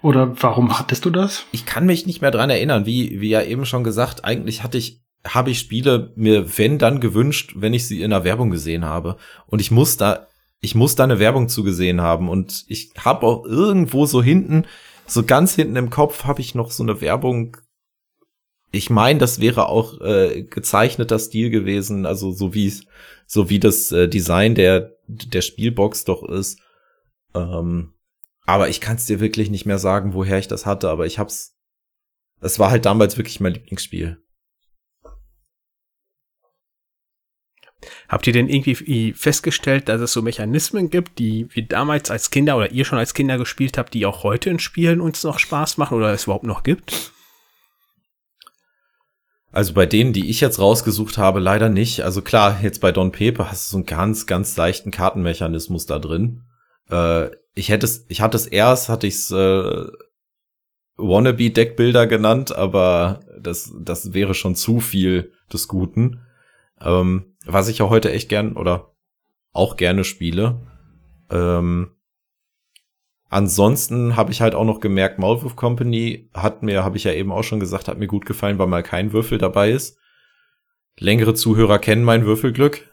oder 0.00 0.40
warum 0.42 0.78
hattest 0.78 1.04
du 1.04 1.10
das? 1.10 1.44
Ich 1.52 1.66
kann 1.66 1.84
mich 1.84 2.06
nicht 2.06 2.22
mehr 2.22 2.30
dran 2.30 2.48
erinnern, 2.48 2.86
wie 2.86 3.20
wie 3.20 3.28
ja 3.28 3.42
eben 3.42 3.66
schon 3.66 3.84
gesagt, 3.84 4.24
eigentlich 4.24 4.62
hatte 4.62 4.78
ich 4.78 5.02
habe 5.26 5.50
ich 5.50 5.58
Spiele 5.58 6.14
mir 6.16 6.56
wenn 6.56 6.78
dann 6.78 7.00
gewünscht, 7.00 7.52
wenn 7.56 7.74
ich 7.74 7.86
sie 7.86 8.00
in 8.00 8.08
der 8.10 8.24
Werbung 8.24 8.48
gesehen 8.48 8.86
habe 8.86 9.18
und 9.46 9.60
ich 9.60 9.70
muss 9.70 9.98
da 9.98 10.28
ich 10.60 10.74
muss 10.74 10.94
da 10.94 11.04
eine 11.04 11.18
Werbung 11.18 11.48
zugesehen 11.48 12.00
haben 12.00 12.28
und 12.28 12.64
ich 12.68 12.92
habe 12.98 13.26
auch 13.26 13.44
irgendwo 13.44 14.06
so 14.06 14.22
hinten, 14.22 14.66
so 15.06 15.22
ganz 15.22 15.54
hinten 15.54 15.76
im 15.76 15.90
Kopf 15.90 16.24
habe 16.24 16.40
ich 16.40 16.54
noch 16.54 16.70
so 16.70 16.82
eine 16.82 17.00
Werbung. 17.00 17.56
Ich 18.70 18.90
meine, 18.90 19.18
das 19.18 19.40
wäre 19.40 19.68
auch 19.68 20.00
äh, 20.00 20.42
gezeichneter 20.42 21.18
Stil 21.18 21.50
gewesen, 21.50 22.06
also 22.06 22.32
so 22.32 22.54
wie 22.54 22.72
so 23.26 23.48
wie 23.48 23.58
das 23.60 23.92
äh, 23.92 24.08
Design 24.08 24.54
der 24.54 24.92
der 25.06 25.42
Spielbox 25.42 26.04
doch 26.04 26.22
ist. 26.22 26.60
Ähm, 27.34 27.94
aber 28.44 28.68
ich 28.68 28.80
kann 28.80 28.96
es 28.96 29.06
dir 29.06 29.20
wirklich 29.20 29.50
nicht 29.50 29.66
mehr 29.66 29.78
sagen, 29.78 30.14
woher 30.14 30.38
ich 30.38 30.48
das 30.48 30.66
hatte, 30.66 30.90
aber 30.90 31.06
ich 31.06 31.18
hab's. 31.18 31.54
Es 32.40 32.58
war 32.58 32.70
halt 32.70 32.84
damals 32.84 33.16
wirklich 33.16 33.40
mein 33.40 33.54
Lieblingsspiel. 33.54 34.22
Habt 38.08 38.26
ihr 38.26 38.32
denn 38.32 38.48
irgendwie 38.48 39.12
festgestellt, 39.12 39.88
dass 39.88 40.00
es 40.00 40.12
so 40.12 40.22
Mechanismen 40.22 40.90
gibt, 40.90 41.18
die 41.18 41.46
wir 41.50 41.66
damals 41.66 42.10
als 42.10 42.30
Kinder 42.30 42.56
oder 42.56 42.70
ihr 42.70 42.84
schon 42.84 42.98
als 42.98 43.14
Kinder 43.14 43.38
gespielt 43.38 43.78
habt, 43.78 43.94
die 43.94 44.06
auch 44.06 44.22
heute 44.22 44.50
in 44.50 44.58
Spielen 44.58 45.00
uns 45.00 45.22
noch 45.24 45.38
Spaß 45.38 45.78
machen 45.78 45.96
oder 45.96 46.12
es 46.12 46.24
überhaupt 46.24 46.44
noch 46.44 46.62
gibt? 46.62 47.12
Also 49.50 49.72
bei 49.72 49.86
denen, 49.86 50.12
die 50.12 50.28
ich 50.28 50.40
jetzt 50.40 50.58
rausgesucht 50.58 51.16
habe, 51.18 51.40
leider 51.40 51.68
nicht. 51.68 52.02
Also 52.02 52.22
klar, 52.22 52.60
jetzt 52.62 52.80
bei 52.80 52.92
Don 52.92 53.12
Pepe 53.12 53.50
hast 53.50 53.66
du 53.66 53.70
so 53.72 53.76
einen 53.78 53.86
ganz, 53.86 54.26
ganz 54.26 54.56
leichten 54.56 54.90
Kartenmechanismus 54.90 55.86
da 55.86 55.98
drin. 55.98 56.42
Äh, 56.90 57.30
ich 57.54 57.70
hätte 57.70 57.86
es, 57.86 58.04
ich 58.08 58.20
hatte 58.20 58.36
es 58.36 58.46
erst, 58.46 58.88
hatte 58.88 59.06
ich 59.06 59.14
es 59.14 59.30
äh, 59.30 59.86
Wannabe-Deckbilder 60.96 62.06
genannt, 62.06 62.54
aber 62.54 63.20
das, 63.40 63.72
das 63.80 64.12
wäre 64.12 64.34
schon 64.34 64.54
zu 64.54 64.80
viel 64.80 65.32
des 65.52 65.66
Guten. 65.66 66.20
Ähm, 66.80 67.34
was 67.48 67.68
ich 67.68 67.78
ja 67.78 67.88
heute 67.88 68.12
echt 68.12 68.28
gern 68.28 68.56
oder 68.56 68.92
auch 69.52 69.76
gerne 69.76 70.04
spiele. 70.04 70.60
Ähm, 71.30 71.90
ansonsten 73.28 74.16
habe 74.16 74.30
ich 74.30 74.40
halt 74.40 74.54
auch 74.54 74.64
noch 74.64 74.80
gemerkt, 74.80 75.18
Maulwurf 75.18 75.56
Company 75.56 76.30
hat 76.34 76.62
mir, 76.62 76.84
habe 76.84 76.96
ich 76.96 77.04
ja 77.04 77.12
eben 77.12 77.32
auch 77.32 77.42
schon 77.42 77.60
gesagt, 77.60 77.88
hat 77.88 77.98
mir 77.98 78.06
gut 78.06 78.26
gefallen, 78.26 78.58
weil 78.58 78.66
mal 78.66 78.82
kein 78.82 79.12
Würfel 79.12 79.38
dabei 79.38 79.70
ist. 79.70 79.98
Längere 80.98 81.34
Zuhörer 81.34 81.78
kennen 81.78 82.04
mein 82.04 82.24
Würfelglück 82.24 82.88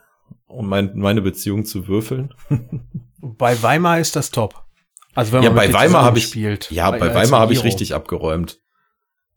und 0.45 0.67
mein, 0.67 0.91
meine 0.95 1.21
Beziehung 1.21 1.65
zu 1.65 1.87
Würfeln. 1.87 2.33
bei 3.19 3.61
Weimar 3.61 3.99
ist 3.99 4.15
das 4.15 4.31
top. 4.31 4.65
Also 5.13 5.31
wenn 5.31 5.43
man 5.43 5.49
ja, 5.51 5.55
bei 5.55 5.73
Weimar 5.73 6.03
habe 6.03 6.17
ich 6.17 6.25
spielt, 6.25 6.71
ja, 6.71 6.91
bei, 6.91 6.99
bei 6.99 7.13
Weimar 7.13 7.39
habe 7.39 7.53
ich 7.53 7.63
richtig 7.63 7.93
abgeräumt. 7.93 8.61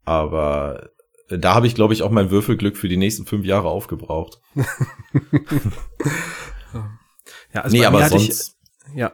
Aber 0.03 0.89
da 1.29 1.53
habe 1.53 1.67
ich, 1.67 1.75
glaube 1.75 1.93
ich, 1.93 2.03
auch 2.03 2.11
mein 2.11 2.31
Würfelglück 2.31 2.77
für 2.77 2.89
die 2.89 2.97
nächsten 2.97 3.25
fünf 3.25 3.45
Jahre 3.45 3.69
aufgebraucht. 3.69 4.39
ja, 7.53 7.61
also 7.61 7.77
nee, 7.77 7.85
aber 7.85 8.07
sonst. 8.07 8.57
Ich, 8.91 8.97
ja. 8.97 9.13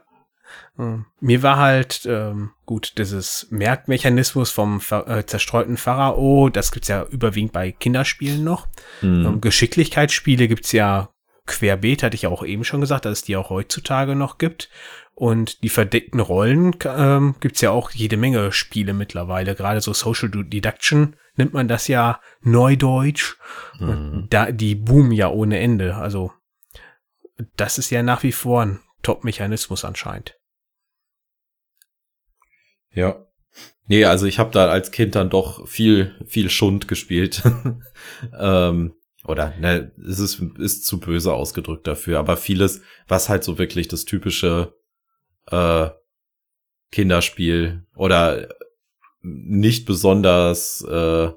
Hm. 0.78 1.06
Mir 1.22 1.42
war 1.42 1.58
halt 1.58 2.02
ähm, 2.06 2.52
gut 2.66 2.98
dieses 2.98 3.48
Merkmechanismus 3.50 4.52
vom 4.52 4.82
äh, 4.90 5.24
zerstreuten 5.26 5.78
Pharao, 5.78 6.50
das 6.50 6.72
gibt's 6.72 6.90
ja 6.90 7.06
überwiegend 7.06 7.54
bei 7.54 7.72
Kinderspielen 7.72 8.44
noch. 8.44 8.68
Mhm. 9.02 9.26
Ähm, 9.26 9.42
Geschicklichkeitsspiele 9.42 10.48
gibt's 10.48 10.74
ja 10.74 11.10
querbeet, 11.46 12.04
hatte 12.04 12.16
ich 12.16 12.24
ja 12.24 12.30
auch 12.30 12.44
eben 12.44 12.64
schon 12.64 12.82
gesagt, 12.82 13.06
dass 13.06 13.20
es 13.20 13.24
die 13.24 13.36
auch 13.36 13.50
heutzutage 13.50 14.16
noch 14.16 14.38
gibt. 14.38 14.70
Und 15.14 15.64
die 15.64 15.70
verdeckten 15.70 16.20
Rollen 16.20 16.76
ähm, 16.84 17.36
gibt 17.40 17.62
ja 17.62 17.72
auch 17.72 17.92
jede 17.92 18.18
Menge 18.18 18.52
Spiele 18.52 18.94
mittlerweile. 18.94 19.56
Gerade 19.56 19.80
so 19.80 19.94
Social 19.94 20.30
Deduction 20.30 21.16
nimmt 21.36 21.54
man 21.54 21.70
das 21.70 21.88
ja 21.88 22.20
Neudeutsch. 22.42 23.38
Mhm. 23.80 24.28
Da, 24.30 24.52
die 24.52 24.76
boomen 24.76 25.14
ja 25.14 25.30
ohne 25.30 25.60
Ende. 25.60 25.96
Also 25.96 26.34
das 27.56 27.78
ist 27.78 27.92
ja 27.92 28.04
nach 28.04 28.24
wie 28.24 28.34
vor 28.34 28.62
ein 28.62 28.80
Top-Mechanismus 29.04 29.86
anscheinend. 29.86 30.38
Ja. 32.92 33.26
Nee, 33.88 34.06
also 34.06 34.26
ich 34.26 34.40
habe 34.40 34.52
da 34.52 34.68
als 34.68 34.92
Kind 34.92 35.16
dann 35.16 35.30
doch 35.30 35.68
viel, 35.68 36.20
viel 36.26 36.50
Schund 36.50 36.88
gespielt. 36.88 37.44
ähm, 38.40 38.96
oder 39.28 39.54
ne, 39.58 39.92
es 39.98 40.20
ist, 40.20 40.42
ist 40.58 40.86
zu 40.86 41.00
böse 41.00 41.34
ausgedrückt 41.34 41.88
dafür, 41.88 42.20
aber 42.20 42.38
vieles, 42.38 42.82
was 43.08 43.30
halt 43.30 43.44
so 43.44 43.58
wirklich 43.58 43.88
das 43.88 44.06
typische 44.06 44.74
äh, 45.48 45.90
Kinderspiel 46.92 47.86
oder 47.96 48.48
nicht 49.22 49.86
besonders 49.86 50.82
äh, 50.84 51.32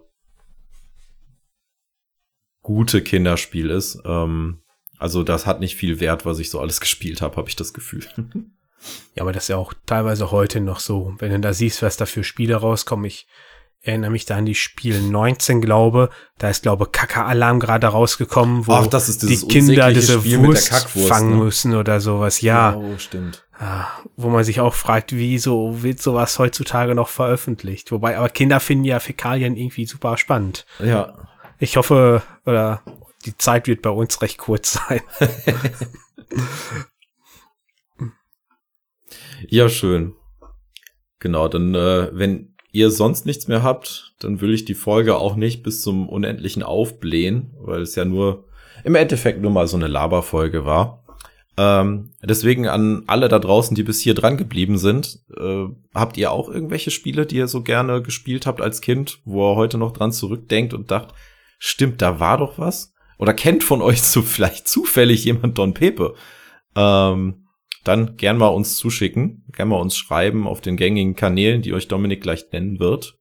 gute 2.62 3.02
Kinderspiel 3.02 3.70
ist. 3.70 3.98
Ähm, 4.04 4.62
also 4.98 5.22
das 5.22 5.46
hat 5.46 5.60
nicht 5.60 5.76
viel 5.76 6.00
Wert, 6.00 6.26
was 6.26 6.38
ich 6.38 6.50
so 6.50 6.60
alles 6.60 6.80
gespielt 6.82 7.22
habe, 7.22 7.36
habe 7.36 7.48
ich 7.48 7.56
das 7.56 7.72
Gefühl. 7.72 8.04
ja, 9.14 9.22
aber 9.22 9.32
das 9.32 9.44
ist 9.44 9.48
ja 9.48 9.56
auch 9.56 9.72
teilweise 9.86 10.30
heute 10.30 10.60
noch 10.60 10.80
so. 10.80 11.14
Wenn 11.18 11.32
du 11.32 11.40
da 11.40 11.54
siehst, 11.54 11.82
was 11.82 11.96
da 11.96 12.06
für 12.06 12.24
Spiele 12.24 12.56
rauskommen, 12.56 13.06
ich 13.06 13.26
erinnere 13.88 14.10
mich 14.10 14.26
da 14.26 14.36
an 14.36 14.46
die 14.46 14.54
Spiel 14.54 15.00
19, 15.00 15.60
glaube. 15.60 16.10
Da 16.38 16.50
ist, 16.50 16.62
glaube 16.62 16.86
Kaka-Alarm 16.86 17.58
gerade 17.58 17.88
rausgekommen, 17.88 18.66
wo 18.66 18.72
Ach, 18.72 18.86
die 18.86 19.36
Kinder 19.48 19.92
diese 19.92 20.20
Spiel 20.20 20.44
Wurst 20.44 20.72
fangen 20.90 21.38
ne? 21.38 21.44
müssen 21.44 21.74
oder 21.74 22.00
sowas. 22.00 22.40
Ja. 22.40 22.76
Oh, 22.76 22.98
stimmt. 22.98 23.44
Ah, 23.58 23.88
wo 24.16 24.28
man 24.28 24.44
sich 24.44 24.60
auch 24.60 24.74
fragt, 24.74 25.12
wieso 25.12 25.82
wird 25.82 26.00
sowas 26.00 26.38
heutzutage 26.38 26.94
noch 26.94 27.08
veröffentlicht? 27.08 27.90
Wobei, 27.90 28.16
aber 28.16 28.28
Kinder 28.28 28.60
finden 28.60 28.84
ja 28.84 29.00
Fäkalien 29.00 29.56
irgendwie 29.56 29.86
super 29.86 30.16
spannend. 30.16 30.64
Ja. 30.78 31.26
Ich 31.58 31.76
hoffe, 31.76 32.22
oder 32.46 32.82
die 33.24 33.36
Zeit 33.36 33.66
wird 33.66 33.82
bei 33.82 33.90
uns 33.90 34.22
recht 34.22 34.38
kurz 34.38 34.74
sein. 34.74 35.00
ja, 39.48 39.68
schön. 39.68 40.14
Genau, 41.18 41.48
dann, 41.48 41.74
äh, 41.74 42.10
wenn 42.12 42.54
ihr 42.72 42.90
sonst 42.90 43.26
nichts 43.26 43.48
mehr 43.48 43.62
habt, 43.62 44.14
dann 44.20 44.40
will 44.40 44.54
ich 44.54 44.64
die 44.64 44.74
Folge 44.74 45.16
auch 45.16 45.36
nicht 45.36 45.62
bis 45.62 45.80
zum 45.80 46.08
Unendlichen 46.08 46.62
aufblähen, 46.62 47.50
weil 47.60 47.82
es 47.82 47.94
ja 47.94 48.04
nur 48.04 48.44
im 48.84 48.94
Endeffekt 48.94 49.40
nur 49.40 49.50
mal 49.50 49.66
so 49.66 49.76
eine 49.76 49.88
Laberfolge 49.88 50.64
war. 50.64 51.04
Ähm, 51.56 52.12
deswegen 52.22 52.68
an 52.68 53.02
alle 53.08 53.28
da 53.28 53.40
draußen, 53.40 53.74
die 53.74 53.82
bis 53.82 54.00
hier 54.00 54.14
dran 54.14 54.36
geblieben 54.36 54.78
sind, 54.78 55.20
äh, 55.36 55.64
habt 55.92 56.16
ihr 56.16 56.30
auch 56.30 56.48
irgendwelche 56.48 56.92
Spiele, 56.92 57.26
die 57.26 57.36
ihr 57.36 57.48
so 57.48 57.62
gerne 57.62 58.00
gespielt 58.00 58.46
habt 58.46 58.60
als 58.60 58.80
Kind, 58.80 59.18
wo 59.24 59.50
ihr 59.50 59.56
heute 59.56 59.76
noch 59.76 59.92
dran 59.92 60.12
zurückdenkt 60.12 60.72
und 60.72 60.92
dacht, 60.92 61.14
stimmt, 61.58 62.00
da 62.00 62.20
war 62.20 62.38
doch 62.38 62.58
was? 62.58 62.94
Oder 63.18 63.34
kennt 63.34 63.64
von 63.64 63.82
euch 63.82 64.02
so 64.02 64.22
vielleicht 64.22 64.68
zufällig 64.68 65.24
jemand 65.24 65.58
Don 65.58 65.74
Pepe? 65.74 66.14
Ähm, 66.76 67.47
dann 67.84 68.16
gern 68.16 68.38
mal 68.38 68.48
uns 68.48 68.76
zuschicken, 68.76 69.44
gern 69.52 69.68
mal 69.68 69.80
uns 69.80 69.96
schreiben 69.96 70.46
auf 70.46 70.60
den 70.60 70.76
gängigen 70.76 71.16
Kanälen, 71.16 71.62
die 71.62 71.72
euch 71.72 71.88
Dominik 71.88 72.22
gleich 72.22 72.46
nennen 72.52 72.78
wird. 72.78 73.18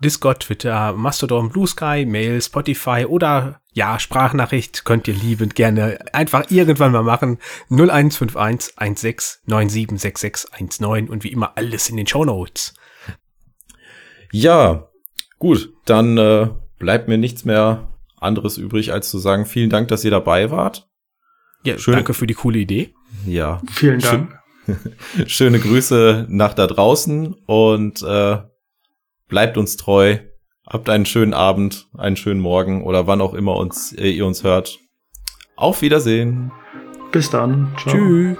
Discord, 0.00 0.40
Twitter, 0.40 0.92
Mastodon, 0.92 1.50
Blue 1.50 1.66
Sky, 1.66 2.06
Mail, 2.06 2.40
Spotify 2.40 3.04
oder 3.06 3.60
ja, 3.72 3.98
Sprachnachricht 3.98 4.84
könnt 4.84 5.08
ihr 5.08 5.14
liebend 5.14 5.54
gerne 5.54 5.98
einfach 6.12 6.50
irgendwann 6.50 6.92
mal 6.92 7.02
machen. 7.02 7.38
0151 7.70 8.74
16 8.76 9.42
976619 9.46 11.08
und 11.08 11.24
wie 11.24 11.32
immer 11.32 11.56
alles 11.56 11.88
in 11.88 11.96
den 11.96 12.06
Show 12.06 12.24
Notes. 12.24 12.74
Ja, 14.32 14.88
gut, 15.38 15.72
dann 15.84 16.18
äh, 16.18 16.48
bleibt 16.78 17.08
mir 17.08 17.18
nichts 17.18 17.44
mehr 17.44 17.92
anderes 18.16 18.58
übrig, 18.58 18.92
als 18.92 19.10
zu 19.10 19.18
sagen, 19.18 19.46
vielen 19.46 19.70
Dank, 19.70 19.88
dass 19.88 20.04
ihr 20.04 20.10
dabei 20.10 20.50
wart. 20.50 20.88
Ja, 21.64 21.78
Schön. 21.78 21.94
danke 21.94 22.14
für 22.14 22.26
die 22.26 22.34
coole 22.34 22.58
Idee. 22.58 22.94
Ja. 23.26 23.60
Vielen 23.70 24.00
Dank. 24.00 24.38
Schöne 25.26 25.58
Grüße 25.58 26.26
nach 26.28 26.54
da 26.54 26.66
draußen 26.66 27.34
und 27.46 28.02
äh, 28.02 28.38
bleibt 29.28 29.56
uns 29.56 29.76
treu. 29.76 30.18
Habt 30.66 30.90
einen 30.90 31.06
schönen 31.06 31.32
Abend, 31.32 31.88
einen 31.96 32.16
schönen 32.16 32.40
Morgen 32.40 32.84
oder 32.84 33.06
wann 33.06 33.20
auch 33.22 33.34
immer 33.34 33.56
uns, 33.56 33.92
äh, 33.94 34.10
ihr 34.10 34.26
uns 34.26 34.44
hört. 34.44 34.78
Auf 35.56 35.80
Wiedersehen. 35.82 36.52
Bis 37.10 37.30
dann. 37.30 37.72
Ciao. 37.78 37.94
Tschüss. 37.94 38.38